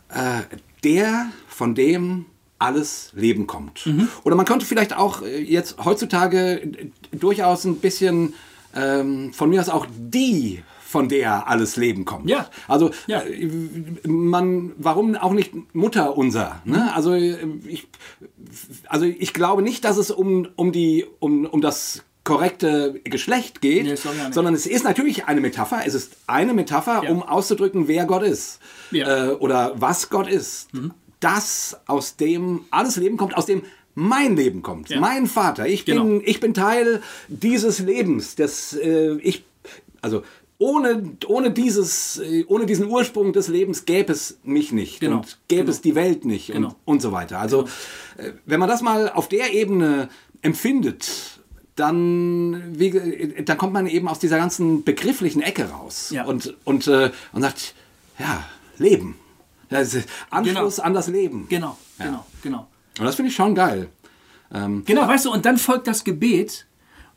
äh, 0.08 0.42
der, 0.82 1.26
von 1.46 1.74
dem 1.74 2.26
alles 2.64 3.10
Leben 3.14 3.46
kommt. 3.46 3.88
Oder 4.24 4.36
man 4.36 4.46
könnte 4.46 4.64
vielleicht 4.66 4.96
auch 4.96 5.22
äh, 5.22 5.40
jetzt 5.42 5.76
heutzutage 5.84 6.60
äh, 6.62 6.88
durchaus 7.12 7.64
ein 7.64 7.76
bisschen 7.76 8.34
ähm, 8.74 9.32
von 9.32 9.50
mir 9.50 9.60
aus 9.60 9.68
auch 9.68 9.86
die 9.96 10.62
von 10.80 11.08
der 11.08 11.48
alles 11.48 11.74
Leben 11.76 12.04
kommt. 12.04 12.30
Ja. 12.30 12.48
Also 12.68 12.90
Ja. 13.06 13.20
äh, 13.22 13.50
man, 14.06 14.72
warum 14.78 15.16
auch 15.16 15.32
nicht 15.32 15.52
Mutter 15.74 16.16
unser? 16.16 16.60
Ne? 16.64 16.92
Also 16.94 17.12
äh, 17.14 17.36
ich, 17.66 17.88
also 18.88 19.04
ich 19.04 19.32
glaube 19.34 19.62
nicht, 19.62 19.84
dass 19.84 19.96
es 19.96 20.10
um, 20.10 20.48
um 20.56 20.72
die 20.72 21.04
um, 21.20 21.46
um 21.46 21.60
das 21.60 22.02
korrekte 22.22 23.00
Geschlecht 23.04 23.60
geht, 23.60 23.84
Nee, 23.84 23.96
sondern 24.30 24.54
es 24.54 24.66
ist 24.66 24.82
natürlich 24.84 25.26
eine 25.26 25.42
Metapher. 25.42 25.82
Es 25.84 25.92
ist 25.92 26.16
eine 26.26 26.54
Metapher, 26.54 27.02
Ja. 27.04 27.10
um 27.10 27.22
auszudrücken, 27.22 27.86
wer 27.86 28.06
Gott 28.06 28.22
ist 28.22 28.60
Ja. 28.92 29.24
Mhm. 29.26 29.30
äh, 29.30 29.34
oder 29.34 29.72
was 29.76 30.08
Gott 30.10 30.28
ist. 30.28 30.68
Das, 31.24 31.76
aus 31.86 32.16
dem 32.16 32.66
alles 32.70 32.96
Leben 32.96 33.16
kommt, 33.16 33.34
aus 33.36 33.46
dem 33.46 33.62
mein 33.94 34.36
Leben 34.36 34.60
kommt, 34.62 34.90
Ja. 34.90 35.00
mein 35.00 35.26
Vater. 35.26 35.66
Ich 35.68 35.84
bin, 35.84 35.96
Genau. 35.96 36.22
ich 36.24 36.40
bin 36.40 36.52
Teil 36.52 37.00
dieses 37.28 37.78
Lebens. 37.78 38.34
Das, 38.34 38.74
äh, 38.74 39.14
ich, 39.22 39.44
also 40.02 40.22
ohne, 40.58 41.16
ohne, 41.26 41.50
dieses, 41.52 42.18
äh, 42.18 42.44
ohne 42.48 42.66
diesen 42.66 42.86
Ursprung 42.88 43.32
des 43.32 43.48
Lebens 43.48 43.84
gäbe 43.86 44.12
es 44.12 44.38
mich 44.44 44.72
nicht 44.72 45.00
Genau. 45.00 45.16
und 45.18 45.38
gäbe 45.48 45.62
Genau. 45.62 45.70
es 45.72 45.80
die 45.80 45.94
Welt 45.94 46.24
nicht 46.24 46.48
Genau. 46.52 46.68
und, 46.68 46.76
und 46.84 47.02
so 47.02 47.12
weiter. 47.12 47.38
Also 47.38 47.62
äh, 48.18 48.32
wenn 48.46 48.60
man 48.60 48.68
das 48.68 48.82
mal 48.82 49.08
auf 49.10 49.28
der 49.28 49.52
Ebene 49.54 50.08
empfindet, 50.42 51.08
dann, 51.76 52.78
wie, 52.78 52.90
ge- 52.90 53.42
dann 53.42 53.58
kommt 53.58 53.72
man 53.72 53.86
eben 53.86 54.08
aus 54.08 54.18
dieser 54.18 54.38
ganzen 54.38 54.84
begrifflichen 54.84 55.40
Ecke 55.42 55.70
raus 55.70 56.10
Ja. 56.10 56.24
und, 56.24 56.54
und, 56.64 56.86
äh, 56.86 57.10
und 57.32 57.42
sagt, 57.42 57.74
ja, 58.18 58.44
Leben. 58.78 59.16
Das 59.74 59.94
ist 59.94 60.08
Anschluss 60.30 60.76
Genau. 60.76 60.86
an 60.86 60.94
das 60.94 61.08
Leben. 61.08 61.46
Genau, 61.48 61.76
Ja. 61.98 62.04
genau, 62.06 62.26
genau. 62.42 62.66
Und 62.98 63.04
das 63.04 63.16
finde 63.16 63.30
ich 63.30 63.34
schon 63.36 63.54
geil. 63.54 63.88
Ähm, 64.52 64.84
Genau, 64.86 65.06
weißt 65.08 65.24
du, 65.26 65.32
und 65.32 65.44
dann 65.44 65.56
folgt 65.58 65.86
das 65.86 66.04
Gebet 66.04 66.66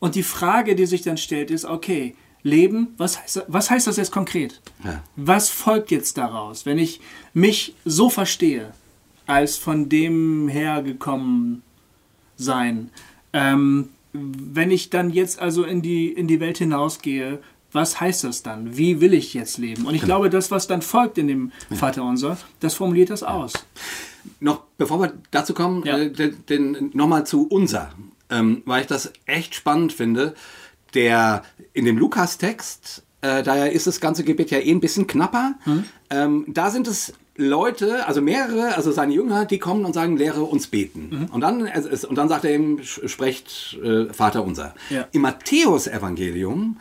und 0.00 0.14
die 0.14 0.22
Frage, 0.22 0.74
die 0.74 0.86
sich 0.86 1.02
dann 1.02 1.16
stellt, 1.18 1.50
ist, 1.50 1.64
okay, 1.64 2.16
Leben, 2.42 2.94
was 2.96 3.20
heißt, 3.20 3.42
was 3.48 3.70
heißt 3.70 3.86
das 3.86 3.96
jetzt 3.96 4.12
konkret? 4.12 4.60
Ja. 4.84 5.02
Was 5.16 5.48
folgt 5.50 5.90
jetzt 5.90 6.16
daraus, 6.18 6.66
wenn 6.66 6.78
ich 6.78 7.00
mich 7.34 7.74
so 7.84 8.10
verstehe, 8.10 8.72
als 9.26 9.56
von 9.56 9.88
dem 9.88 10.48
hergekommen 10.48 11.62
sein? 12.36 12.90
Ähm, 13.32 13.90
wenn 14.12 14.70
ich 14.70 14.88
dann 14.90 15.10
jetzt 15.10 15.38
also 15.40 15.64
in 15.64 15.82
die, 15.82 16.08
in 16.12 16.26
die 16.28 16.40
Welt 16.40 16.58
hinausgehe, 16.58 17.40
was 17.72 18.00
heißt 18.00 18.24
das 18.24 18.42
dann? 18.42 18.76
Wie 18.76 19.00
will 19.00 19.12
ich 19.14 19.34
jetzt 19.34 19.58
leben? 19.58 19.86
Und 19.86 19.94
ich 19.94 20.02
glaube, 20.02 20.30
das, 20.30 20.50
was 20.50 20.66
dann 20.66 20.82
folgt 20.82 21.18
in 21.18 21.28
dem 21.28 21.52
Vaterunser, 21.74 22.38
das 22.60 22.74
formuliert 22.74 23.10
das 23.10 23.22
aus. 23.22 23.52
Noch 24.40 24.62
bevor 24.76 25.00
wir 25.00 25.12
dazu 25.30 25.54
kommen, 25.54 25.84
Ja. 25.84 25.96
äh, 25.98 26.32
nochmal 26.92 27.26
zu 27.26 27.46
unser, 27.48 27.90
ähm, 28.30 28.62
weil 28.66 28.82
ich 28.82 28.86
das 28.86 29.12
echt 29.26 29.54
spannend 29.54 29.92
finde. 29.92 30.34
Der 30.94 31.42
in 31.74 31.84
dem 31.84 31.98
Lukas-Text, 31.98 33.02
äh, 33.20 33.42
da 33.42 33.66
ist 33.66 33.86
das 33.86 34.00
ganze 34.00 34.24
Gebet 34.24 34.50
ja 34.50 34.58
eh 34.58 34.70
ein 34.70 34.80
bisschen 34.80 35.06
knapper. 35.06 35.54
Ähm, 36.08 36.44
da 36.48 36.70
sind 36.70 36.88
es 36.88 37.12
Leute, 37.36 38.06
also 38.08 38.20
mehrere, 38.22 38.74
also 38.74 38.90
seine 38.90 39.12
Jünger, 39.12 39.44
die 39.44 39.58
kommen 39.58 39.84
und 39.84 39.92
sagen, 39.92 40.16
lehre 40.16 40.42
uns 40.42 40.66
beten. 40.66 41.28
Und, 41.30 41.40
dann, 41.42 41.68
und 42.08 42.16
dann 42.16 42.28
sagt 42.28 42.44
er 42.44 42.54
ihm, 42.54 42.78
sch- 42.78 43.06
sprecht 43.08 43.78
äh, 43.84 44.12
Vater 44.12 44.42
unser. 44.42 44.74
Ja. 44.90 45.06
Im 45.12 45.20
Matthäus-Evangelium 45.22 46.78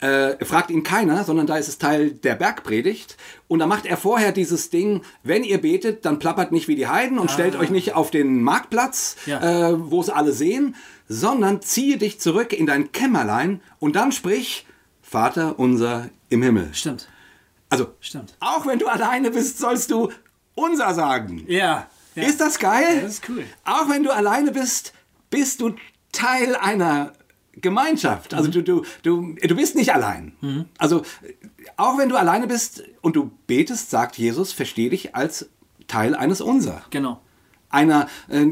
äh, 0.00 0.42
fragt 0.44 0.70
ihn 0.70 0.82
keiner, 0.82 1.24
sondern 1.24 1.46
da 1.46 1.56
ist 1.56 1.68
es 1.68 1.78
Teil 1.78 2.10
der 2.12 2.34
Bergpredigt. 2.34 3.16
Und 3.48 3.58
da 3.58 3.66
macht 3.66 3.84
er 3.86 3.96
vorher 3.96 4.32
dieses 4.32 4.70
Ding, 4.70 5.02
wenn 5.22 5.44
ihr 5.44 5.60
betet, 5.60 6.04
dann 6.04 6.18
plappert 6.18 6.52
nicht 6.52 6.68
wie 6.68 6.76
die 6.76 6.86
Heiden 6.88 7.18
und 7.18 7.30
stellt 7.30 7.56
euch 7.56 7.70
nicht 7.70 7.94
auf 7.94 8.10
den 8.10 8.42
Marktplatz, 8.42 9.16
Ja. 9.26 9.68
äh, 9.70 9.90
wo 9.90 10.00
es 10.00 10.08
alle 10.10 10.32
sehen, 10.32 10.74
sondern 11.08 11.60
ziehe 11.60 11.98
dich 11.98 12.20
zurück 12.20 12.52
in 12.52 12.66
dein 12.66 12.92
Kämmerlein 12.92 13.60
und 13.78 13.96
dann 13.96 14.12
sprich, 14.12 14.66
Vater 15.02 15.58
unser 15.58 16.08
im 16.28 16.42
Himmel. 16.42 16.70
Stimmt, 16.72 17.08
Also, 17.68 17.88
stimmt. 18.00 18.34
auch 18.40 18.66
wenn 18.66 18.78
du 18.78 18.86
alleine 18.86 19.30
bist, 19.30 19.58
sollst 19.58 19.90
du 19.90 20.10
unser 20.54 20.94
sagen. 20.94 21.44
Ja. 21.48 21.88
ja. 22.14 22.22
Ist 22.22 22.40
das 22.40 22.58
geil? 22.58 23.00
Das 23.02 23.14
ist 23.14 23.28
cool. 23.28 23.44
Auch 23.64 23.88
wenn 23.88 24.02
du 24.04 24.10
alleine 24.10 24.52
bist, 24.52 24.92
bist 25.30 25.60
du 25.60 25.74
Teil 26.12 26.54
einer 26.56 27.12
Gemeinschaft. 27.60 28.34
Also 28.34 28.50
du, 28.50 28.62
du, 28.62 28.84
du, 29.02 29.34
du 29.42 29.54
bist 29.56 29.76
nicht 29.76 29.92
allein. 29.94 30.66
Also 30.78 31.02
auch 31.76 31.98
wenn 31.98 32.08
du 32.08 32.16
alleine 32.16 32.46
bist 32.46 32.82
und 33.02 33.16
du 33.16 33.30
betest, 33.46 33.90
sagt 33.90 34.16
Jesus, 34.18 34.52
verstehe 34.52 34.90
dich 34.90 35.14
als 35.14 35.48
Teil 35.88 36.14
eines 36.14 36.40
Unser. 36.40 36.82
Genau. 36.90 37.20
Einer, 37.68 38.08
äh, 38.28 38.44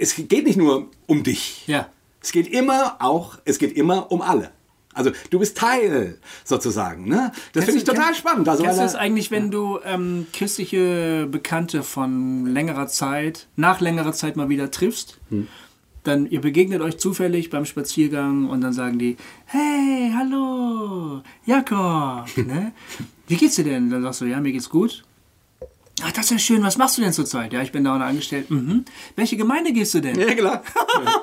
es 0.00 0.14
geht 0.16 0.44
nicht 0.46 0.56
nur 0.56 0.90
um 1.06 1.22
dich. 1.22 1.64
Ja. 1.66 1.88
Es 2.20 2.32
geht 2.32 2.48
immer 2.48 2.96
auch, 3.00 3.38
es 3.44 3.58
geht 3.58 3.76
immer 3.76 4.10
um 4.10 4.20
alle. 4.22 4.50
Also 4.92 5.10
du 5.30 5.38
bist 5.38 5.58
Teil 5.58 6.18
sozusagen. 6.42 7.06
Ne? 7.06 7.30
Das 7.52 7.66
finde 7.66 7.78
ich 7.80 7.84
total 7.84 8.12
kenn- 8.12 8.16
spannend. 8.16 8.48
Also, 8.48 8.62
Kennst 8.64 8.78
du 8.80 8.82
er- 8.84 8.98
eigentlich, 8.98 9.30
wenn 9.30 9.50
du 9.50 9.78
ähm, 9.84 10.26
christliche 10.32 11.28
Bekannte 11.30 11.82
von 11.82 12.46
längerer 12.46 12.88
Zeit, 12.88 13.46
nach 13.56 13.80
längerer 13.80 14.12
Zeit 14.14 14.36
mal 14.36 14.48
wieder 14.48 14.70
triffst? 14.70 15.18
Hm. 15.28 15.48
Dann 16.06 16.30
ihr 16.30 16.40
begegnet 16.40 16.80
euch 16.82 16.98
zufällig 16.98 17.50
beim 17.50 17.64
Spaziergang 17.64 18.48
und 18.48 18.60
dann 18.60 18.72
sagen 18.72 18.98
die, 18.98 19.16
hey, 19.46 20.12
hallo, 20.16 21.22
Jakob, 21.44 22.28
ne? 22.36 22.72
Wie 23.26 23.36
geht's 23.36 23.56
dir 23.56 23.64
denn? 23.64 23.90
Dann 23.90 24.02
sagst 24.02 24.20
du, 24.20 24.26
ja, 24.26 24.40
mir 24.40 24.52
geht's 24.52 24.70
gut. 24.70 25.02
Ach, 26.02 26.12
das 26.12 26.26
ist 26.26 26.30
ja 26.30 26.38
schön. 26.38 26.62
Was 26.62 26.76
machst 26.78 26.96
du 26.96 27.02
denn 27.02 27.12
zurzeit? 27.12 27.52
Ja, 27.52 27.62
ich 27.62 27.72
bin 27.72 27.82
da 27.82 27.94
und 27.96 28.02
angestellt. 28.02 28.50
Mhm. 28.50 28.84
Welche 29.16 29.36
Gemeinde 29.36 29.72
gehst 29.72 29.94
du 29.94 30.00
denn? 30.00 30.18
ja, 30.20 30.34
klar. 30.34 30.62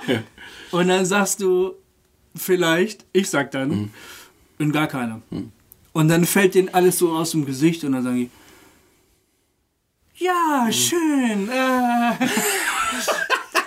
Und 0.71 0.87
dann 0.87 1.05
sagst 1.05 1.39
du 1.41 1.73
vielleicht, 2.35 3.05
ich 3.13 3.29
sag 3.29 3.51
dann, 3.51 3.69
Mhm. 3.69 3.89
in 4.57 4.71
gar 4.71 4.87
keiner. 4.87 5.21
Und 5.93 6.07
dann 6.09 6.25
fällt 6.25 6.55
denen 6.55 6.73
alles 6.73 6.97
so 6.97 7.11
aus 7.11 7.31
dem 7.31 7.45
Gesicht 7.45 7.83
und 7.83 7.91
dann 7.93 8.03
sagen 8.03 8.15
die, 8.17 8.29
Mhm. 10.19 10.25
ja, 10.25 10.71
schön. 10.71 11.49
Äh, 11.49 12.27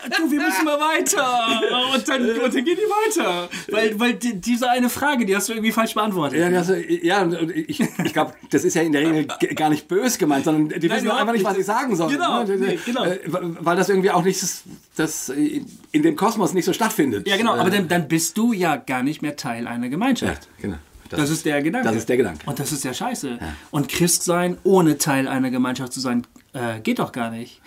du, 0.09 0.31
wir 0.31 0.41
müssen 0.41 0.65
mal 0.65 0.79
weiter. 0.79 1.61
Und 1.95 2.09
dann, 2.09 2.23
und 2.23 2.55
dann 2.55 2.65
gehen 2.65 2.77
die 2.77 3.19
weiter. 3.19 3.49
Weil, 3.71 3.99
weil 3.99 4.15
die, 4.15 4.41
diese 4.41 4.71
eine 4.71 4.89
Frage, 4.89 5.27
die 5.27 5.35
hast 5.35 5.49
du 5.49 5.53
irgendwie 5.53 5.73
falsch 5.73 5.95
beantwortet. 5.95 6.39
Ja, 6.39 6.51
das, 6.51 6.73
ja 7.03 7.29
ich, 7.55 7.81
ich 7.81 8.13
glaube, 8.13 8.35
das 8.51 8.65
ist 8.65 8.75
ja 8.75 8.83
in 8.83 8.93
der 8.93 9.03
Regel 9.03 9.27
gar 9.55 9.71
nicht 9.71 9.89
bös 9.89 10.19
gemeint, 10.19 10.45
sondern 10.45 10.81
die 10.81 10.91
wissen 10.91 11.05
überhaupt 11.05 11.23
einfach 11.23 11.33
nicht, 11.33 11.45
was 11.45 11.57
sie 11.57 11.63
sagen 11.63 11.97
sollen. 11.97 12.13
Genau, 12.13 12.45
ne? 12.45 12.57
nee, 12.57 12.79
genau. 12.85 13.05
Äh, 13.05 13.19
Weil 13.25 13.77
das 13.77 13.89
irgendwie 13.89 14.11
auch 14.11 14.25
nicht 14.25 14.43
das, 14.43 14.63
das 14.97 15.29
äh, 15.29 15.63
in 15.93 16.03
dem 16.03 16.17
Kosmos 16.17 16.53
nicht 16.53 16.65
so 16.65 16.73
stattfindet. 16.73 17.27
Ja, 17.27 17.37
genau, 17.37 17.57
Äh, 17.57 17.61
aber 17.61 17.71
dann, 17.71 17.89
dann 17.89 18.09
bist 18.09 18.37
du 18.39 18.53
ja 18.53 18.77
gar 18.77 19.03
nicht 19.03 19.23
mehr 19.23 19.37
Teil 19.37 19.67
einer 19.67 19.85
ja, 19.85 19.91
Gemeinschaft. 19.91 20.49
genau. 20.61 20.77
Das, 21.09 21.31
ist 21.31 21.45
der 21.45 21.63
Gedanke. 21.63 21.87
Das 21.87 21.97
ist 21.97 22.09
der 22.09 22.17
Gedanke. 22.17 22.41
Und 22.47 22.59
das 22.59 22.73
ist 22.73 22.85
ja 22.85 22.93
scheiße. 22.93 23.39
Und 23.71 23.89
Christ 23.89 24.25
sein, 24.25 24.59
ohne 24.65 24.99
Teil 24.99 25.29
einer 25.29 25.51
Gemeinschaft 25.51 25.93
zu 25.93 26.01
sein, 26.01 26.27
äh, 26.53 26.81
geht 26.81 26.99
doch 26.99 27.13
gar 27.13 27.31
nicht. 27.31 27.61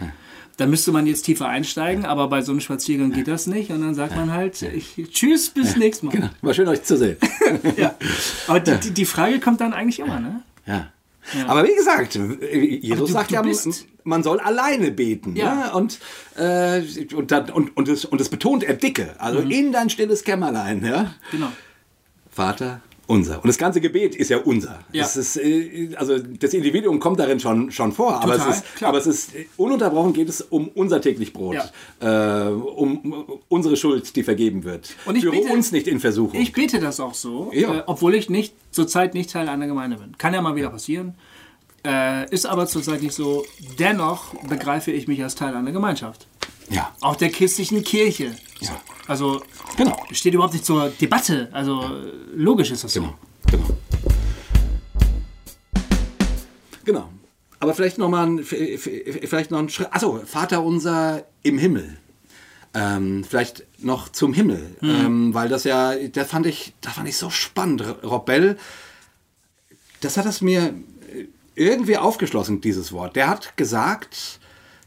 Da 0.59 0.65
müsste 0.65 0.91
man 0.91 1.07
jetzt 1.07 1.21
tiefer 1.21 1.47
einsteigen, 1.47 2.03
aber 2.03 2.27
bei 2.27 2.41
so 2.41 2.51
einem 2.51 2.59
Spaziergang 2.59 3.13
geht 3.13 3.29
das 3.29 3.47
nicht. 3.47 3.71
Und 3.71 3.79
dann 3.79 3.95
sagt 3.95 4.13
man 4.17 4.33
halt, 4.33 4.61
ich, 4.61 4.97
tschüss, 5.09 5.51
bis 5.51 5.77
nächstes 5.77 6.03
Mal. 6.03 6.11
Genau. 6.11 6.29
War 6.41 6.53
schön, 6.53 6.67
euch 6.67 6.83
zu 6.83 6.97
sehen. 6.97 7.15
Ja. 7.77 7.95
Aber 8.47 8.59
die, 8.59 8.91
die, 8.91 9.05
Frage 9.05 9.39
kommt 9.39 9.61
dann 9.61 9.73
eigentlich 9.73 9.99
immer, 9.99 10.19
ne? 10.19 10.43
Ja. 10.67 10.91
Aber 11.47 11.63
wie 11.63 11.73
gesagt, 11.73 12.15
Jesus 12.15 13.07
du- 13.07 13.13
sagt 13.13 13.31
du 13.31 13.35
ja, 13.35 13.43
man 14.03 14.21
soll 14.21 14.39
alleine 14.41 14.91
beten. 14.91 15.35
Ja. 15.37 15.55
Ne? 15.55 15.73
Und, 15.73 15.99
äh, 16.35 16.81
und, 17.15 17.31
dann, 17.31 17.49
und, 17.51 17.75
und, 17.77 17.87
es, 17.87 18.03
und 18.03 18.19
es 18.19 18.27
betont 18.27 18.63
er 18.63 18.73
dicke. 18.73 19.15
Also 19.17 19.39
in 19.39 19.71
dein 19.71 19.89
stilles 19.89 20.25
Kämmerlein. 20.25 20.85
Ja? 20.85 21.15
Genau. 21.31 21.51
Vater 22.29 22.81
unser. 23.09 23.37
Und 23.43 23.47
das 23.47 23.57
ganze 23.57 23.81
Gebet 23.81 24.15
ist 24.15 24.29
ja 24.29 24.37
unser. 24.37 24.79
Ja. 24.93 25.03
Das 25.03 25.17
ist, 25.17 25.35
äh, 25.37 25.89
also 25.95 26.17
das 26.19 26.53
Individuum 26.53 26.99
kommt 26.99 27.19
darin 27.19 27.39
schon, 27.39 27.71
schon 27.71 27.91
vor. 27.91 28.21
aber, 28.21 28.33
Total, 28.33 28.49
es 28.51 28.57
ist, 28.57 28.75
klar. 28.75 28.89
aber 28.89 28.97
es 28.99 29.07
ist 29.07 29.31
ununterbrochen 29.57 30.13
geht 30.13 30.29
es 30.29 30.41
um 30.41 30.67
unser 30.69 31.01
täglich 31.01 31.33
Brot. 31.33 31.57
Äh, 31.99 32.05
um 32.49 33.15
unsere 33.49 33.75
Schuld, 33.75 34.15
die 34.15 34.23
vergeben 34.23 34.63
wird. 34.63 34.95
Und 35.05 35.15
ich 35.15 35.23
Führe 35.23 35.35
bete- 35.37 35.51
uns 35.51 35.71
nicht 35.71 35.87
in 35.87 35.99
Versuchung. 35.99 36.39
Ich 36.39 36.53
bete 36.53 36.79
das 36.79 36.99
auch 36.99 37.13
so, 37.15 37.51
Ja. 37.53 37.79
äh, 37.79 37.83
obwohl 37.87 38.15
ich 38.15 38.29
nicht 38.29 38.53
zurzeit 38.71 39.13
nicht 39.13 39.31
Teil 39.31 39.49
einer 39.49 39.67
Gemeinde 39.67 39.97
bin. 39.97 40.17
Kann 40.17 40.33
ja 40.33 40.41
mal 40.41 40.55
wieder 40.55 40.69
passieren. 40.69 41.15
Äh, 41.85 42.29
ist 42.33 42.45
aber 42.45 42.67
zurzeit 42.67 43.01
nicht 43.01 43.13
so. 43.13 43.45
Dennoch 43.79 44.33
begreife 44.47 44.91
ich 44.91 45.07
mich 45.07 45.23
als 45.23 45.35
Teil 45.35 45.55
einer 45.55 45.71
Gemeinschaft. 45.71 46.27
Ja, 46.69 46.93
Auch 47.01 47.15
der 47.15 47.29
christlichen 47.29 47.83
Kirche. 47.83 48.35
Ja. 48.59 48.79
Also 49.07 49.41
genau. 49.75 49.97
steht 50.11 50.33
überhaupt 50.33 50.53
nicht 50.53 50.65
zur 50.65 50.89
Debatte. 50.89 51.49
Also 51.51 51.89
logisch 52.35 52.71
ist 52.71 52.83
das 52.83 52.93
so. 52.93 53.01
Genau. 53.01 53.15
Genau. 53.47 53.67
Genau. 56.85 57.09
Aber 57.59 57.73
vielleicht 57.73 57.97
noch 57.97 58.09
mal 58.09 58.25
ein, 58.25 58.43
vielleicht 58.43 59.51
noch 59.51 59.59
ein 59.59 59.69
Schritt. 59.69 59.91
Achso, 59.91 60.21
Vater 60.25 60.63
unser 60.63 61.25
im 61.43 61.57
Himmel. 61.57 61.97
Ähm, 62.73 63.23
vielleicht 63.27 63.63
noch 63.79 64.09
zum 64.09 64.31
Himmel, 64.33 64.75
ähm, 64.83 65.33
weil 65.33 65.49
das 65.49 65.63
ja, 65.63 65.95
das 65.95 66.29
fand 66.29 66.45
ich, 66.45 66.73
das 66.81 66.93
fand 66.93 67.09
ich 67.09 67.17
so 67.17 67.31
spannend. 67.31 67.83
Rob 68.03 68.27
Bell, 68.27 68.57
das 70.01 70.17
hat 70.17 70.27
es 70.27 70.41
mir 70.41 70.75
äh, 71.11 71.25
irgendwie 71.55 71.97
aufgeschlossen, 71.97 72.61
dieses 72.61 72.91
Wort. 72.91 73.15
Der 73.15 73.27
hat 73.27 73.57
gesagt, 73.57 74.39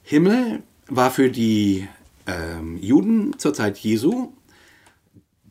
Himmel 0.05 0.63
war 0.89 1.11
für 1.11 1.31
die 1.31 1.89
ähm, 2.27 2.79
Juden 2.79 3.39
zur 3.39 3.55
Zeit 3.55 3.79
Jesu 3.79 4.33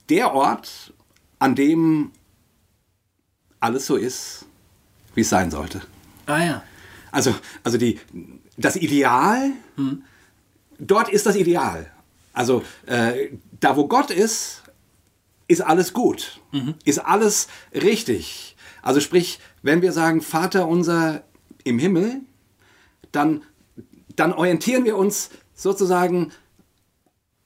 der 0.09 0.33
Ort, 0.33 0.93
an 1.39 1.55
dem 1.55 2.11
alles 3.59 3.85
so 3.85 3.95
ist, 3.95 4.45
wie 5.15 5.21
es 5.21 5.29
sein 5.29 5.51
sollte. 5.51 5.81
Ah 6.25 6.43
ja. 6.43 6.63
Also, 7.11 7.33
also 7.63 7.77
die, 7.77 7.99
das 8.57 8.75
Ideal, 8.75 9.51
dort 10.79 11.09
ist 11.09 11.25
das 11.25 11.35
Ideal. 11.35 11.91
Also 12.33 12.63
äh, 12.85 13.29
da, 13.59 13.75
wo 13.75 13.87
Gott 13.87 14.11
ist, 14.11 14.63
ist 15.47 15.61
alles 15.61 15.93
gut, 15.93 16.39
ist 16.85 16.99
alles 16.99 17.47
richtig. 17.73 18.55
Also 18.81 18.99
sprich, 18.99 19.39
wenn 19.61 19.81
wir 19.81 19.91
sagen, 19.91 20.21
Vater 20.21 20.67
unser 20.67 21.23
im 21.63 21.77
Himmel, 21.77 22.21
dann, 23.11 23.43
dann 24.15 24.33
orientieren 24.33 24.85
wir 24.85 24.97
uns 24.97 25.29
sozusagen 25.53 26.31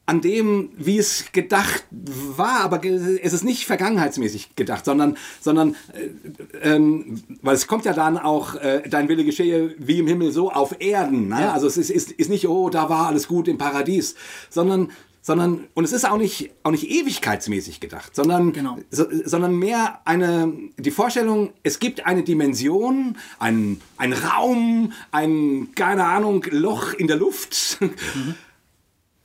an 0.07 0.21
dem, 0.21 0.69
wie 0.77 0.99
es 0.99 1.31
gedacht 1.31 1.85
war, 1.89 2.61
aber 2.61 2.83
es 2.85 3.33
ist 3.33 3.43
nicht 3.43 3.65
vergangenheitsmäßig 3.65 4.55
gedacht, 4.55 4.85
sondern, 4.85 5.17
sondern 5.41 5.75
äh, 5.93 6.75
ähm, 6.75 7.23
weil 7.41 7.55
es 7.55 7.65
kommt 7.65 7.85
ja 7.85 7.93
dann 7.93 8.19
auch, 8.19 8.55
äh, 8.55 8.87
dein 8.87 9.09
Wille 9.09 9.25
geschehe 9.25 9.73
wie 9.79 9.97
im 9.97 10.07
Himmel 10.07 10.31
so 10.31 10.51
auf 10.51 10.79
Erden. 10.79 11.29
Ne? 11.29 11.51
Also 11.51 11.65
es 11.65 11.77
ist, 11.77 11.89
ist, 11.89 12.11
ist 12.11 12.29
nicht, 12.29 12.47
oh, 12.47 12.69
da 12.69 12.87
war 12.87 13.07
alles 13.07 13.27
gut 13.27 13.47
im 13.47 13.57
Paradies, 13.57 14.15
sondern, 14.51 14.91
sondern 15.25 15.67
und 15.73 15.83
es 15.83 15.91
ist 15.91 16.05
auch 16.07 16.19
nicht, 16.19 16.51
auch 16.61 16.69
nicht 16.69 16.87
ewigkeitsmäßig 16.87 17.79
gedacht, 17.79 18.15
sondern, 18.15 18.53
Genau. 18.53 18.77
so, 18.91 19.05
sondern 19.23 19.57
mehr 19.57 20.01
eine, 20.05 20.53
die 20.77 20.91
Vorstellung, 20.91 21.51
es 21.63 21.79
gibt 21.79 22.05
eine 22.05 22.21
Dimension, 22.21 23.17
ein, 23.39 23.81
ein 23.97 24.13
Raum, 24.13 24.93
ein, 25.09 25.69
keine 25.73 26.05
Ahnung, 26.05 26.45
Loch 26.51 26.93
in 26.93 27.07
der 27.07 27.17
Luft. 27.17 27.79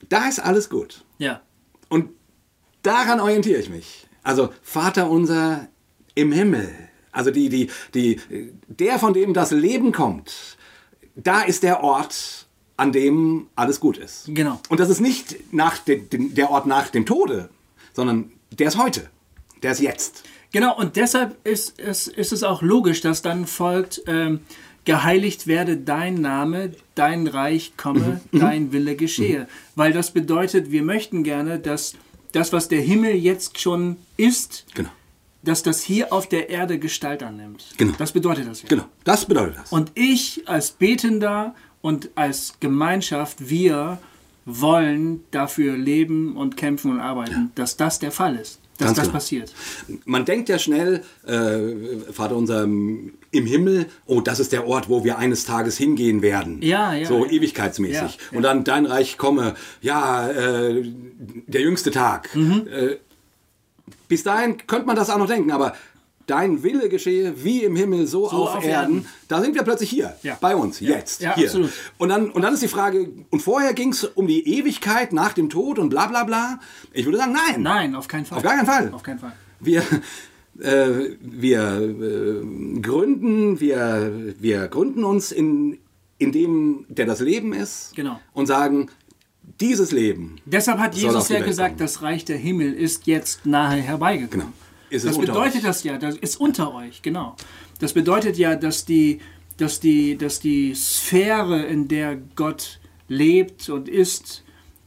Da 0.08 0.26
ist 0.26 0.38
alles 0.38 0.70
gut. 0.70 1.04
Ja. 1.18 1.42
Und 1.90 2.08
daran 2.82 3.20
orientiere 3.20 3.60
ich 3.60 3.68
mich. 3.68 4.06
Also 4.22 4.48
Vater 4.62 5.10
unser 5.10 5.68
im 6.14 6.32
Himmel. 6.32 6.72
Also 7.12 7.30
die, 7.30 7.50
die, 7.50 7.70
die, 7.92 8.18
der, 8.68 8.98
von 8.98 9.12
dem 9.12 9.34
das 9.34 9.50
Leben 9.50 9.92
kommt, 9.92 10.56
da 11.14 11.42
ist 11.42 11.62
der 11.62 11.84
Ort, 11.84 12.46
an 12.80 12.92
dem 12.92 13.46
alles 13.56 13.78
gut 13.78 13.98
ist. 13.98 14.24
Genau. 14.28 14.60
Und 14.70 14.80
das 14.80 14.88
ist 14.88 15.00
nicht 15.00 15.36
nach 15.52 15.78
de, 15.78 16.00
de, 16.00 16.30
der 16.30 16.50
Ort 16.50 16.66
nach 16.66 16.88
dem 16.88 17.04
Tode, 17.04 17.50
sondern 17.92 18.32
der 18.50 18.68
ist 18.68 18.78
heute. 18.78 19.08
Der 19.62 19.72
ist 19.72 19.80
jetzt. 19.80 20.22
Genau, 20.52 20.76
und 20.76 20.96
deshalb 20.96 21.36
ist, 21.46 21.78
ist, 21.78 22.08
ist 22.08 22.32
es 22.32 22.42
auch 22.42 22.62
logisch, 22.62 23.00
dass 23.02 23.22
dann 23.22 23.46
folgt, 23.46 24.02
ähm, 24.06 24.40
geheiligt 24.86 25.46
werde 25.46 25.76
dein 25.76 26.14
Name, 26.14 26.72
dein 26.94 27.26
Reich 27.26 27.74
komme, 27.76 28.20
Mhm. 28.32 28.40
dein 28.40 28.72
Wille 28.72 28.96
geschehe. 28.96 29.46
Weil 29.76 29.92
das 29.92 30.10
bedeutet, 30.12 30.70
wir 30.70 30.82
möchten 30.82 31.22
gerne, 31.22 31.58
dass 31.58 31.94
das, 32.32 32.52
was 32.52 32.68
der 32.68 32.80
Himmel 32.80 33.14
jetzt 33.14 33.60
schon 33.60 33.96
ist, 34.16 34.64
Genau. 34.74 34.88
dass 35.42 35.62
das 35.62 35.82
hier 35.82 36.12
auf 36.12 36.28
der 36.28 36.48
Erde 36.48 36.78
Gestalt 36.78 37.22
annimmt. 37.22 37.66
Genau. 37.76 37.92
Das 37.98 38.12
bedeutet 38.12 38.48
das 38.48 38.62
ja. 38.62 38.68
Genau. 38.68 38.84
Das 39.04 39.26
bedeutet 39.26 39.56
das. 39.58 39.70
Und 39.70 39.92
ich 39.94 40.48
als 40.48 40.70
Betender 40.72 41.54
und 41.82 42.10
als 42.14 42.54
Gemeinschaft, 42.60 43.48
wir 43.50 43.98
wollen 44.44 45.24
dafür 45.30 45.76
leben 45.76 46.36
und 46.36 46.56
kämpfen 46.56 46.90
und 46.92 47.00
arbeiten, 47.00 47.52
dass 47.54 47.76
das 47.76 47.98
der 47.98 48.10
Fall 48.10 48.36
ist, 48.36 48.58
dass 48.78 48.88
Ganz 48.88 48.96
das 48.96 49.06
genau. 49.06 49.12
passiert. 49.14 49.54
Man 50.04 50.24
denkt 50.24 50.48
ja 50.48 50.58
schnell, 50.58 51.04
äh, 51.26 52.12
Vater 52.12 52.36
unser 52.36 52.64
im 53.32 53.46
Himmel, 53.46 53.86
oh, 54.06 54.20
das 54.20 54.40
ist 54.40 54.52
der 54.52 54.66
Ort, 54.66 54.88
wo 54.88 55.04
wir 55.04 55.18
eines 55.18 55.44
Tages 55.44 55.76
hingehen 55.78 56.20
werden. 56.22 56.60
Ja, 56.62 56.94
ja, 56.94 57.06
So 57.06 57.24
ja. 57.24 57.30
ewigkeitsmäßig. 57.30 57.94
Ja, 57.94 58.06
ja. 58.30 58.36
Und 58.36 58.42
dann 58.42 58.64
dein 58.64 58.86
Reich 58.86 59.18
komme, 59.18 59.54
ja, 59.80 60.28
äh, 60.28 60.82
der 61.46 61.60
jüngste 61.60 61.90
Tag. 61.90 62.34
Mhm. 62.34 62.66
Äh, 62.70 62.96
bis 64.08 64.24
dahin 64.24 64.56
könnte 64.66 64.86
man 64.86 64.96
das 64.96 65.10
auch 65.10 65.18
noch 65.18 65.28
denken, 65.28 65.52
aber 65.52 65.74
dein 66.30 66.62
Wille 66.62 66.88
geschehe, 66.88 67.34
wie 67.44 67.64
im 67.64 67.74
Himmel, 67.76 68.06
so, 68.06 68.26
auf, 68.28 68.56
auf 68.56 68.64
Erden. 68.64 68.96
Erden. 68.96 69.06
Da 69.28 69.40
sind 69.42 69.54
wir 69.54 69.62
plötzlich 69.62 69.90
hier, 69.90 70.14
Ja. 70.22 70.38
bei 70.40 70.54
uns, 70.54 70.80
jetzt, 70.80 71.20
Ja, 71.22 71.34
hier. 71.34 71.46
absolut. 71.46 71.70
Und 71.98 72.08
dann, 72.10 72.30
und 72.30 72.42
dann 72.42 72.54
ist 72.54 72.62
die 72.62 72.68
Frage, 72.68 73.08
und 73.30 73.40
vorher 73.40 73.74
ging 73.74 73.90
es 73.92 74.04
um 74.04 74.26
die 74.26 74.46
Ewigkeit 74.58 75.12
nach 75.12 75.32
dem 75.32 75.48
Tod 75.50 75.78
und 75.78 75.88
bla 75.90 76.06
bla 76.06 76.24
bla. 76.24 76.60
Ich 76.92 77.04
würde 77.04 77.18
sagen, 77.18 77.32
nein. 77.32 77.62
Nein, 77.62 77.94
auf 77.94 78.08
keinen 78.08 78.24
Fall. 78.26 78.38
Auf 78.38 78.44
gar 78.44 78.56
keinen 78.56 78.66
Fall. 78.66 78.92
Auf 78.92 79.02
keinen 79.02 79.18
Fall. 79.18 79.32
Wir, 79.60 79.82
äh, 80.60 81.16
wir 81.20 81.80
äh, 81.80 82.80
gründen, 82.80 83.60
wir, 83.60 84.34
wir 84.38 84.68
gründen 84.68 85.04
uns 85.04 85.32
in, 85.32 85.78
in 86.18 86.32
dem, 86.32 86.86
der 86.88 87.06
das 87.06 87.20
Leben 87.20 87.52
ist. 87.52 87.94
Genau. 87.96 88.20
Und 88.32 88.46
sagen, 88.46 88.88
dieses 89.60 89.90
Leben, 89.92 90.36
Deshalb 90.46 90.78
hat 90.78 90.94
Jesus 90.94 91.28
ja 91.28 91.40
gesagt, 91.40 91.70
kommen. 91.70 91.78
das 91.80 92.02
Reich 92.02 92.24
der 92.24 92.36
Himmel 92.36 92.72
ist 92.72 93.06
jetzt 93.06 93.44
nahe 93.46 93.76
herbeigekommen. 93.80 94.46
Genau. 94.46 94.52
Ist 94.90 95.04
es 95.04 95.16
das 95.16 95.18
bedeutet 95.18 95.56
euch. 95.56 95.62
das 95.62 95.84
ja, 95.84 95.98
das 95.98 96.16
ist 96.16 96.38
unter 96.38 96.74
euch, 96.74 97.02
genau. 97.02 97.36
Das 97.78 97.94
bedeutet 97.94 98.36
ja, 98.36 98.56
dass 98.56 98.84
die, 98.84 99.20
dass 99.56 99.80
die, 99.80 100.18
dass 100.18 100.40
die 100.40 100.74
Sphäre, 100.74 101.62
in 101.62 101.88
der 101.88 102.16
Gott 102.36 102.80
lebt 103.08 103.68
und 103.70 103.88
ist, 103.88 104.42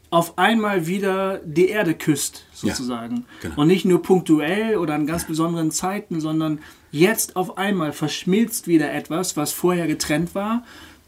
auf 0.09 0.37
einmal 0.37 0.85
wieder 0.85 1.39
die 1.43 1.69
Erde 1.69 1.95
küsst, 1.95 2.45
sozusagen. 2.53 3.25
genau. 3.41 3.61
Und 3.61 3.67
nicht 3.67 3.83
nur 3.83 4.03
punktuell 4.03 4.77
oder 4.77 4.93
an 4.93 5.07
ganz 5.07 5.25
besonderen 5.25 5.71
Zeiten, 5.71 6.21
sondern 6.21 6.59
jetzt 6.91 7.35
auf 7.35 7.57
einmal 7.57 7.93
verschmilzt 7.93 8.67
wieder 8.67 8.93
etwas, 8.93 9.35
was 9.37 9.51
vorher 9.51 9.87
getrennt 9.87 10.35
war 10.35 10.63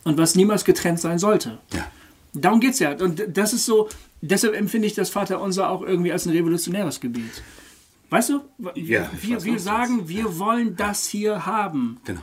und 0.06 0.18
was 0.18 0.34
niemals 0.34 0.66
getrennt 0.66 1.00
sein 1.00 1.20
sollte. 1.20 1.60
ja. 1.74 1.86
Darum 2.38 2.60
geht's 2.60 2.80
ja. 2.80 2.92
Und 2.92 3.24
das 3.32 3.54
ist 3.54 3.66
so, 3.66 3.88
deshalb 4.22 4.56
empfinde 4.56 4.88
ich 4.88 4.94
das 4.94 5.10
Vaterunser 5.10 5.70
auch 5.70 5.82
irgendwie 5.82 6.12
als 6.12 6.26
ein 6.26 6.34
revolutionäres 6.34 7.00
Gebet. 7.00 7.44
Weißt 8.16 8.30
du? 8.30 8.42
Ja, 8.76 9.12
wir 9.20 9.36
weiß, 9.36 9.44
wir 9.44 9.60
sagen, 9.60 10.08
wir 10.08 10.40
wollen 10.40 10.78
das 10.78 11.06
hier 11.06 11.46
haben. 11.46 12.00
genau. 12.06 12.22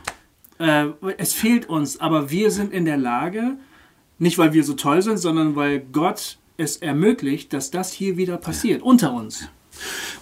Äh, 0.57 0.87
es 1.17 1.33
fehlt 1.33 1.69
uns, 1.69 1.99
aber 1.99 2.31
wir 2.31 2.49
sind 2.49 2.73
in 2.73 2.85
der 2.85 2.97
Lage, 2.97 3.57
nicht 4.17 4.39
weil 4.39 4.53
wir 4.53 4.63
so 4.63 4.73
toll 4.73 5.03
sind, 5.03 5.17
sondern 5.17 5.55
weil 5.55 5.81
Gott 5.81 6.39
es 6.57 6.77
ermöglicht, 6.77 7.53
dass 7.53 7.69
das 7.69 7.91
hier 7.91 8.17
wieder 8.17 8.37
passiert, 8.37 8.81
unter 8.81 9.13
uns. 9.13 9.47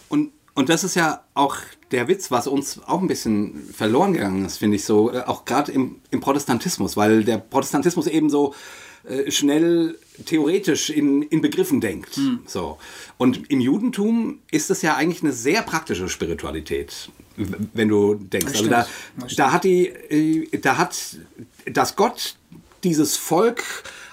Und, 0.09 0.34
und 0.55 0.67
das 0.67 0.84
ist 0.84 0.95
ja 0.95 1.24
auch 1.36 1.55
der 1.91 2.09
Witz, 2.09 2.32
was 2.32 2.47
uns 2.47 2.82
auch 2.86 2.99
ein 2.99 3.07
bisschen 3.07 3.69
verloren 3.74 4.11
gegangen 4.11 4.43
ist, 4.43 4.57
finde 4.57 4.76
ich 4.76 4.84
so, 4.84 5.13
äh, 5.13 5.22
auch 5.22 5.45
gerade 5.45 5.72
im, 5.72 6.01
im 6.09 6.19
Protestantismus, 6.19 6.97
weil 6.97 7.24
der 7.24 7.38
Protestantismus 7.38 8.07
eben 8.07 8.30
so 8.30 8.53
äh, 9.08 9.32
schnell 9.32 9.97
theoretisch 10.26 10.89
in, 10.89 11.24
in 11.24 11.41
Begriffen 11.41 11.82
denkt. 11.82 12.20
So. 12.45 12.78
Und 13.18 13.49
im 13.49 13.60
Judentum 13.60 14.39
ist 14.52 14.70
es 14.70 14.82
ja 14.82 14.95
eigentlich 14.95 15.24
eine 15.24 15.34
sehr 15.34 15.62
praktische 15.64 16.10
Spiritualität, 16.10 17.10
wenn 17.74 17.88
du 17.88 18.16
denkst. 18.16 18.60
Also 18.60 18.68
da. 18.68 18.88
Das 19.20 19.36
da 19.36 19.52
hat 19.52 19.64
die, 19.64 19.88
äh, 19.88 20.58
da 20.60 20.78
hat 20.78 21.18
das 21.66 21.95
Gott 21.95 22.36
dieses 22.84 23.18
Volk 23.18 23.64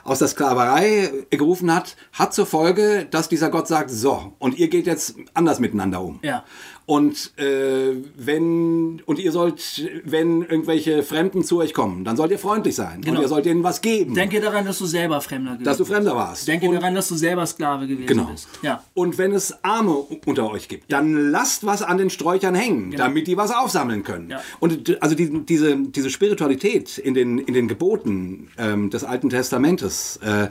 aus 0.04 0.20
der 0.20 0.28
Sklaverei 0.28 1.12
gerufen 1.30 1.72
hat, 1.72 1.96
hat 2.12 2.32
zur 2.32 2.46
Folge, 2.46 3.06
dass 3.10 3.28
dieser 3.28 3.50
Gott 3.50 3.68
sagt, 3.68 3.90
so, 3.90 4.32
und 4.38 4.58
ihr 4.58 4.68
geht 4.68 4.86
jetzt 4.86 5.16
anders 5.34 5.58
miteinander 5.58 6.00
um. 6.00 6.18
Ja. 6.22 6.44
Und 6.88 7.38
äh, 7.38 7.96
wenn 8.16 9.02
und 9.04 9.18
ihr 9.18 9.30
sollt, 9.30 9.86
wenn 10.06 10.40
irgendwelche 10.40 11.02
Fremden 11.02 11.44
zu 11.44 11.58
euch 11.58 11.74
kommen, 11.74 12.02
dann 12.02 12.16
sollt 12.16 12.30
ihr 12.30 12.38
freundlich 12.38 12.76
sein 12.76 13.02
Genau. 13.02 13.16
und 13.18 13.22
ihr 13.24 13.28
sollt 13.28 13.44
ihnen 13.44 13.62
was 13.62 13.82
geben, 13.82 14.14
Denke 14.14 14.40
daran, 14.40 14.64
dass 14.64 14.78
du 14.78 14.86
selber 14.86 15.20
Fremder 15.20 15.50
gewesen 15.50 15.64
dass 15.64 15.76
du 15.76 15.82
bist. 15.84 15.92
Fremder 15.92 16.16
warst. 16.16 16.48
Denke 16.48 16.66
und, 16.66 16.76
daran, 16.76 16.94
dass 16.94 17.08
du 17.08 17.14
selber 17.16 17.44
Sklave 17.44 17.86
gewesen 17.86 18.06
Genau. 18.06 18.24
bist. 18.32 18.48
Ja. 18.62 18.82
Und 18.94 19.18
wenn 19.18 19.32
es 19.32 19.62
Arme 19.62 19.96
unter 20.24 20.50
euch 20.50 20.66
gibt, 20.68 20.90
dann 20.90 21.30
lasst 21.30 21.66
was 21.66 21.82
an 21.82 21.98
den 21.98 22.08
Sträuchern 22.08 22.54
hängen, 22.54 22.92
damit 22.96 23.26
die 23.26 23.36
was 23.36 23.50
aufsammeln 23.50 24.02
können. 24.02 24.30
Ja. 24.30 24.40
Und 24.58 24.96
also 25.02 25.14
die, 25.14 25.44
diese, 25.44 25.76
diese 25.76 26.08
Spiritualität 26.08 26.96
in 26.96 27.12
den, 27.12 27.36
in 27.36 27.52
den 27.52 27.68
Geboten 27.68 28.48
ähm, 28.56 28.88
des 28.88 29.04
Alten 29.04 29.28
Testamentes, 29.28 30.16
äh, 30.22 30.48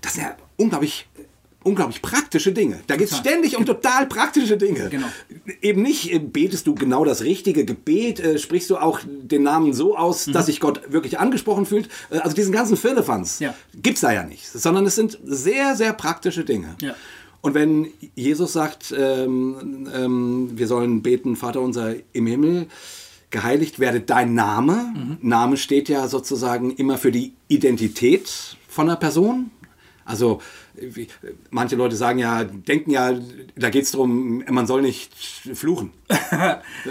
das 0.00 0.14
sind 0.14 0.22
ja 0.22 0.34
unglaublich, 0.56 1.06
unglaublich 1.64 2.02
praktische 2.02 2.52
Dinge. 2.52 2.80
Da 2.86 2.96
geht 2.96 3.10
es 3.10 3.16
ständig 3.16 3.56
um 3.56 3.64
total 3.66 4.06
praktische 4.06 4.56
Dinge. 4.56 4.88
Genau. 4.88 5.06
Eben 5.60 5.82
nicht 5.82 6.12
äh, 6.12 6.18
betest 6.18 6.66
du 6.66 6.74
genau 6.74 7.04
das 7.04 7.22
richtige 7.22 7.64
Gebet, 7.64 8.20
äh, 8.20 8.38
sprichst 8.38 8.70
du 8.70 8.76
auch 8.76 9.00
den 9.06 9.42
Namen 9.42 9.72
so 9.72 9.96
aus, 9.96 10.26
dass 10.26 10.46
sich 10.46 10.60
Gott 10.60 10.92
wirklich 10.92 11.18
angesprochen 11.18 11.66
fühlt. 11.66 11.88
Äh, 12.10 12.18
also 12.18 12.34
diesen 12.34 12.52
ganzen 12.52 12.76
Firlefanz 12.76 13.38
Ja. 13.38 13.54
gibt's 13.74 14.00
da 14.00 14.12
ja 14.12 14.24
nicht, 14.24 14.46
sondern 14.46 14.86
es 14.86 14.94
sind 14.94 15.18
sehr, 15.24 15.76
sehr 15.76 15.92
praktische 15.92 16.44
Dinge. 16.44 16.76
Ja. 16.80 16.94
Und 17.40 17.54
wenn 17.54 17.88
Jesus 18.14 18.52
sagt, 18.52 18.94
ähm, 18.96 19.88
ähm, 19.92 20.50
wir 20.54 20.68
sollen 20.68 21.02
beten, 21.02 21.34
Vater 21.34 21.60
unser 21.60 21.94
im 22.12 22.26
Himmel, 22.26 22.68
geheiligt 23.30 23.80
werde 23.80 24.00
dein 24.00 24.34
Name. 24.34 25.16
Name 25.22 25.56
steht 25.56 25.88
ja 25.88 26.06
sozusagen 26.06 26.70
immer 26.70 26.98
für 26.98 27.10
die 27.10 27.32
Identität 27.48 28.56
von 28.68 28.88
einer 28.88 28.96
Person. 28.96 29.50
Also 30.04 30.40
manche 31.50 31.76
Leute 31.76 31.96
sagen 31.96 32.18
ja, 32.18 32.44
denken 32.44 32.90
ja, 32.90 33.12
da 33.56 33.70
geht 33.70 33.84
es 33.84 33.92
darum, 33.92 34.42
man 34.48 34.66
soll 34.66 34.82
nicht 34.82 35.12
fluchen. 35.14 35.92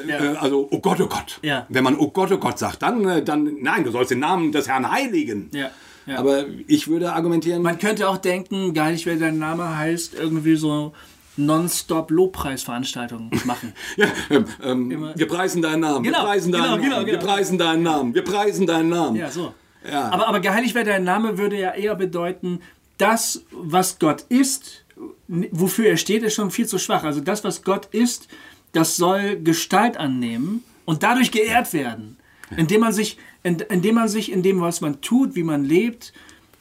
Äh, 0.07 0.36
Also, 0.39 0.67
oh 0.71 0.79
Gott, 0.79 1.01
oh 1.01 1.07
Gott. 1.07 1.39
Ja. 1.41 1.65
Wenn 1.69 1.84
man 1.84 1.97
oh 1.97 2.09
Gott, 2.09 2.32
oh 2.32 2.38
Gott 2.38 2.57
sagt, 2.57 2.82
dann, 2.82 3.07
äh, 3.07 3.23
dann, 3.23 3.57
nein, 3.61 3.84
du 3.84 3.91
sollst 3.91 4.11
den 4.11 4.19
Namen 4.19 4.51
des 4.51 4.67
Herrn 4.67 4.89
heiligen. 4.89 5.49
Ja. 5.53 5.69
ja. 6.05 6.17
Aber 6.17 6.45
ich 6.67 6.88
würde 6.88 7.13
argumentieren, 7.13 7.61
Man 7.61 7.77
könnte 7.77 8.07
auch 8.07 8.17
denken, 8.17 8.73
gar 8.73 8.91
nicht, 8.91 9.05
wer 9.05 9.17
dein 9.17 9.38
Name 9.38 9.77
heißt, 9.77 10.13
irgendwie 10.15 10.55
so 10.55 10.93
Non-Stop-Lobpreisveranstaltungen 11.38 13.29
machen. 13.45 13.73
Ja, 13.97 14.07
ähm, 14.29 14.45
ähm, 14.63 15.11
wir 15.15 15.27
preisen 15.27 15.61
deinen 15.61 15.82
Namen, 15.82 16.03
Genau, 16.03 16.19
wir 16.19 16.25
preisen 16.25 16.51
deinen 16.51 16.61
genau, 16.61 16.75
Namen, 16.75 16.84
genau, 16.84 17.05
wir 17.05 17.13
genau. 17.17 17.25
preisen 17.25 17.57
deinen 17.57 17.84
Namen, 17.84 18.15
wir 18.15 18.23
preisen 18.23 18.67
deinen 18.67 18.89
Namen. 18.89 19.15
Ja, 19.17 19.29
so. 19.32 19.53
Ja. 19.89 20.11
Aber, 20.11 20.27
aber 20.27 20.39
geheiligt 20.39 20.75
wäre 20.75 20.86
dein 20.86 21.03
Name 21.03 21.38
würde 21.38 21.57
ja 21.59 21.71
eher 21.71 21.95
bedeuten, 21.95 22.59
das, 23.02 23.43
was 23.52 23.99
Gott 23.99 24.26
ist, 24.30 24.84
wofür 25.28 25.88
er 25.88 25.97
steht, 25.97 26.24
ist 26.24 26.36
schon 26.36 26.52
viel 26.52 26.68
zu 26.68 26.78
schwach. 26.78 27.04
Also 27.04 27.22
das, 27.22 27.43
was 27.43 27.64
Gott 27.64 27.88
ist, 27.91 28.28
das 28.72 28.95
soll 28.97 29.38
Gestalt 29.41 29.97
annehmen 29.97 30.64
und 30.86 31.04
dadurch 31.04 31.32
geehrt 31.32 31.74
werden. 31.74 32.18
Indem 32.56 32.82
man 32.82 32.93
sich, 32.93 33.18
in, 33.43 33.60
indem 33.60 33.95
man 33.95 34.08
sich 34.10 34.32
in 34.32 34.43
dem, 34.43 34.60
was 34.62 34.82
man 34.82 35.02
tut, 35.02 35.36
wie 35.36 35.43
man 35.43 35.64
lebt, 35.64 36.14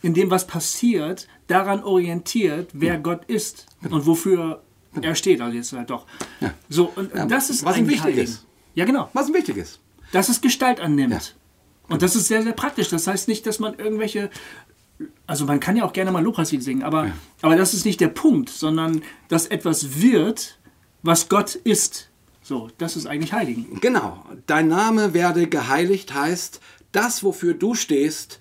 in 0.03 0.15
dem, 0.15 0.31
was 0.31 0.47
passiert, 0.47 1.27
daran 1.49 1.83
orientiert, 1.83 2.71
wer 2.73 2.97
Gott 2.99 3.25
ist 3.27 3.67
und 3.91 4.07
wofür 4.07 4.63
er 5.03 5.15
steht. 5.15 5.41
Also 5.41 5.57
jetzt 5.57 5.73
halt 5.73 5.91
doch. 5.91 6.07
So, 6.69 6.93
und 6.95 7.11
das 7.29 7.51
ist 7.51 7.65
was 7.65 7.75
eigentlich 7.77 7.89
wichtig 7.99 8.05
Heiligen. 8.05 8.23
ist. 8.23 8.47
Ja, 8.75 8.85
genau 8.85 9.09
Was 9.13 9.33
wichtig 9.33 9.57
ist. 9.57 9.81
dass 10.13 10.29
es 10.29 10.41
Gestalt 10.41 10.81
annimmt. 10.81 11.35
Und 11.89 12.03
das 12.03 12.15
ist 12.15 12.29
sehr, 12.29 12.43
sehr 12.43 12.53
praktisch. 12.53 12.89
Das 12.89 13.09
heißt 13.09 13.27
nicht, 13.29 13.47
dass 13.47 13.59
man 13.59 13.75
irgendwelche. 13.77 14.31
Also 15.27 15.45
man 15.47 15.61
kann 15.61 15.77
ja 15.77 15.85
auch 15.85 15.93
gerne 15.93 16.11
mal 16.11 16.23
Lobpreislied 16.23 16.63
singen, 16.63 16.83
aber, 16.83 17.11
aber 17.43 17.57
das 17.57 17.75
ist 17.75 17.85
nicht 17.85 18.01
der 18.01 18.09
Punkt, 18.09 18.51
sondern 18.51 19.03
dass 19.29 19.47
etwas 19.47 20.01
wird, 20.01 20.59
was 21.03 21.29
Gott 21.29 21.55
ist. 21.55 22.11
So, 22.43 22.69
das 22.79 22.97
ist 22.97 23.07
eigentlich 23.07 23.33
Heiligen. 23.33 23.81
Genau. 23.81 24.25
Dein 24.47 24.69
Name 24.69 25.15
werde 25.15 25.47
geheiligt 25.47 26.15
heißt, 26.15 26.61
das, 26.93 27.23
wofür 27.23 27.55
du 27.55 27.75
stehst, 27.75 28.41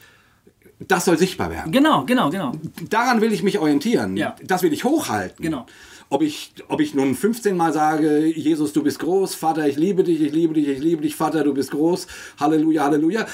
das 0.79 1.05
soll 1.05 1.17
sichtbar 1.17 1.51
werden. 1.51 1.71
Genau, 1.71 2.05
genau, 2.05 2.29
genau. 2.29 2.53
Daran 2.89 3.21
will 3.21 3.33
ich 3.33 3.43
mich 3.43 3.59
orientieren. 3.59 4.17
Ja. 4.17 4.35
Das 4.43 4.63
will 4.63 4.73
ich 4.73 4.83
hochhalten. 4.83 5.43
Genau. 5.43 5.65
Ob 6.09 6.23
ich, 6.23 6.53
ob 6.69 6.81
ich 6.81 6.95
nun 6.95 7.13
15 7.13 7.55
Mal 7.55 7.71
sage, 7.71 8.25
Jesus, 8.25 8.73
du 8.73 8.81
bist 8.81 8.99
groß, 8.99 9.35
Vater, 9.35 9.67
ich 9.67 9.75
liebe 9.75 10.03
dich, 10.03 10.21
ich 10.21 10.33
liebe 10.33 10.55
dich, 10.55 10.67
ich 10.67 10.79
liebe 10.79 11.03
dich, 11.03 11.15
Vater, 11.15 11.43
du 11.43 11.53
bist 11.53 11.71
groß, 11.71 12.07
Halleluja, 12.39 12.85
Halleluja. 12.85 13.27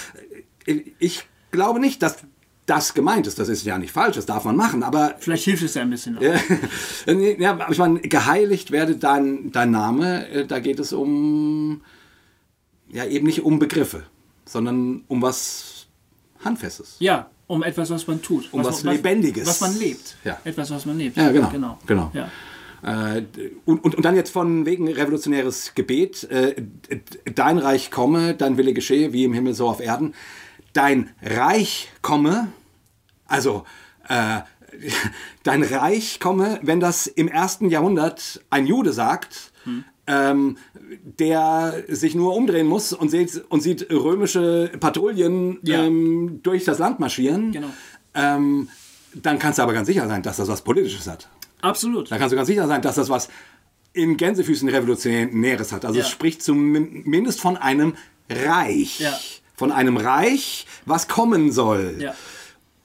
Ich 0.99 1.23
glaube 1.51 1.80
nicht, 1.80 2.01
dass 2.01 2.17
das 2.66 2.93
gemeint 2.93 3.28
ist. 3.28 3.38
Das 3.38 3.49
ist 3.49 3.63
ja 3.63 3.78
nicht 3.78 3.91
falsch, 3.91 4.16
das 4.16 4.26
darf 4.26 4.43
man 4.45 4.55
machen, 4.55 4.84
aber 4.84 5.16
Vielleicht 5.20 5.43
hilft 5.43 5.63
es 5.63 5.76
ja 5.76 5.82
ein 5.82 5.89
bisschen. 5.89 6.18
Ja, 7.39 7.51
aber 7.51 7.72
ich 7.72 7.78
meine, 7.78 7.99
geheiligt 7.99 8.72
werde 8.72 8.95
dein, 8.95 9.51
dein 9.51 9.72
Name, 9.72 10.28
äh, 10.30 10.45
da 10.45 10.59
geht 10.59 10.80
es 10.80 10.93
um, 10.93 11.82
ja, 12.89 13.05
eben 13.05 13.26
nicht 13.26 13.43
um 13.43 13.59
Begriffe, 13.59 14.03
sondern 14.45 15.03
um 15.07 15.22
was 15.22 15.88
Handfestes. 16.43 16.95
Ja, 16.99 17.30
um 17.47 17.63
etwas, 17.63 17.89
was 17.91 18.07
man 18.07 18.22
tut. 18.22 18.51
Um 18.51 18.63
was 18.63 18.84
Lebendiges. 18.84 19.47
Was 19.47 19.61
man 19.61 19.78
lebt. 19.78 20.18
Ja. 20.24 20.39
Etwas, 20.43 20.72
was 20.72 20.86
man 20.86 20.97
lebt. 20.97 21.18
Ja, 21.18 21.32
genau. 21.32 21.49
genau. 21.49 21.80
genau. 21.86 22.11
Ja. 22.13 22.30
Äh, 22.86 23.24
und, 23.66 23.84
und, 23.84 23.95
und 23.95 24.05
dann 24.05 24.16
jetzt 24.16 24.32
von 24.32 24.66
wegen 24.66 24.88
revolutionäres 24.88 25.74
Gebet, 25.76 26.24
äh, 26.30 26.55
dein 27.34 27.57
Reich 27.57 27.91
komme, 27.91 28.36
dein 28.36 28.57
Wille 28.57 28.74
geschehe, 28.74 29.13
wie 29.13 29.24
im 29.24 29.34
Himmel 29.34 29.53
so 29.53 29.68
auf 29.68 29.80
Erden. 29.80 30.13
Dein 30.76 31.09
Reich 31.23 31.89
komme, 32.01 32.49
also 33.28 33.63
äh, 34.09 34.41
dein 35.43 35.63
Reich 35.63 36.19
komme, 36.19 36.59
wenn 36.63 36.80
das 36.82 37.07
im 37.07 37.28
ersten 37.30 37.69
Jahrhundert 37.69 38.41
ein 38.49 38.67
Jude 38.67 38.91
sagt, 38.91 39.53
ähm, 40.07 40.57
der 41.03 41.84
sich 41.88 42.13
nur 42.13 42.36
umdrehen 42.36 42.67
muss 42.67 42.91
und 42.93 43.09
sieht, 43.09 43.43
und 43.49 43.61
sieht 43.61 43.89
römische 43.89 44.69
Patrouillen 44.80 45.59
Ja. 45.63 45.82
ähm, 45.84 46.41
durch 46.43 46.65
das 46.65 46.78
Land 46.78 46.99
marschieren, 46.99 47.51
Genau. 47.53 47.69
ähm, 48.13 48.67
dann 49.15 49.39
kannst 49.39 49.59
du 49.59 49.63
aber 49.63 49.71
ganz 49.73 49.88
sicher 49.88 50.07
sein, 50.09 50.21
dass 50.23 50.38
das 50.38 50.49
was 50.49 50.61
Politisches 50.61 51.07
hat. 51.07 51.30
Absolut. 51.61 52.11
Da 52.11 52.17
kannst 52.17 52.34
du 52.34 52.36
ganz 52.36 52.47
sicher 52.47 52.67
sein, 52.67 52.82
dass 52.82 52.95
das 52.95 53.07
was 53.09 53.30
in 53.93 54.17
Gänsefüßen 54.17 54.67
Revolutionäres 54.67 55.71
hat. 55.71 55.86
Also 55.86 55.99
Ja. 55.99 56.05
es 56.05 56.11
spricht 56.11 56.43
zumindest 56.43 57.39
von 57.39 57.55
einem 57.55 57.95
Reich. 58.30 58.99
Ja. 58.99 59.17
Von 59.55 59.71
einem 59.71 59.97
Reich, 59.97 60.65
was 60.85 61.07
kommen 61.07 61.51
soll. 61.51 61.95
Ja. 61.99 62.13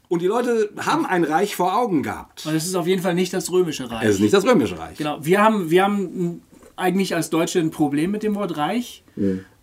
Und 0.08 0.22
die 0.22 0.26
Leute 0.26 0.70
haben 0.76 1.06
ein 1.06 1.22
Reich 1.22 1.54
vor 1.54 1.76
Augen 1.76 2.02
gehabt. 2.02 2.44
Und 2.44 2.54
es 2.54 2.66
ist 2.66 2.74
auf 2.74 2.86
jeden 2.88 3.00
Fall 3.00 3.14
nicht 3.14 3.32
das 3.32 3.50
römische 3.52 3.90
Reich. 3.90 4.04
Es 4.04 4.16
ist 4.16 4.20
nicht 4.20 4.34
das 4.34 4.44
Römische 4.44 4.76
Reich. 4.76 4.98
Genau, 4.98 5.24
wir 5.24 5.40
haben, 5.40 5.70
wir 5.70 5.84
haben 5.84 6.42
eigentlich 6.74 7.14
als 7.14 7.30
Deutsche 7.30 7.60
ein 7.60 7.70
Problem 7.70 8.10
mit 8.10 8.22
dem 8.22 8.34
Wort 8.34 8.56
Reich, 8.56 9.04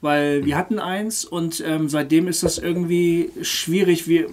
weil 0.01 0.45
wir 0.45 0.55
hatten 0.55 0.79
eins 0.79 1.25
und 1.25 1.61
ähm, 1.65 1.89
seitdem 1.89 2.27
ist 2.27 2.43
das 2.43 2.59
irgendwie 2.59 3.31
schwierig. 3.41 4.07
Wir, 4.07 4.27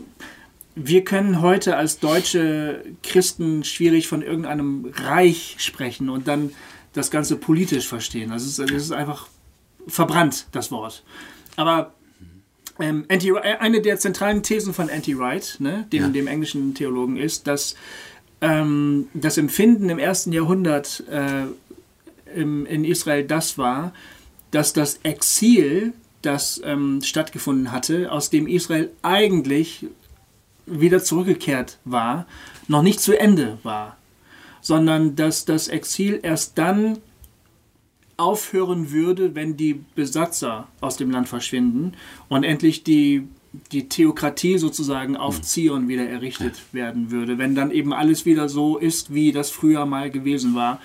wir 0.76 1.02
können 1.02 1.40
heute 1.40 1.76
als 1.76 1.98
deutsche 1.98 2.84
Christen 3.02 3.64
schwierig 3.64 4.06
von 4.06 4.22
irgendeinem 4.22 4.92
Reich 4.94 5.56
sprechen 5.58 6.10
und 6.10 6.28
dann 6.28 6.52
das 6.92 7.10
Ganze 7.10 7.36
politisch 7.36 7.88
verstehen. 7.88 8.30
Also 8.30 8.46
es 8.46 8.58
ist, 8.58 8.70
es 8.70 8.82
ist 8.84 8.92
einfach 8.92 9.26
verbrannt, 9.88 10.46
das 10.52 10.70
Wort. 10.70 11.02
Aber 11.56 11.94
ähm, 12.80 13.04
Anti 13.08 13.32
eine 13.36 13.80
der 13.80 13.98
zentralen 13.98 14.42
Thesen 14.42 14.74
von 14.74 14.90
Anti-Wright, 14.90 15.56
ne, 15.60 15.86
dem, 15.92 16.02
Ja. 16.02 16.08
dem 16.08 16.26
englischen 16.26 16.74
Theologen, 16.74 17.16
ist, 17.16 17.46
dass 17.46 17.74
ähm, 18.40 19.08
das 19.14 19.38
Empfinden 19.38 19.88
im 19.90 19.98
ersten 19.98 20.32
Jahrhundert 20.32 21.04
äh, 21.10 21.44
im, 22.38 22.66
in 22.66 22.84
Israel 22.84 23.24
das 23.24 23.58
war, 23.58 23.92
dass 24.50 24.72
das 24.72 25.00
Exil, 25.02 25.92
das 26.22 26.60
ähm, 26.64 27.00
stattgefunden 27.02 27.70
hatte, 27.72 28.10
aus 28.10 28.30
dem 28.30 28.46
Israel 28.46 28.90
eigentlich 29.02 29.86
wieder 30.66 31.02
zurückgekehrt 31.02 31.78
war, 31.84 32.26
noch 32.66 32.82
nicht 32.82 33.00
zu 33.00 33.18
Ende 33.18 33.58
war, 33.62 33.96
sondern 34.60 35.14
dass 35.16 35.44
das 35.44 35.68
Exil 35.68 36.20
erst 36.22 36.56
dann 36.58 36.98
aufhören 38.16 38.90
würde, 38.90 39.34
wenn 39.34 39.56
die 39.56 39.80
Besatzer 39.94 40.68
aus 40.80 40.96
dem 40.96 41.10
Land 41.10 41.28
verschwinden 41.28 41.94
und 42.28 42.44
endlich 42.44 42.84
die, 42.84 43.26
die 43.72 43.88
Theokratie 43.88 44.58
sozusagen 44.58 45.16
auf 45.16 45.42
Zion 45.42 45.88
wieder 45.88 46.08
errichtet 46.08 46.60
werden 46.72 47.10
würde, 47.10 47.38
wenn 47.38 47.54
dann 47.54 47.70
eben 47.70 47.92
alles 47.92 48.24
wieder 48.24 48.48
so 48.48 48.78
ist, 48.78 49.12
wie 49.12 49.32
das 49.32 49.50
früher 49.50 49.86
mal 49.86 50.10
gewesen 50.10 50.54
war, 50.54 50.80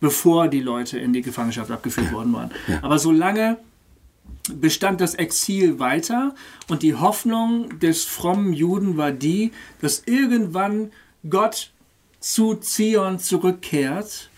bevor 0.00 0.48
die 0.48 0.60
Leute 0.60 0.98
in 0.98 1.12
die 1.12 1.22
Gefangenschaft 1.22 1.70
abgeführt 1.70 2.12
worden 2.12 2.32
waren. 2.32 2.50
Aber 2.82 2.98
solange 2.98 3.58
bestand 4.54 5.00
das 5.00 5.14
Exil 5.14 5.78
weiter 5.78 6.34
und 6.68 6.82
die 6.82 6.94
Hoffnung 6.94 7.78
des 7.80 8.04
frommen 8.04 8.52
Juden 8.52 8.96
war 8.96 9.10
die, 9.10 9.52
dass 9.80 10.02
irgendwann 10.06 10.92
Gott 11.28 11.70
zu 12.20 12.54
Zion 12.54 13.18
zurückkehrt. 13.18 14.30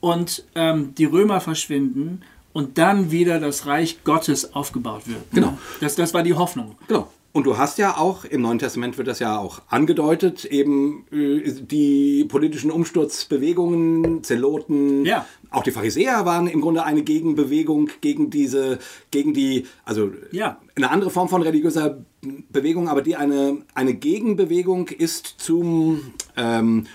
Und 0.00 0.44
ähm, 0.54 0.94
die 0.96 1.04
Römer 1.04 1.40
verschwinden 1.40 2.22
und 2.52 2.78
dann 2.78 3.10
wieder 3.10 3.38
das 3.38 3.66
Reich 3.66 4.02
Gottes 4.04 4.54
aufgebaut 4.54 5.02
wird. 5.06 5.20
Genau. 5.32 5.56
Das, 5.80 5.94
das 5.94 6.12
war 6.14 6.22
die 6.22 6.34
Hoffnung. 6.34 6.76
Genau. 6.88 7.08
Und 7.32 7.46
du 7.46 7.56
hast 7.58 7.78
ja 7.78 7.96
auch, 7.96 8.24
im 8.24 8.42
Neuen 8.42 8.58
Testament 8.58 8.98
wird 8.98 9.06
das 9.06 9.20
ja 9.20 9.38
auch 9.38 9.62
angedeutet, 9.68 10.44
eben 10.46 11.04
äh, 11.12 11.52
die 11.62 12.24
politischen 12.24 12.72
Umsturzbewegungen, 12.72 14.24
Zeloten, 14.24 15.04
Ja. 15.04 15.26
auch 15.50 15.62
die 15.62 15.70
Pharisäer 15.70 16.24
waren 16.26 16.48
im 16.48 16.60
Grunde 16.60 16.82
eine 16.84 17.02
Gegenbewegung 17.02 17.90
gegen 18.00 18.30
diese, 18.30 18.80
gegen 19.12 19.32
die, 19.32 19.66
also 19.84 20.10
Ja. 20.32 20.58
eine 20.74 20.90
andere 20.90 21.10
Form 21.10 21.28
von 21.28 21.42
religiöser 21.42 22.04
Bewegung, 22.50 22.88
aber 22.88 23.02
die 23.02 23.14
eine, 23.14 23.58
eine 23.74 23.94
Gegenbewegung 23.94 24.88
ist 24.88 25.36
zum, 25.38 26.00
ähm, 26.36 26.86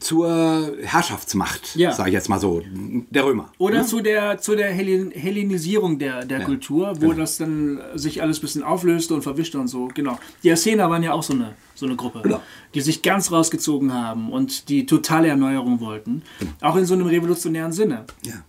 zur 0.00 0.76
Herrschaftsmacht, 0.82 1.76
Ja. 1.76 1.92
sage 1.92 2.10
ich 2.10 2.14
jetzt 2.14 2.28
mal 2.28 2.40
so, 2.40 2.62
der 3.10 3.24
Römer. 3.24 3.52
Oder 3.58 3.84
zu 3.84 4.00
der, 4.00 4.38
zu 4.38 4.56
der 4.56 4.72
Hellen- 4.72 5.10
Hellenisierung 5.12 5.98
der, 5.98 6.24
der 6.24 6.40
Kultur, 6.44 6.94
wo 7.00 7.12
das 7.12 7.36
dann 7.38 7.80
sich 7.94 8.22
alles 8.22 8.38
ein 8.38 8.40
bisschen 8.42 8.62
auflöste 8.62 9.14
und 9.14 9.22
verwischte 9.22 9.58
und 9.60 9.68
so. 9.68 9.88
Genau. 9.94 10.18
Die 10.42 10.48
Essener 10.50 10.90
waren 10.90 11.02
ja 11.02 11.12
auch 11.12 11.22
so 11.22 11.34
eine, 11.34 11.54
so 11.74 11.86
eine 11.86 11.96
Gruppe, 11.96 12.22
Genau. 12.22 12.40
die 12.74 12.80
sich 12.80 13.02
ganz 13.02 13.30
rausgezogen 13.30 13.92
haben 13.92 14.32
und 14.32 14.68
die 14.68 14.86
totale 14.86 15.28
Erneuerung 15.28 15.80
wollten. 15.80 16.22
Auch 16.60 16.76
in 16.76 16.84
so 16.86 16.94
einem 16.94 17.06
revolutionären 17.06 17.72
Sinne. 17.72 18.04
Ja. 18.24 18.44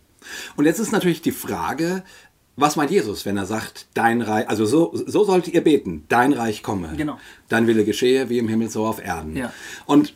Und 0.56 0.66
jetzt 0.66 0.80
ist 0.80 0.92
natürlich 0.92 1.22
die 1.22 1.32
Frage, 1.32 2.04
was 2.56 2.76
meint 2.76 2.92
Jesus, 2.92 3.26
wenn 3.26 3.36
er 3.38 3.46
sagt, 3.46 3.88
dein 3.94 4.22
Reich, 4.22 4.48
also 4.48 4.66
so, 4.66 4.92
so 4.94 5.24
sollt 5.26 5.48
ihr 5.48 5.62
beten, 5.62 6.06
dein 6.08 6.34
Reich 6.34 6.64
komme, 6.64 6.94
Genau. 6.96 7.18
dein 7.50 7.68
Wille 7.68 7.84
geschehe, 7.84 8.30
wie 8.30 8.38
im 8.38 8.48
Himmel, 8.48 8.70
so 8.70 8.86
auf 8.86 9.04
Erden. 9.04 9.36
Ja. 9.36 9.52
Und 9.86 10.14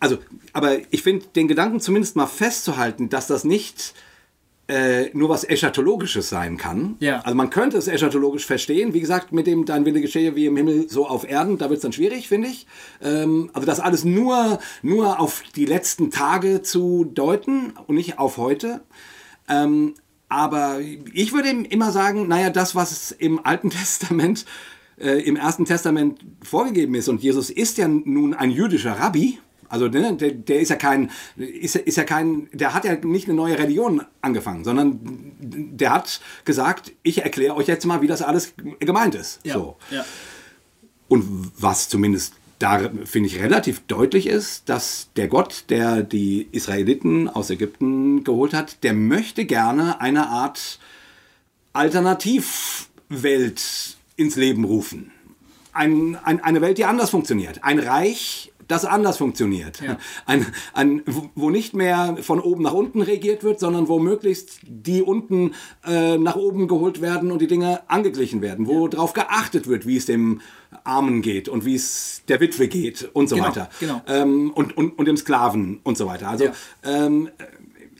also, 0.00 0.18
aber 0.52 0.78
ich 0.90 1.02
finde 1.02 1.26
den 1.34 1.48
Gedanken 1.48 1.80
zumindest 1.80 2.16
mal 2.16 2.26
festzuhalten, 2.26 3.08
dass 3.08 3.26
das 3.26 3.44
nicht 3.44 3.94
äh, 4.68 5.08
nur 5.14 5.30
was 5.30 5.44
Eschatologisches 5.44 6.28
sein 6.28 6.58
kann. 6.58 6.96
Ja. 7.00 7.20
Also 7.20 7.34
man 7.34 7.48
könnte 7.48 7.78
es 7.78 7.88
eschatologisch 7.88 8.44
verstehen. 8.44 8.92
Wie 8.92 9.00
gesagt, 9.00 9.32
mit 9.32 9.46
dem 9.46 9.64
Dein 9.64 9.86
Wille 9.86 10.02
geschehe 10.02 10.36
wie 10.36 10.46
im 10.46 10.56
Himmel, 10.56 10.90
so 10.90 11.06
auf 11.06 11.28
Erden, 11.28 11.56
da 11.56 11.70
wird 11.70 11.78
es 11.78 11.82
dann 11.82 11.92
schwierig, 11.92 12.28
finde 12.28 12.48
ich. 12.48 12.66
Ähm, 13.02 13.50
also 13.54 13.66
das 13.66 13.80
alles 13.80 14.04
nur, 14.04 14.58
nur 14.82 15.20
auf 15.20 15.42
die 15.56 15.64
letzten 15.64 16.10
Tage 16.10 16.60
zu 16.62 17.04
deuten 17.06 17.72
und 17.86 17.96
nicht 17.96 18.18
auf 18.18 18.36
heute. 18.36 18.82
Ähm, 19.48 19.94
aber 20.28 20.80
ich 21.14 21.32
würde 21.32 21.48
ihm 21.48 21.64
immer 21.64 21.90
sagen, 21.90 22.28
naja, 22.28 22.50
das, 22.50 22.74
was 22.74 23.12
im 23.12 23.44
Alten 23.44 23.70
Testament, 23.70 24.44
äh, 24.98 25.22
im 25.22 25.36
Ersten 25.36 25.64
Testament 25.64 26.20
vorgegeben 26.42 26.94
ist, 26.94 27.08
und 27.08 27.22
Jesus 27.22 27.48
ist 27.48 27.78
ja 27.78 27.88
nun 27.88 28.34
ein 28.34 28.50
jüdischer 28.50 28.92
Rabbi, 28.92 29.38
also 29.68 29.88
ne, 29.88 30.16
der, 30.16 30.32
der 30.32 30.60
ist 30.60 30.68
ja 30.68 30.76
kein, 30.76 31.10
ist, 31.36 31.76
ist 31.76 31.96
ja 31.96 32.04
kein, 32.04 32.48
der 32.52 32.74
hat 32.74 32.84
ja 32.84 32.94
nicht 32.96 33.28
eine 33.28 33.36
neue 33.36 33.58
Religion 33.58 34.02
angefangen, 34.20 34.64
sondern 34.64 35.00
der 35.40 35.92
hat 35.92 36.20
gesagt, 36.44 36.92
ich 37.02 37.22
erkläre 37.22 37.56
euch 37.56 37.66
jetzt 37.66 37.86
mal, 37.86 38.02
wie 38.02 38.06
das 38.06 38.22
alles 38.22 38.54
gemeint 38.80 39.14
ist. 39.14 39.40
So. 39.44 39.76
ja. 39.90 40.04
Und 41.08 41.52
was 41.58 41.88
zumindest 41.88 42.34
da, 42.58 42.90
finde 43.04 43.28
ich, 43.28 43.40
relativ 43.40 43.80
deutlich 43.86 44.26
ist, 44.26 44.68
dass 44.68 45.10
der 45.16 45.28
Gott, 45.28 45.64
der 45.68 46.02
die 46.02 46.48
Israeliten 46.50 47.28
aus 47.28 47.50
Ägypten 47.50 48.24
geholt 48.24 48.52
hat, 48.52 48.82
der 48.82 48.94
möchte 48.94 49.44
gerne 49.44 50.00
eine 50.00 50.28
Art 50.28 50.80
Alternativwelt 51.72 53.62
ins 54.16 54.36
Leben 54.36 54.64
rufen. 54.64 55.12
Ein, 55.72 56.18
ein, 56.24 56.42
eine 56.42 56.60
Welt, 56.60 56.78
die 56.78 56.84
anders 56.84 57.10
funktioniert. 57.10 57.62
Ein 57.62 57.78
Reich, 57.78 58.52
das 58.68 58.84
anders 58.84 59.16
funktioniert. 59.16 59.80
Ja. 59.80 59.98
Ein, 60.26 60.46
ein, 60.74 61.02
wo- 61.34 61.50
nicht 61.50 61.74
mehr 61.74 62.18
von 62.20 62.38
oben 62.38 62.62
nach 62.62 62.74
unten 62.74 63.02
regiert 63.02 63.42
wird, 63.42 63.58
sondern 63.60 63.88
wo 63.88 63.98
möglichst 63.98 64.60
die 64.62 65.02
unten 65.02 65.54
äh, 65.86 66.18
nach 66.18 66.36
oben 66.36 66.68
geholt 66.68 67.00
werden 67.00 67.32
und 67.32 67.40
die 67.40 67.46
Dinge 67.46 67.80
angeglichen 67.90 68.42
werden. 68.42 68.66
Wo 68.66 68.86
darauf 68.88 69.14
geachtet 69.14 69.66
wird, 69.66 69.86
wie 69.86 69.96
es 69.96 70.04
dem 70.06 70.40
Armen 70.84 71.22
geht 71.22 71.48
und 71.48 71.64
wie 71.64 71.74
es 71.74 72.22
der 72.28 72.40
Witwe 72.40 72.68
geht 72.68 73.08
und 73.14 73.28
so 73.28 73.36
Genau, 73.36 73.48
weiter. 73.48 73.70
genau. 73.80 74.02
Ähm, 74.06 74.50
und, 74.50 74.76
und, 74.76 74.98
und 74.98 75.06
dem 75.08 75.16
Sklaven 75.16 75.80
und 75.82 75.96
so 75.96 76.06
weiter. 76.06 76.28
Also 76.28 76.44
Ja. 76.44 76.52
ähm, 76.84 77.30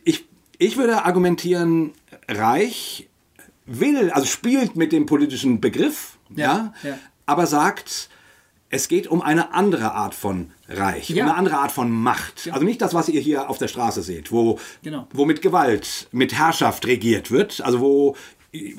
ich, 0.05 0.27
ich 0.59 0.77
würde 0.77 1.05
argumentieren, 1.05 1.93
Reich 2.29 3.09
will, 3.65 4.11
also 4.11 4.27
spielt 4.27 4.77
mit 4.77 4.93
dem 4.93 5.07
politischen 5.07 5.61
Begriff, 5.63 6.19
ja, 6.37 6.73
Ja, 6.83 6.91
ja. 6.91 6.99
aber 7.27 7.47
sagt, 7.47 8.11
es 8.71 8.89
geht 8.89 9.07
um 9.07 9.23
eine 9.23 9.53
andere 9.55 9.93
Art 9.93 10.15
von 10.15 10.51
Reich, 10.69 11.09
Ja. 11.11 11.25
um 11.25 11.31
eine 11.31 11.39
andere 11.39 11.59
Art 11.59 11.73
von 11.73 11.91
Macht. 11.91 12.51
Also 12.53 12.65
nicht 12.65 12.83
das, 12.83 12.93
was 12.95 13.09
ihr 13.09 13.21
hier 13.21 13.49
auf 13.49 13.59
der 13.59 13.69
Straße 13.69 14.03
seht, 14.03 14.31
wo, 14.33 14.59
Genau. 14.83 15.07
wo 15.13 15.25
mit 15.25 15.41
Gewalt, 15.43 16.09
mit 16.13 16.35
Herrschaft 16.35 16.87
regiert 16.87 17.31
wird, 17.31 17.61
also 17.63 17.81
wo, 17.81 18.17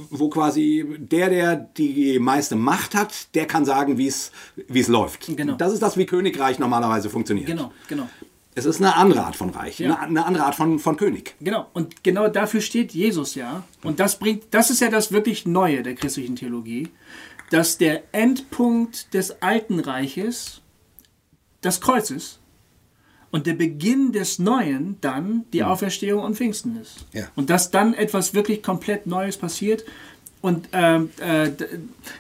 wo 0.09 0.29
quasi 0.29 0.85
der, 0.97 1.29
der 1.29 1.55
die 1.55 2.19
meiste 2.19 2.55
Macht 2.55 2.95
hat, 2.95 3.33
der 3.35 3.45
kann 3.47 3.65
sagen, 3.65 3.97
wie 3.97 4.07
es 4.07 4.31
wie 4.67 4.79
es 4.79 4.87
läuft. 4.87 5.35
Genau. 5.35 5.53
Das 5.53 5.73
ist 5.73 5.81
das, 5.81 5.97
wie 5.97 6.05
Königreich 6.05 6.59
normalerweise 6.59 7.09
funktioniert. 7.09 7.47
Genau, 7.47 7.71
genau. 7.87 8.07
Es 8.55 8.65
ist 8.65 8.81
eine 8.81 8.95
andere 8.95 9.23
Art 9.23 9.35
von 9.35 9.51
Reich, 9.51 9.79
Ja. 9.79 9.93
eine, 9.95 9.99
eine 10.01 10.25
andere 10.25 10.43
Art 10.45 10.55
von, 10.55 10.79
von 10.79 10.97
König. 10.97 11.35
Genau, 11.39 11.67
und 11.73 12.03
genau 12.03 12.27
dafür 12.27 12.61
steht 12.61 12.91
Jesus 12.93 13.35
ja. 13.35 13.63
Und 13.83 13.99
das 13.99 14.19
bringt, 14.19 14.45
das 14.51 14.69
ist 14.69 14.81
ja 14.81 14.89
das 14.89 15.11
wirklich 15.11 15.45
Neue 15.45 15.81
der 15.81 15.95
christlichen 15.95 16.35
Theologie, 16.35 16.89
dass 17.51 17.77
der 17.77 18.03
Endpunkt 18.13 19.13
des 19.13 19.41
Alten 19.41 19.79
Reiches 19.79 20.61
das 21.61 21.81
Kreuz 21.81 22.11
ist 22.11 22.39
und 23.31 23.47
der 23.47 23.53
Beginn 23.53 24.11
des 24.11 24.39
Neuen 24.39 24.97
dann 25.01 25.45
die 25.53 25.63
Auferstehung 25.63 26.23
und 26.23 26.35
Pfingsten 26.35 26.77
ist. 26.81 27.05
Ja. 27.13 27.27
Und 27.35 27.49
dass 27.49 27.71
dann 27.71 27.93
etwas 27.93 28.33
wirklich 28.33 28.63
komplett 28.63 29.07
Neues 29.07 29.37
passiert 29.37 29.83
und 30.41 30.69
ähm, 30.71 31.09
äh, 31.19 31.49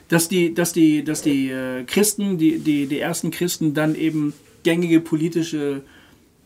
dass 0.09 0.27
die, 0.27 0.53
dass 0.53 0.73
die, 0.73 1.03
dass 1.03 1.21
die 1.21 1.49
äh, 1.49 1.83
Christen, 1.85 2.37
die, 2.37 2.59
die, 2.59 2.87
die 2.87 2.99
ersten 2.99 3.31
Christen 3.31 3.73
dann 3.73 3.95
eben 3.95 4.33
gängige 4.63 4.99
politische 4.99 5.83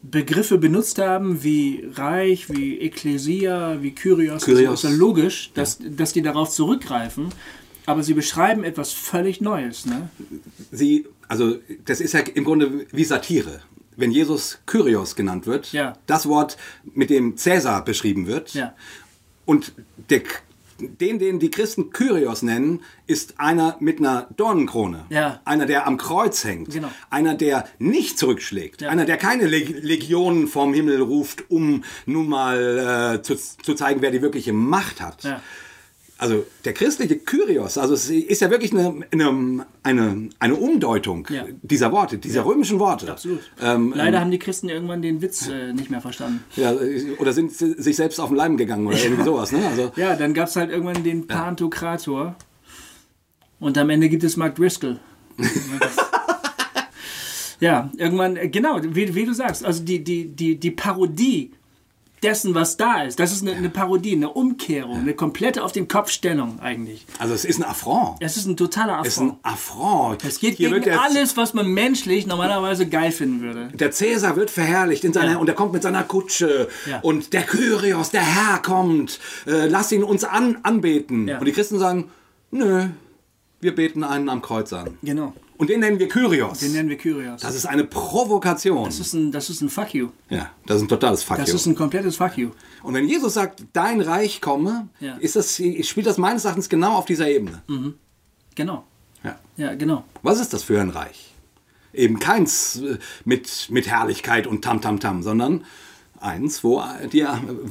Begriffe 0.04 0.58
benutzt 0.58 1.00
haben, 1.00 1.44
wie 1.44 1.88
Reich, 1.94 2.50
wie 2.50 2.78
Ekklesia, 2.80 3.82
wie 3.82 3.92
Kyrios. 3.92 4.44
Kyrios. 4.44 4.82
Das 4.82 4.84
ist 4.84 4.90
ja 4.92 4.98
logisch, 4.98 5.52
dass, 5.54 5.80
dass 5.82 6.14
die 6.14 6.22
darauf 6.22 6.50
zurückgreifen. 6.50 7.30
Aber 7.86 8.04
sie 8.04 8.14
beschreiben 8.14 8.64
etwas 8.64 8.94
völlig 8.94 9.42
Neues. 9.42 9.86
Ne? 9.86 10.10
Sie, 10.72 11.06
also 11.28 11.58
das 11.86 12.00
ist 12.02 12.14
ja 12.14 12.22
im 12.22 12.44
Grunde 12.44 12.86
wie 12.92 13.04
Satire. 13.04 13.62
wenn 13.96 14.10
Jesus 14.10 14.58
Kyrios 14.66 15.16
genannt 15.16 15.46
wird, 15.46 15.72
Ja. 15.72 15.94
das 16.08 16.26
Wort, 16.28 16.58
mit 16.96 17.12
dem 17.12 17.38
Cäsar 17.38 17.86
beschrieben 17.86 18.26
wird, 18.26 18.56
Ja. 18.56 18.74
und 19.46 19.74
der, 20.10 20.22
den, 20.80 21.20
den 21.20 21.38
die 21.40 21.52
Christen 21.52 21.92
Kyrios 21.92 22.42
nennen, 22.42 22.82
ist 23.06 23.40
einer 23.40 23.78
mit 23.80 24.00
einer 24.00 24.28
Dornenkrone. 24.36 25.06
Ja. 25.12 25.42
Einer, 25.46 25.68
der 25.68 25.86
am 25.86 25.98
Kreuz 25.98 26.44
hängt. 26.44 26.72
Genau. 26.72 26.90
Einer, 27.12 27.36
der 27.36 27.68
nicht 27.78 28.18
zurückschlägt. 28.18 28.82
Ja. 28.82 28.90
Einer, 28.90 29.06
der 29.06 29.18
keine 29.18 29.46
Leg 29.46 29.84
Legionen 29.84 30.48
vom 30.48 30.74
Himmel 30.74 31.00
ruft, 31.00 31.52
um 31.52 31.84
nun 32.08 32.28
mal 32.30 33.18
äh, 33.20 33.22
zu, 33.22 33.36
zu 33.36 33.76
zeigen, 33.76 34.02
wer 34.02 34.10
die 34.10 34.24
wirkliche 34.24 34.54
Macht 34.54 35.02
hat. 35.02 35.24
Ja. 35.24 35.40
Also 36.24 36.46
der 36.64 36.72
christliche 36.72 37.18
Kyrios, 37.18 37.78
also 37.78 37.96
es 37.96 38.10
ist 38.10 38.40
ja 38.40 38.50
wirklich 38.50 38.72
eine, 38.72 39.02
eine, 39.12 39.66
eine, 39.84 40.30
eine 40.40 40.56
Umdeutung 40.56 41.28
Ja. 41.30 41.44
dieser 41.62 41.92
Worte, 41.92 42.18
dieser 42.18 42.46
römischen 42.46 42.80
Worte. 42.80 43.12
Absolut. 43.12 43.42
Ähm, 43.62 43.92
Leider 43.94 44.22
haben 44.22 44.32
die 44.32 44.40
Christen 44.40 44.70
irgendwann 44.70 45.02
den 45.02 45.22
Witz 45.22 45.50
äh, 45.50 45.74
nicht 45.74 45.90
mehr 45.90 46.00
verstanden. 46.00 46.42
ja, 46.56 46.74
oder 47.20 47.34
sind 47.34 47.52
sich 47.52 47.98
selbst 47.98 48.22
auf 48.22 48.30
den 48.30 48.38
Leim 48.38 48.56
gegangen 48.56 48.88
oder 48.88 48.98
irgendwie 48.98 49.24
sowas. 49.26 49.52
Ne? 49.52 49.68
Also, 49.68 49.92
Ja, 49.98 50.16
dann 50.16 50.34
gab 50.34 50.48
es 50.48 50.56
halt 50.56 50.70
irgendwann 50.72 51.04
den 51.04 51.28
Pantokrator. 51.28 52.38
Und 53.60 53.78
am 53.78 53.90
Ende 53.90 54.08
gibt 54.08 54.24
es 54.24 54.38
Mark 54.38 54.56
Driscoll. 54.56 55.02
ja, 57.60 57.92
irgendwann, 57.98 58.36
genau, 58.50 58.80
wie, 58.82 59.14
wie 59.14 59.26
du 59.26 59.34
sagst, 59.34 59.66
also 59.66 59.84
die, 59.84 60.02
die, 60.04 60.28
die, 60.28 60.58
die 60.58 60.72
Parodie 60.72 61.52
dessen, 62.24 62.56
was 62.56 62.78
da 62.78 63.04
ist, 63.04 63.20
das 63.20 63.32
ist 63.32 63.42
eine, 63.42 63.54
eine 63.56 63.70
Parodie, 63.70 64.14
eine 64.16 64.30
Umkehrung, 64.30 65.00
eine 65.00 65.14
komplette 65.14 65.64
auf 65.64 65.72
den 65.72 65.88
Kopfstellung 65.88 66.60
eigentlich. 66.62 67.06
also 67.20 67.34
es 67.34 67.46
ist 67.46 67.60
ein 67.60 67.64
Affront. 67.64 68.18
Es 68.22 68.38
ist 68.38 68.46
ein 68.46 68.58
totaler 68.58 69.02
Es 69.02 69.10
ist 69.10 69.20
ein 69.20 69.34
Affront. 69.44 70.22
Affront. 70.22 70.26
Es 70.26 70.40
geht 70.40 70.58
Hier 70.58 70.70
gegen 70.80 70.98
alles, 70.98 71.38
was 71.38 71.54
man 71.54 71.68
menschlich 71.68 72.26
normalerweise 72.28 72.88
geil 72.88 73.12
finden 73.12 73.42
würde. 73.42 73.70
Der 73.74 73.92
Cäsar 73.92 74.36
wird 74.36 74.50
verherrlicht 74.50 75.04
in 75.04 75.14
seiner, 75.14 75.34
Ja. 75.34 75.38
und 75.38 75.48
er 75.48 75.56
kommt 75.56 75.74
mit 75.74 75.84
seiner 75.84 76.04
Kutsche. 76.04 76.68
Ja. 76.90 77.00
Und 77.02 77.34
der 77.34 77.44
Kyrios, 77.44 78.10
der 78.12 78.22
Herr 78.22 78.60
kommt. 78.60 79.20
Äh, 79.46 79.68
lass 79.68 79.92
ihn 79.92 80.04
uns 80.04 80.24
an, 80.24 80.58
anbeten. 80.64 81.28
Ja. 81.28 81.40
Und 81.40 81.46
die 81.46 81.52
Christen 81.52 81.80
sagen, 81.80 82.10
nö, 82.52 82.88
wir 83.64 83.74
beten 83.76 84.04
einen 84.04 84.30
am 84.30 84.42
Kreuz 84.42 84.72
an. 84.74 84.98
Genau. 85.02 85.34
Und 85.58 85.70
den 85.70 85.80
nennen 85.80 86.00
wir 86.00 86.08
Kyrios. 86.10 86.60
Den 86.60 86.74
nennen 86.74 86.90
wir 86.90 86.98
Kyrios. 86.98 87.42
das 87.42 87.56
ist 87.56 87.66
eine 87.66 87.84
Provokation. 87.86 88.86
Das 88.86 89.00
ist 89.00 89.14
ein, 89.14 89.32
das 89.32 89.50
ist 89.50 89.62
ein 89.62 89.70
Fuck 89.70 89.94
you. 89.94 90.10
ja, 90.30 90.50
das 90.66 90.78
ist 90.78 90.84
ein 90.84 90.88
totales 90.90 91.24
Fuck 91.24 91.38
Das 91.38 91.50
you. 91.50 91.56
ist 91.56 91.66
ein 91.68 91.76
komplettes 91.76 92.18
Fuck 92.18 92.38
you. 92.38 92.50
Und 92.82 92.94
wenn 92.96 93.08
Jesus 93.08 93.36
sagt, 93.36 93.64
dein 93.74 94.02
Reich 94.02 94.42
komme, 94.42 94.90
Ja. 95.00 95.16
ist 95.18 95.36
das, 95.36 95.56
spielt 95.82 96.06
das 96.06 96.18
meines 96.18 96.46
Erachtens 96.46 96.70
genau 96.70 96.94
auf 96.98 97.06
dieser 97.06 97.30
Ebene. 97.30 97.62
Genau. 98.56 98.84
Ja. 99.24 99.40
Ja, 99.58 99.76
genau. 99.76 100.04
Was 100.22 100.40
ist 100.40 100.54
das 100.54 100.64
für 100.64 100.82
ein 100.82 100.90
Reich? 100.90 101.34
Eben 101.94 102.20
keins 102.20 102.82
äh, 102.82 102.98
mit, 103.24 103.68
mit 103.70 103.88
Herrlichkeit 103.88 104.48
und 104.48 104.64
Tam-Tam-Tam, 104.64 105.22
sondern 105.24 105.64
eins, 106.20 106.64
wo, 106.64 106.82
die, 107.12 107.26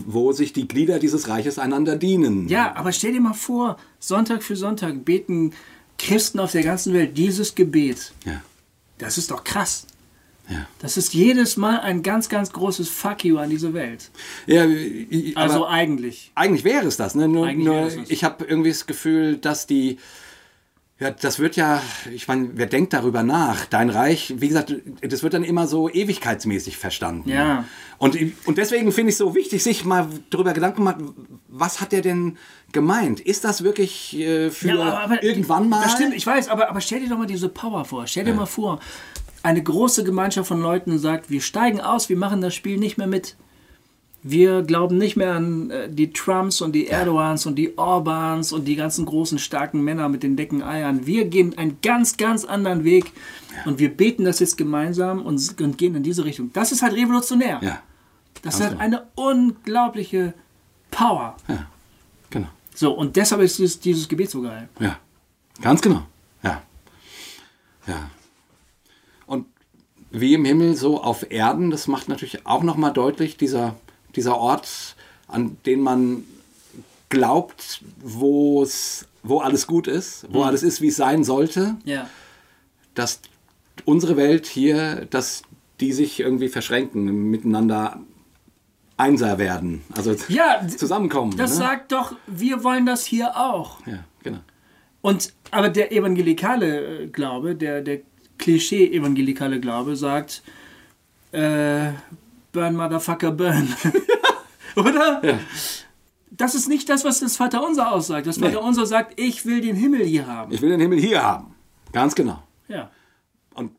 wo 0.07 0.33
sich 0.33 0.53
die 0.53 0.69
Glieder 0.69 0.99
dieses 0.99 1.27
Reiches 1.29 1.59
einander 1.59 1.97
dienen. 1.97 2.49
Ja, 2.49 2.77
aber 2.77 2.93
stell 2.93 3.13
dir 3.13 3.21
mal 3.21 3.33
vor, 3.35 3.79
Sonntag 3.99 4.43
für 4.45 4.55
Sonntag 4.57 5.05
beten 5.05 5.53
Christen 6.03 6.41
auf 6.41 6.53
der 6.53 6.63
ganzen 6.63 6.93
Welt 6.95 7.17
dieses 7.17 7.55
Gebet. 7.55 8.13
Ja. 8.25 8.43
Das 8.99 9.19
ist 9.19 9.31
doch 9.31 9.45
krass. 9.45 9.87
Ja. 10.49 10.67
Das 10.81 10.97
ist 10.97 11.15
jedes 11.15 11.57
Mal 11.57 11.81
ein 11.81 12.03
ganz, 12.03 12.29
ganz 12.29 12.53
großes 12.53 12.89
Fuck 12.89 13.25
you 13.25 13.39
an 13.39 13.49
diese 13.51 13.73
Welt. 13.75 14.11
ja 14.47 14.67
Also 15.37 15.67
eigentlich. 15.67 16.33
eigentlich 16.35 16.65
wäre 16.65 16.87
es 16.87 16.97
das. 16.97 17.15
Ne? 17.15 17.29
Nur, 17.29 17.51
nur 17.53 17.75
wäre 17.77 17.87
es 17.87 17.97
das. 17.97 18.11
ich 18.11 18.25
habe 18.25 18.45
irgendwie 18.45 18.71
das 18.71 18.87
Gefühl, 18.87 19.37
dass 19.37 19.67
die. 19.67 19.99
Ja, 21.03 21.11
das 21.11 21.41
wird 21.41 21.57
ja, 21.57 21.83
ich 22.15 22.29
meine, 22.29 22.51
wer 22.55 22.67
denkt 22.67 22.93
darüber 22.93 23.25
nach? 23.25 23.65
Dein 23.65 23.91
Reich, 23.91 24.35
wie 24.37 24.47
gesagt, 24.47 24.73
das 25.01 25.25
wird 25.25 25.35
dann 25.35 25.43
immer 25.43 25.67
so 25.67 25.89
ewigkeitsmäßig 25.89 26.77
verstanden. 26.77 27.29
Ja. 27.29 27.65
Und, 27.99 28.17
und 28.47 28.57
deswegen 28.57 28.93
finde 28.93 29.09
ich 29.09 29.15
es 29.15 29.19
so 29.19 29.35
wichtig, 29.35 29.65
sich 29.65 29.85
mal 29.85 30.07
darüber 30.31 30.53
Gedanken 30.53 30.85
machen, 30.85 31.41
was 31.49 31.81
hat 31.81 31.91
der 31.91 32.03
denn 32.03 32.39
gemeint? 32.71 33.19
Ist 33.19 33.43
das 33.43 33.65
wirklich 33.65 34.17
äh, 34.17 34.51
für 34.51 34.69
irgendwann 35.23 35.69
mal? 35.69 35.83
Das 35.83 35.95
stimmt, 35.95 36.15
ich 36.15 36.25
weiß, 36.25 36.47
aber, 36.47 36.71
aber 36.71 36.81
stell 36.81 37.01
dir 37.01 37.09
doch 37.09 37.19
mal 37.19 37.27
diese 37.27 37.49
Power 37.49 37.85
vor. 37.85 38.07
Stell 38.07 38.25
dir 38.25 38.35
mal 38.35 38.47
vor, 38.47 38.79
eine 39.43 39.61
große 39.61 40.05
Gemeinschaft 40.05 40.47
von 40.47 40.63
Leuten 40.63 41.01
sagt, 41.01 41.31
wir 41.31 41.41
steigen 41.41 41.81
aus, 41.81 42.11
wir 42.11 42.17
machen 42.17 42.41
das 42.41 42.55
Spiel 42.55 42.79
nicht 42.79 42.97
mehr 42.97 43.09
mit. 43.09 43.35
Wir 44.25 44.63
glauben 44.63 44.99
nicht 44.99 45.17
mehr 45.17 45.35
an 45.35 45.71
äh, 45.71 45.89
die 45.91 46.13
Trumps 46.13 46.61
und 46.61 46.73
die 46.73 46.87
Erdogans 46.87 47.45
und 47.45 47.57
die 47.57 47.77
Orbans 47.77 48.53
und 48.53 48.67
die 48.67 48.77
ganzen 48.77 49.05
großen, 49.05 49.39
starken 49.39 49.83
Männer 49.83 50.09
mit 50.09 50.23
den 50.23 50.37
dicken 50.37 50.63
Eiern. 50.63 51.07
Wir 51.07 51.25
gehen 51.25 51.59
einen 51.59 51.79
ganz, 51.83 52.17
ganz 52.17 52.45
anderen 52.45 52.85
Weg 52.85 53.13
und 53.65 53.81
wir 53.81 53.91
beten 53.91 54.25
das 54.25 54.39
jetzt 54.39 54.57
gemeinsam 54.57 55.23
und, 55.23 55.61
und 55.61 55.77
gehen 55.77 55.97
in 55.97 56.05
diese 56.05 56.25
Richtung. 56.25 56.51
Das 56.53 56.71
ist 56.71 56.83
halt 56.83 56.95
revolutionär. 56.95 57.59
Ja, 57.63 57.83
das 58.43 58.61
hat 58.61 58.79
eine 58.79 59.07
unglaubliche 59.17 60.35
Power. 60.91 61.37
ja, 61.49 61.67
genau. 62.31 62.49
So, 62.75 62.93
und 62.93 63.17
deshalb 63.17 63.43
ist 63.43 63.59
dieses, 63.59 63.81
dieses 63.81 64.09
Gebet 64.09 64.31
so 64.31 64.43
geil. 64.43 64.69
Ja, 64.79 64.99
ganz 65.61 65.83
genau. 65.83 66.03
Ja. 66.43 66.63
Ja. 67.87 68.11
Und 69.27 69.47
wie 70.11 70.35
im 70.35 70.45
Himmel, 70.45 70.77
so 70.77 71.03
auf 71.03 71.31
Erden, 71.31 71.71
das 71.71 71.89
macht 71.89 72.09
natürlich 72.09 72.47
auch 72.47 72.63
nochmal 72.63 72.93
deutlich, 72.93 73.37
dieser, 73.37 73.75
dieser 74.17 74.37
Ort, 74.39 74.97
an 75.29 75.57
den 75.67 75.81
man 75.81 76.25
glaubt, 77.09 77.83
wo 78.03 78.67
alles 79.41 79.67
gut 79.67 79.87
ist, 79.87 80.27
wo 80.31 80.43
alles 80.43 80.63
ist, 80.63 80.81
wie 80.81 80.89
es 80.89 80.97
sein 80.97 81.25
sollte, 81.25 81.77
Ja. 81.85 82.09
dass 82.95 83.21
unsere 83.85 84.17
Welt 84.17 84.47
hier, 84.47 85.07
dass 85.11 85.43
die 85.81 85.93
sich 85.93 86.21
irgendwie 86.21 86.49
verschränken, 86.49 87.31
miteinander 87.31 88.01
einser 88.97 89.39
werden, 89.39 89.83
also 89.95 90.15
Ja, 90.29 90.67
zusammenkommen. 90.69 91.37
Das 91.37 91.53
ne? 91.53 91.57
sagt 91.57 91.93
doch, 91.93 92.15
wir 92.27 92.63
wollen 92.63 92.87
das 92.87 93.05
hier 93.05 93.37
auch. 93.37 93.85
Ja, 93.87 94.05
genau. 94.23 94.39
Und 95.01 95.33
aber 95.51 95.69
der 95.69 95.91
evangelikale 95.93 97.03
äh, 97.03 97.07
Glaube, 97.09 97.57
der, 97.57 97.81
der 97.83 98.01
Klischee-evangelikale 98.39 99.61
Glaube 99.61 99.97
sagt, 99.97 100.43
äh, 101.33 101.89
burn, 102.53 102.77
motherfucker, 102.77 103.33
burn. 103.33 103.75
Oder? 104.77 105.21
Ja. 105.25 105.39
Das 106.31 106.55
ist 106.55 106.69
nicht 106.69 106.89
das, 106.89 107.05
was 107.05 107.21
das 107.21 107.37
Vaterunser 107.37 107.93
aussagt. 107.93 108.27
Das 108.27 108.39
Vaterunser 108.39 108.87
sagt, 108.87 109.21
ich 109.21 109.45
will 109.45 109.61
den 109.61 109.77
Himmel 109.77 110.05
hier 110.05 110.27
haben. 110.27 110.53
Ich 110.53 110.63
will 110.63 110.71
den 110.71 110.81
Himmel 110.81 110.99
hier 110.99 111.23
haben. 111.23 111.55
Ganz 111.93 112.15
genau. 112.15 112.43
Ja. 112.69 112.91
Und 113.55 113.73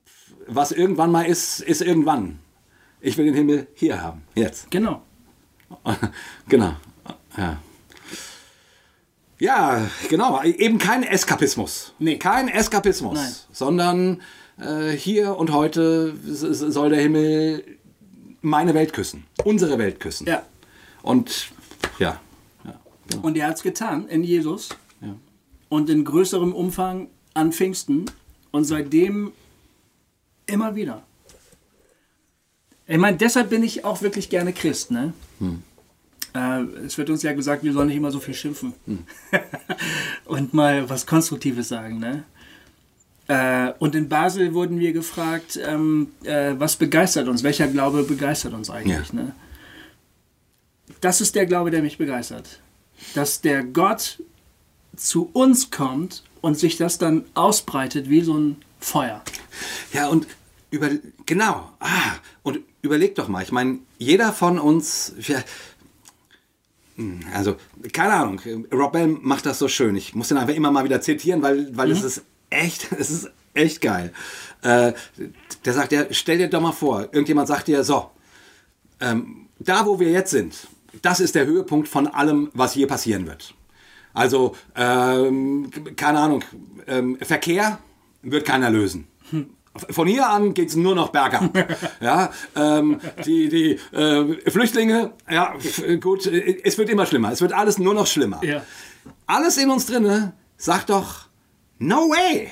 was 0.47 0.71
irgendwann 0.71 1.11
mal 1.11 1.23
ist, 1.23 1.61
ist 1.61 1.81
irgendwann. 1.81 2.39
Ich 3.01 3.17
will 3.17 3.25
den 3.25 3.33
Himmel 3.33 3.67
hier 3.73 4.01
haben. 4.01 4.21
Jetzt. 4.35 4.69
Genau. 4.69 5.01
genau. 6.47 6.73
Ja. 7.35 7.57
Ja, 9.39 9.89
genau. 10.09 10.41
Eben 10.43 10.77
kein 10.77 11.03
Eskapismus. 11.03 11.93
Nee. 11.97 12.17
Kein 12.17 12.47
Eskapismus. 12.47 13.15
Nein. 13.15 13.33
Sondern 13.51 14.21
äh, 14.57 14.91
hier 14.91 15.37
und 15.37 15.51
heute 15.51 16.15
soll 16.23 16.91
der 16.91 17.01
Himmel 17.01 17.79
meine 18.43 18.73
Welt 18.73 18.93
küssen. 18.93 19.25
Unsere 19.43 19.77
Welt 19.77 19.99
küssen. 19.99 20.27
Ja. 20.27 20.43
Und 21.01 21.51
ja. 21.97 22.19
ja 22.63 22.79
genau. 23.09 23.23
Und 23.23 23.37
er 23.37 23.47
hat 23.47 23.55
es 23.57 23.63
getan 23.63 24.07
in 24.07 24.23
Jesus 24.23 24.69
Ja. 25.01 25.15
und 25.69 25.89
in 25.89 26.03
größerem 26.05 26.53
Umfang 26.53 27.07
an 27.33 27.51
Pfingsten 27.51 28.05
und 28.51 28.65
seitdem 28.65 29.31
immer 30.45 30.75
wieder. 30.75 31.03
Ich 32.85 32.97
meine, 32.97 33.17
deshalb 33.17 33.49
bin 33.49 33.63
ich 33.63 33.85
auch 33.85 34.01
wirklich 34.01 34.29
gerne 34.29 34.51
Christ. 34.51 34.91
Ne? 34.91 35.13
Äh, 36.35 36.63
es 36.85 36.97
wird 36.97 37.09
uns 37.09 37.23
ja 37.23 37.31
gesagt, 37.33 37.63
wir 37.63 37.71
sollen 37.71 37.87
nicht 37.87 37.97
immer 37.97 38.11
so 38.11 38.19
viel 38.19 38.33
schimpfen 38.33 38.73
und 40.25 40.53
mal 40.53 40.89
was 40.89 41.05
Konstruktives 41.05 41.69
sagen. 41.69 41.99
Ne? 41.99 42.23
Äh, 43.27 43.71
und 43.79 43.95
in 43.95 44.09
Basel 44.09 44.53
wurden 44.53 44.79
wir 44.79 44.91
gefragt, 44.91 45.59
ähm, 45.65 46.09
äh, 46.23 46.55
was 46.57 46.75
begeistert 46.75 47.27
uns, 47.27 47.43
welcher 47.43 47.67
Glaube 47.67 48.03
begeistert 48.03 48.53
uns 48.53 48.69
eigentlich. 48.69 49.09
Ja. 49.09 49.13
Ne? 49.13 49.35
Das 51.01 51.21
ist 51.21 51.35
der 51.35 51.45
Glaube, 51.45 51.71
der 51.71 51.81
mich 51.81 51.97
begeistert. 51.97 52.59
Dass 53.15 53.41
der 53.41 53.63
Gott 53.63 54.21
zu 54.95 55.29
uns 55.33 55.71
kommt 55.71 56.23
und 56.41 56.59
sich 56.59 56.77
das 56.77 56.97
dann 56.97 57.25
ausbreitet 57.33 58.09
wie 58.09 58.21
so 58.21 58.37
ein 58.37 58.57
Feuer. 58.79 59.21
Ja, 59.93 60.07
und 60.07 60.27
über, 60.69 60.89
genau, 61.25 61.71
ah, 61.79 62.15
und 62.41 62.59
überleg 62.81 63.15
doch 63.15 63.27
mal, 63.27 63.43
ich 63.43 63.51
meine, 63.51 63.79
jeder 63.97 64.33
von 64.33 64.59
uns, 64.59 65.13
ja, 65.19 65.39
hm, 66.95 67.21
also, 67.33 67.55
keine 67.91 68.13
Ahnung, 68.13 68.41
Rob 68.71 68.91
Bell 68.91 69.07
macht 69.07 69.45
das 69.45 69.59
so 69.59 69.67
schön. 69.67 69.95
Ich 69.95 70.13
muss 70.13 70.27
den 70.27 70.37
einfach 70.37 70.53
immer 70.53 70.71
mal 70.71 70.83
wieder 70.83 71.01
zitieren, 71.01 71.41
weil, 71.41 71.75
weil 71.75 71.91
es 71.91 72.03
ist 72.03 72.23
echt, 72.53 72.91
es 72.99 73.09
ist 73.09 73.31
echt 73.53 73.81
geil. 73.81 74.13
Äh, 74.61 74.93
der 75.65 75.73
sagt 75.73 75.91
ja, 75.91 76.05
stell 76.11 76.37
dir 76.37 76.49
doch 76.49 76.61
mal 76.61 76.71
vor, 76.71 77.01
irgendjemand 77.01 77.47
sagt 77.47 77.67
dir, 77.67 77.83
so, 77.83 78.09
ähm, 78.99 79.47
da 79.59 79.85
wo 79.85 79.99
wir 79.99 80.09
jetzt 80.09 80.31
sind, 80.31 80.55
das 81.01 81.19
ist 81.19 81.35
der 81.35 81.45
Höhepunkt 81.45 81.87
von 81.87 82.07
allem, 82.07 82.49
was 82.53 82.75
je 82.75 82.85
passieren 82.85 83.25
wird. 83.27 83.53
Also, 84.13 84.55
ähm, 84.75 85.71
keine 85.95 86.19
Ahnung, 86.19 86.43
ähm, 86.87 87.17
Verkehr 87.19 87.79
wird 88.21 88.45
keiner 88.45 88.69
lösen. 88.69 89.07
Von 89.89 90.07
hier 90.07 90.29
an 90.29 90.53
geht's 90.53 90.75
nur 90.75 90.93
noch 90.93 91.09
bergab. 91.09 91.49
ja, 91.99 92.31
ähm, 92.55 92.99
die 93.25 93.49
die 93.49 93.79
äh, 93.95 94.51
Flüchtlinge, 94.51 95.13
ja, 95.29 95.55
gut, 95.99 96.27
äh, 96.27 96.61
es 96.63 96.77
wird 96.77 96.89
immer 96.89 97.07
schlimmer. 97.07 97.31
Es 97.31 97.41
wird 97.41 97.53
alles 97.53 97.79
nur 97.79 97.95
noch 97.95 98.05
schlimmer. 98.05 98.43
Ja. 98.43 98.63
Alles 99.25 99.57
in 99.57 99.71
uns 99.71 99.87
drinne 99.87 100.33
sagt 100.57 100.91
doch, 100.91 101.27
no 101.87 102.09
way. 102.09 102.51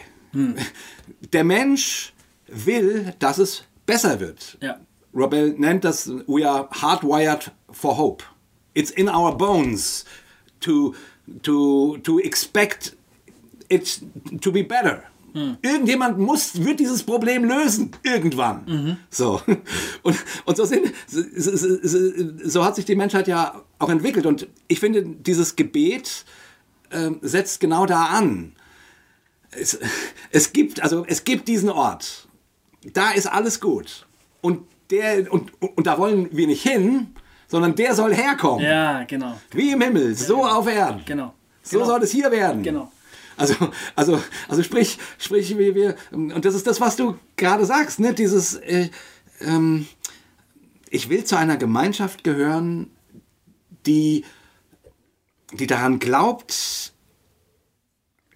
Der 1.34 1.44
Mensch 1.44 2.14
will, 2.48 3.14
dass 3.20 3.38
es 3.38 3.64
besser 3.86 4.20
wird. 4.20 4.58
Ja. 4.62 4.80
Robel 5.14 5.54
nennt 5.58 5.84
das, 5.84 6.10
we 6.28 6.48
are 6.48 6.70
hardwired 6.72 7.52
for 7.72 7.98
hope. 7.98 8.24
It's 8.74 8.92
in 8.92 9.10
our 9.10 9.38
bones 9.38 10.06
to, 10.62 10.96
to, 11.44 11.98
to 12.04 12.20
expect 12.20 12.96
it 13.70 14.02
to 14.42 14.52
be 14.52 14.64
better. 14.64 15.04
Irgendjemand 15.34 16.18
muss, 16.18 16.62
wird 16.62 16.80
dieses 16.80 17.04
Problem 17.04 17.46
lösen, 17.46 17.92
irgendwann. 18.04 18.98
So. 19.10 19.42
Und, 20.04 20.18
und 20.46 20.58
so, 20.58 20.66
sind, 20.66 20.94
so, 21.08 21.22
so, 21.38 21.78
so, 22.44 22.66
hat 22.66 22.76
sich 22.76 22.86
die 22.86 22.96
Menschheit 22.96 23.28
ja 23.28 23.62
auch 23.80 23.90
entwickelt. 23.90 24.26
Und 24.26 24.48
ich 24.68 24.80
finde, 24.80 25.04
dieses 25.04 25.56
Gebet 25.56 26.26
ähm, 26.92 27.20
setzt 27.22 27.60
genau 27.60 27.86
da 27.86 28.06
an. 28.06 28.54
Es, 29.52 29.80
es, 30.32 30.54
gibt, 30.54 30.82
also, 30.82 31.06
es 31.08 31.24
gibt 31.24 31.47
diesen 31.47 31.70
Ort. 31.70 32.28
Da 32.93 33.12
ist 33.12 33.28
alles 33.28 33.60
gut. 33.60 34.08
Und, 34.41 34.62
der, 34.89 35.32
und, 35.32 35.52
und 35.62 35.86
da 35.88 35.97
wollen 35.97 36.30
wir 36.32 36.47
nicht 36.47 36.64
hin, 36.64 37.14
sondern 37.47 37.76
der 37.76 37.93
soll 37.93 38.14
herkommen. 38.14 38.64
Ja, 38.64 39.04
genau. 39.04 39.39
Wie 39.52 39.72
im 39.72 39.82
Himmel, 39.82 40.16
so 40.16 40.45
auf 40.45 40.68
Erden. 40.68 41.04
Genau. 41.06 41.34
So 41.64 41.78
genau. 41.78 41.89
soll 41.89 42.04
es 42.04 42.12
hier 42.12 42.32
werden. 42.32 42.64
Genau. 42.64 42.91
Also, 43.38 43.56
also, 43.95 44.22
also 44.47 44.64
sprich, 44.64 44.97
sprich, 45.18 45.58
wie 45.58 45.76
wir, 45.76 45.95
und 46.12 46.45
das 46.45 46.56
ist 46.56 46.68
das, 46.68 46.80
was 46.80 46.95
du 46.95 47.18
gerade 47.38 47.66
sagst, 47.66 47.99
ne? 47.99 48.14
Dieses, 48.14 48.56
äh, 48.56 48.89
ähm, 49.41 49.88
ich 50.89 51.10
will 51.10 51.24
zu 51.24 51.38
einer 51.38 51.58
Gemeinschaft 51.58 52.24
gehören, 52.24 52.91
die, 53.86 54.26
die 55.54 55.68
daran 55.68 55.99
glaubt, 55.99 56.93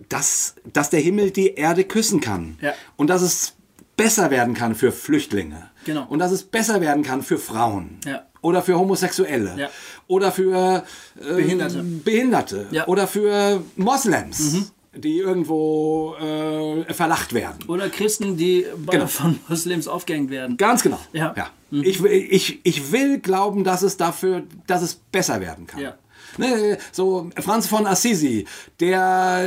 dass, 0.09 0.55
dass 0.71 0.89
der 0.89 0.99
Himmel 0.99 1.31
die 1.31 1.53
Erde 1.55 1.83
küssen 1.83 2.19
kann. 2.21 2.57
Ja. 2.61 2.73
Und 2.97 3.07
dass 3.09 3.21
es 3.21 3.53
besser 3.97 4.29
werden 4.31 4.53
kann 4.53 4.75
für 4.75 4.91
Flüchtlinge. 4.91 5.69
Genau. 5.85 6.05
Und 6.09 6.19
dass 6.19 6.31
es 6.31 6.43
besser 6.43 6.81
werden 6.81 7.03
kann 7.03 7.21
für 7.23 7.37
Frauen. 7.37 7.99
Ja. 8.05 8.23
Oder 8.41 8.61
für 8.61 8.77
Homosexuelle. 8.77 9.55
Ja. 9.57 9.69
Oder 10.07 10.31
für 10.31 10.83
äh, 11.19 11.33
Behinderte. 11.35 11.81
Behinderte. 11.83 12.67
Ja. 12.71 12.87
Oder 12.87 13.07
für 13.07 13.63
Moslems, 13.75 14.71
die 14.95 15.17
irgendwo 15.17 16.15
äh, 16.15 16.93
verlacht 16.93 17.33
werden. 17.33 17.59
Oder 17.67 17.89
Christen, 17.89 18.37
die 18.37 18.65
Genau. 18.91 19.07
von 19.07 19.39
Moslems 19.47 19.87
aufgehängt 19.87 20.29
werden. 20.29 20.57
Ganz 20.57 20.83
genau. 20.83 20.99
Ja. 21.13 21.33
Ich, 21.71 22.01
will- 22.03 22.11
ich, 22.11 22.59
ich 22.63 22.91
will 22.91 23.19
glauben, 23.19 23.63
dass 23.63 23.81
es 23.81 23.97
dafür, 23.97 24.43
dass 24.67 24.81
es 24.81 24.95
besser 24.95 25.41
werden 25.41 25.65
kann. 25.67 25.81
Ja. 25.81 25.97
Ne, 26.37 26.77
so 26.91 27.29
Franz 27.39 27.67
von 27.67 27.85
Assisi, 27.85 28.45
der, 28.79 29.43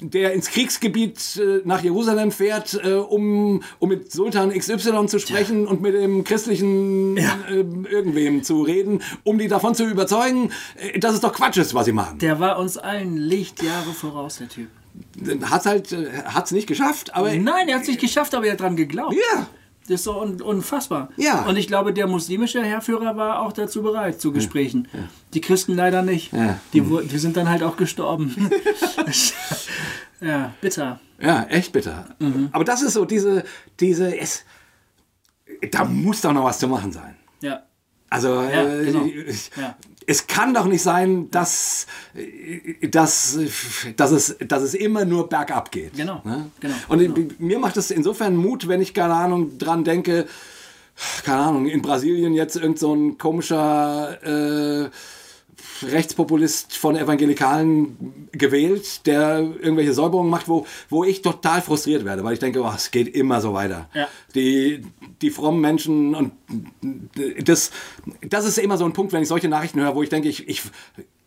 der 0.00 0.32
ins 0.32 0.48
Kriegsgebiet 0.48 1.36
äh, 1.42 1.60
nach 1.64 1.82
Jerusalem 1.82 2.30
fährt, 2.30 2.74
äh, 2.84 2.92
um, 2.94 3.62
um 3.78 3.88
mit 3.88 4.12
Sultan 4.12 4.50
XY 4.56 5.06
zu 5.06 5.18
sprechen 5.18 5.66
und 5.66 5.80
mit 5.82 5.94
dem 5.94 6.24
christlichen 6.24 7.16
Ja. 7.16 7.38
äh, 7.50 7.64
irgendwem 7.90 8.42
zu 8.44 8.62
reden, 8.62 9.02
um 9.24 9.38
die 9.38 9.48
davon 9.48 9.74
zu 9.74 9.84
überzeugen, 9.86 10.50
dass 10.98 11.14
es 11.14 11.20
doch 11.20 11.32
Quatsch 11.32 11.56
ist, 11.58 11.74
was 11.74 11.86
sie 11.86 11.92
machen. 11.92 12.18
Der 12.18 12.38
war 12.40 12.58
uns 12.58 12.76
allen 12.78 13.16
Lichtjahre 13.16 13.92
voraus, 13.92 14.38
der 14.38 14.48
Typ. 14.48 14.68
Hat's 15.50 15.66
halt, 15.66 15.96
hat's 16.26 16.52
nicht 16.52 16.66
geschafft, 16.68 17.14
aber 17.14 17.32
Nein, 17.34 17.68
er 17.68 17.76
hat 17.76 17.82
es 17.82 17.88
nicht 17.88 18.00
geschafft, 18.00 18.34
aber 18.34 18.46
er 18.46 18.52
hat 18.52 18.60
dran 18.60 18.76
geglaubt. 18.76 19.14
ja, 19.14 19.46
Das 19.86 19.96
ist 20.00 20.04
so 20.04 20.18
un 20.20 20.40
unfassbar. 20.40 21.10
Ja. 21.16 21.42
Und 21.46 21.56
ich 21.56 21.66
glaube, 21.66 21.92
der 21.92 22.06
muslimische 22.06 22.62
Herrführer 22.64 23.16
war 23.16 23.42
auch 23.42 23.52
dazu 23.52 23.82
bereit, 23.82 24.20
zu 24.20 24.32
Gesprächen. 24.32 24.88
Die 25.34 25.40
Christen 25.42 25.74
leider 25.74 26.00
nicht. 26.02 26.32
Ja. 26.32 26.58
Die, 26.72 26.88
wurden- 26.88 27.08
die 27.08 27.18
sind 27.18 27.36
dann 27.36 27.48
halt 27.50 27.62
auch 27.62 27.76
gestorben. 27.76 28.34
ja, 30.20 30.52
bitter. 30.60 31.00
Ja, 31.20 31.44
echt 31.44 31.72
bitter. 31.72 32.06
Aber 32.52 32.64
das 32.64 32.82
ist 32.82 32.94
so 32.94 33.04
diese, 33.04 33.44
diese, 33.80 34.16
es, 34.18 34.44
da 35.70 35.84
muss 35.84 36.20
doch 36.20 36.32
noch 36.32 36.44
was 36.44 36.58
zu 36.58 36.68
machen 36.68 36.92
sein. 36.92 37.16
Ja. 37.40 37.62
Also, 38.10 38.28
Ja, 38.42 38.62
äh, 38.80 38.84
genau. 38.86 39.04
ich- 39.04 39.50
Ja. 39.56 39.76
Es 40.06 40.26
kann 40.26 40.54
doch 40.54 40.66
nicht 40.66 40.82
sein, 40.82 41.30
dass, 41.30 41.86
äh, 42.14 42.88
dass, 42.88 43.38
dass, 43.96 44.10
es, 44.10 44.36
dass 44.46 44.62
es 44.62 44.74
immer 44.74 45.04
nur 45.04 45.28
bergab 45.28 45.70
geht. 45.70 45.96
Genau, 45.96 46.20
Ne? 46.24 46.50
genau, 46.60 46.74
Und 46.88 47.14
genau. 47.14 47.28
mir 47.38 47.58
macht 47.58 47.76
es 47.76 47.90
insofern 47.90 48.36
Mut, 48.36 48.68
wenn 48.68 48.80
ich, 48.80 48.94
keine 48.94 49.14
Ahnung, 49.14 49.58
dran 49.58 49.84
denke, 49.84 50.26
keine 51.24 51.38
Ahnung, 51.38 51.66
in 51.66 51.82
Brasilien 51.82 52.34
jetzt 52.34 52.56
irgend 52.56 52.78
so 52.78 52.94
ein 52.94 53.18
komischer 53.18 54.22
äh, 54.22 54.90
Rechtspopulist 55.82 56.76
von 56.76 56.96
Evangelikalen 56.96 57.96
gewählt, 58.38 59.06
der 59.06 59.38
irgendwelche 59.38 59.92
Säuberungen 59.94 60.30
macht, 60.30 60.48
wo, 60.48 60.66
wo 60.88 61.04
ich 61.04 61.22
total 61.22 61.62
frustriert 61.62 62.04
werde, 62.04 62.24
weil 62.24 62.34
ich 62.34 62.38
denke, 62.38 62.62
oh, 62.62 62.72
es 62.74 62.90
geht 62.90 63.14
immer 63.14 63.40
so 63.40 63.54
weiter. 63.54 63.88
Ja. 63.94 64.08
Die, 64.34 64.84
die 65.22 65.30
frommen 65.30 65.60
Menschen 65.60 66.14
und 66.14 66.32
das, 67.42 67.70
das 68.28 68.44
ist 68.44 68.58
immer 68.58 68.76
so 68.76 68.84
ein 68.84 68.92
Punkt, 68.92 69.12
wenn 69.12 69.22
ich 69.22 69.28
solche 69.28 69.48
Nachrichten 69.48 69.80
höre, 69.80 69.94
wo 69.94 70.02
ich 70.02 70.08
denke, 70.08 70.28
ich, 70.28 70.48
ich, 70.48 70.62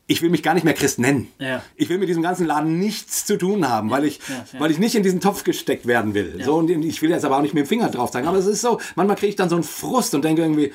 ich 0.07 0.21
will 0.21 0.29
mich 0.29 0.41
gar 0.43 0.53
nicht 0.53 0.63
mehr 0.63 0.73
Christ 0.73 0.99
nennen. 0.99 1.27
Ja. 1.39 1.61
Ich 1.75 1.89
will 1.89 1.97
mit 1.97 2.09
diesem 2.09 2.23
ganzen 2.23 2.47
Laden 2.47 2.79
nichts 2.79 3.25
zu 3.25 3.37
tun 3.37 3.67
haben, 3.67 3.89
weil, 3.89 4.05
ich, 4.05 4.19
Ja, 4.27 4.45
ja. 4.53 4.59
weil 4.59 4.71
ich 4.71 4.79
nicht 4.79 4.95
in 4.95 5.03
diesen 5.03 5.19
Topf 5.19 5.43
gesteckt 5.43 5.85
werden 5.85 6.13
will. 6.13 6.41
So, 6.43 6.55
und 6.55 6.69
ich 6.69 7.01
will 7.01 7.09
jetzt 7.09 7.25
aber 7.25 7.37
auch 7.37 7.41
nicht 7.41 7.53
mit 7.53 7.65
dem 7.65 7.67
Finger 7.67 7.89
drauf 7.89 8.11
zeigen. 8.11 8.27
Aber 8.27 8.37
es 8.37 8.45
ist 8.45 8.61
so, 8.61 8.79
manchmal 8.95 9.17
kriege 9.17 9.29
ich 9.29 9.35
dann 9.35 9.49
so 9.49 9.55
einen 9.55 9.63
Frust 9.63 10.15
und 10.15 10.23
denke 10.23 10.41
irgendwie, 10.41 10.71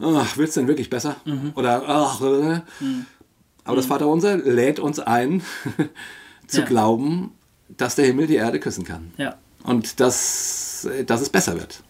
ach, 0.00 0.36
willst 0.38 0.56
du 0.56 0.60
denn 0.60 0.68
wirklich 0.68 0.88
besser? 0.88 1.16
Mhm. 1.24 1.52
Oder, 1.54 1.82
ach, 1.86 2.22
äh. 2.22 2.60
Aber 3.64 3.76
das 3.76 3.86
Vaterunser 3.86 4.36
lädt 4.36 4.78
uns 4.78 4.98
ein, 5.00 5.42
zu 6.46 6.60
Ja. 6.60 6.66
glauben, 6.66 7.32
dass 7.68 7.94
der 7.94 8.06
Himmel 8.06 8.26
die 8.26 8.36
Erde 8.36 8.58
küssen 8.60 8.84
kann. 8.84 9.12
Ja. 9.16 9.36
Und 9.62 10.00
dass, 10.00 10.84
äh, 10.86 11.04
dass 11.04 11.20
es 11.20 11.28
besser 11.28 11.54
wird. 11.58 11.82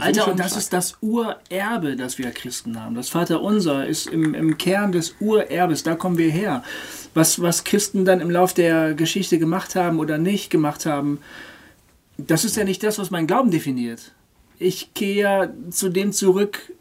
Alter, 0.00 0.22
schon 0.22 0.32
und 0.32 0.40
das 0.40 0.48
stark. 0.48 0.60
ist 0.62 0.72
das 0.72 0.96
Urerbe, 1.00 1.94
das 1.96 2.18
wir 2.18 2.30
Christen 2.32 2.80
haben. 2.82 2.96
Das 2.96 3.08
Vaterunser 3.08 3.86
ist 3.86 4.08
im, 4.08 4.34
im 4.34 4.58
Kern 4.58 4.90
des 4.90 5.14
Urerbes, 5.20 5.84
da 5.84 5.94
kommen 5.94 6.18
wir 6.18 6.30
her. 6.30 6.64
Was, 7.14 7.40
was 7.40 7.62
Christen 7.62 8.04
dann 8.04 8.20
im 8.20 8.30
Lauf 8.30 8.52
der 8.52 8.94
Geschichte 8.94 9.38
gemacht 9.38 9.76
haben 9.76 10.00
oder 10.00 10.18
nicht 10.18 10.50
gemacht 10.50 10.86
haben, 10.86 11.20
das 12.18 12.44
ist 12.44 12.56
ja 12.56 12.64
nicht 12.64 12.82
das, 12.82 12.98
was 12.98 13.10
mein 13.10 13.26
Glauben 13.28 13.50
definiert. 13.52 14.12
Ich 14.58 14.92
gehe 14.94 15.22
ja 15.22 15.48
zu 15.70 15.88
dem 15.88 16.12
zurück, 16.12 16.72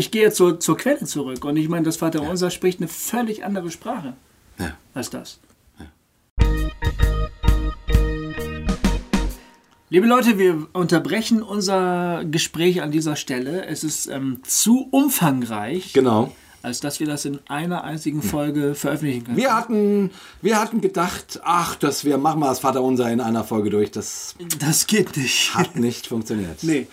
ich 0.00 0.10
gehe 0.10 0.32
zur, 0.32 0.58
zur 0.58 0.76
Quelle 0.78 1.04
zurück. 1.04 1.44
Und 1.44 1.56
ich 1.58 1.68
meine, 1.68 1.84
das 1.84 1.98
Vaterunser 1.98 2.50
spricht 2.50 2.80
eine 2.80 2.88
völlig 2.88 3.44
andere 3.44 3.70
Sprache 3.70 4.14
Ja. 4.58 4.72
als 4.94 5.10
das. 5.10 5.38
Liebe 9.92 10.06
Leute, 10.06 10.38
wir 10.38 10.68
unterbrechen 10.72 11.42
unser 11.42 12.24
Gespräch 12.24 12.80
an 12.80 12.92
dieser 12.92 13.16
Stelle. 13.16 13.66
Es 13.66 13.82
ist 13.84 14.06
ähm, 14.06 14.40
zu 14.46 14.86
umfangreich, 14.90 15.92
Genau. 15.92 16.32
als 16.62 16.78
dass 16.80 17.00
wir 17.00 17.08
das 17.08 17.24
in 17.24 17.40
einer 17.48 17.82
einzigen 17.82 18.22
Folge 18.22 18.74
veröffentlichen 18.76 19.24
können. 19.24 19.36
Wir 19.36 19.52
hatten, 19.54 20.10
wir 20.42 20.60
hatten 20.60 20.80
gedacht, 20.80 21.40
ach, 21.42 21.74
dass 21.74 22.04
wir 22.04 22.18
machen 22.18 22.38
mal 22.38 22.48
das 22.50 22.60
Vaterunser 22.60 23.10
in 23.10 23.20
einer 23.20 23.42
Folge 23.42 23.68
durch. 23.70 23.90
Das 23.90 24.36
Das 24.60 24.86
geht 24.86 25.16
nicht. 25.16 25.54
hat 25.56 25.74
nicht 25.74 26.06
funktioniert. 26.06 26.62
Nee. 26.62 26.86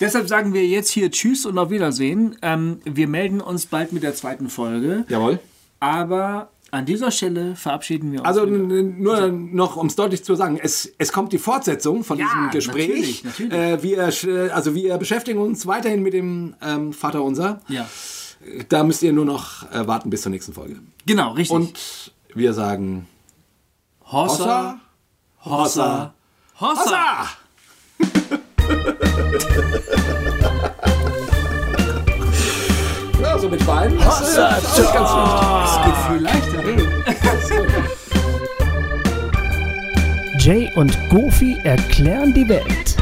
Deshalb 0.00 0.28
sagen 0.28 0.52
wir 0.54 0.66
jetzt 0.66 0.90
hier 0.90 1.10
Tschüss 1.10 1.46
und 1.46 1.58
auf 1.58 1.70
Wiedersehen. 1.70 2.36
Ähm, 2.42 2.80
wir 2.84 3.08
melden 3.08 3.40
uns 3.40 3.66
bald 3.66 3.92
mit 3.92 4.02
der 4.02 4.14
zweiten 4.14 4.48
Folge. 4.48 5.04
Jawohl. 5.08 5.38
Aber 5.80 6.50
an 6.70 6.86
dieser 6.86 7.10
Stelle 7.12 7.54
verabschieden 7.54 8.10
wir 8.12 8.20
uns. 8.20 8.26
Also 8.28 8.46
wieder. 8.46 8.58
nur 8.58 9.28
noch, 9.28 9.76
um 9.76 9.86
es 9.86 9.94
deutlich 9.96 10.24
zu 10.24 10.34
sagen, 10.34 10.58
es, 10.60 10.92
es 10.98 11.12
kommt 11.12 11.32
die 11.32 11.38
Fortsetzung 11.38 12.02
von 12.02 12.18
Ja, 12.18 12.26
diesem 12.26 12.50
Gespräch. 12.50 13.22
natürlich, 13.22 13.24
natürlich. 13.24 13.52
Äh, 13.52 13.82
wir, 13.82 14.54
also 14.54 14.74
wir 14.74 14.98
beschäftigen 14.98 15.38
uns 15.38 15.66
weiterhin 15.66 16.02
mit 16.02 16.12
dem 16.14 16.54
ähm, 16.62 16.92
Vaterunser. 16.92 17.60
ja. 17.68 17.88
Da 18.68 18.84
müsst 18.84 19.02
ihr 19.02 19.14
nur 19.14 19.24
noch 19.24 19.70
äh, 19.72 19.86
warten 19.86 20.10
bis 20.10 20.20
zur 20.20 20.30
nächsten 20.30 20.52
Folge. 20.52 20.76
Genau, 21.06 21.32
richtig. 21.32 21.56
Und 21.56 22.12
wir 22.34 22.52
sagen 22.52 23.06
Hossa, 24.12 24.80
Hossa, 25.42 25.44
Hossa, 25.46 26.14
Hossa. 26.60 27.28
Hossa! 28.00 28.38
ja, 33.20 33.38
so 33.38 33.48
mit 33.48 33.66
Wein. 33.66 33.98
Das 33.98 34.20
ist 34.20 34.36
ganz 34.36 35.12
leicht. 35.12 35.36
Das 35.62 35.80
geht 35.84 35.96
viel 36.08 36.22
leichter. 36.22 36.62
Jay 40.38 40.70
und 40.76 40.96
Goofy 41.08 41.58
erklären 41.64 42.34
die 42.34 42.48
Welt. 42.48 42.96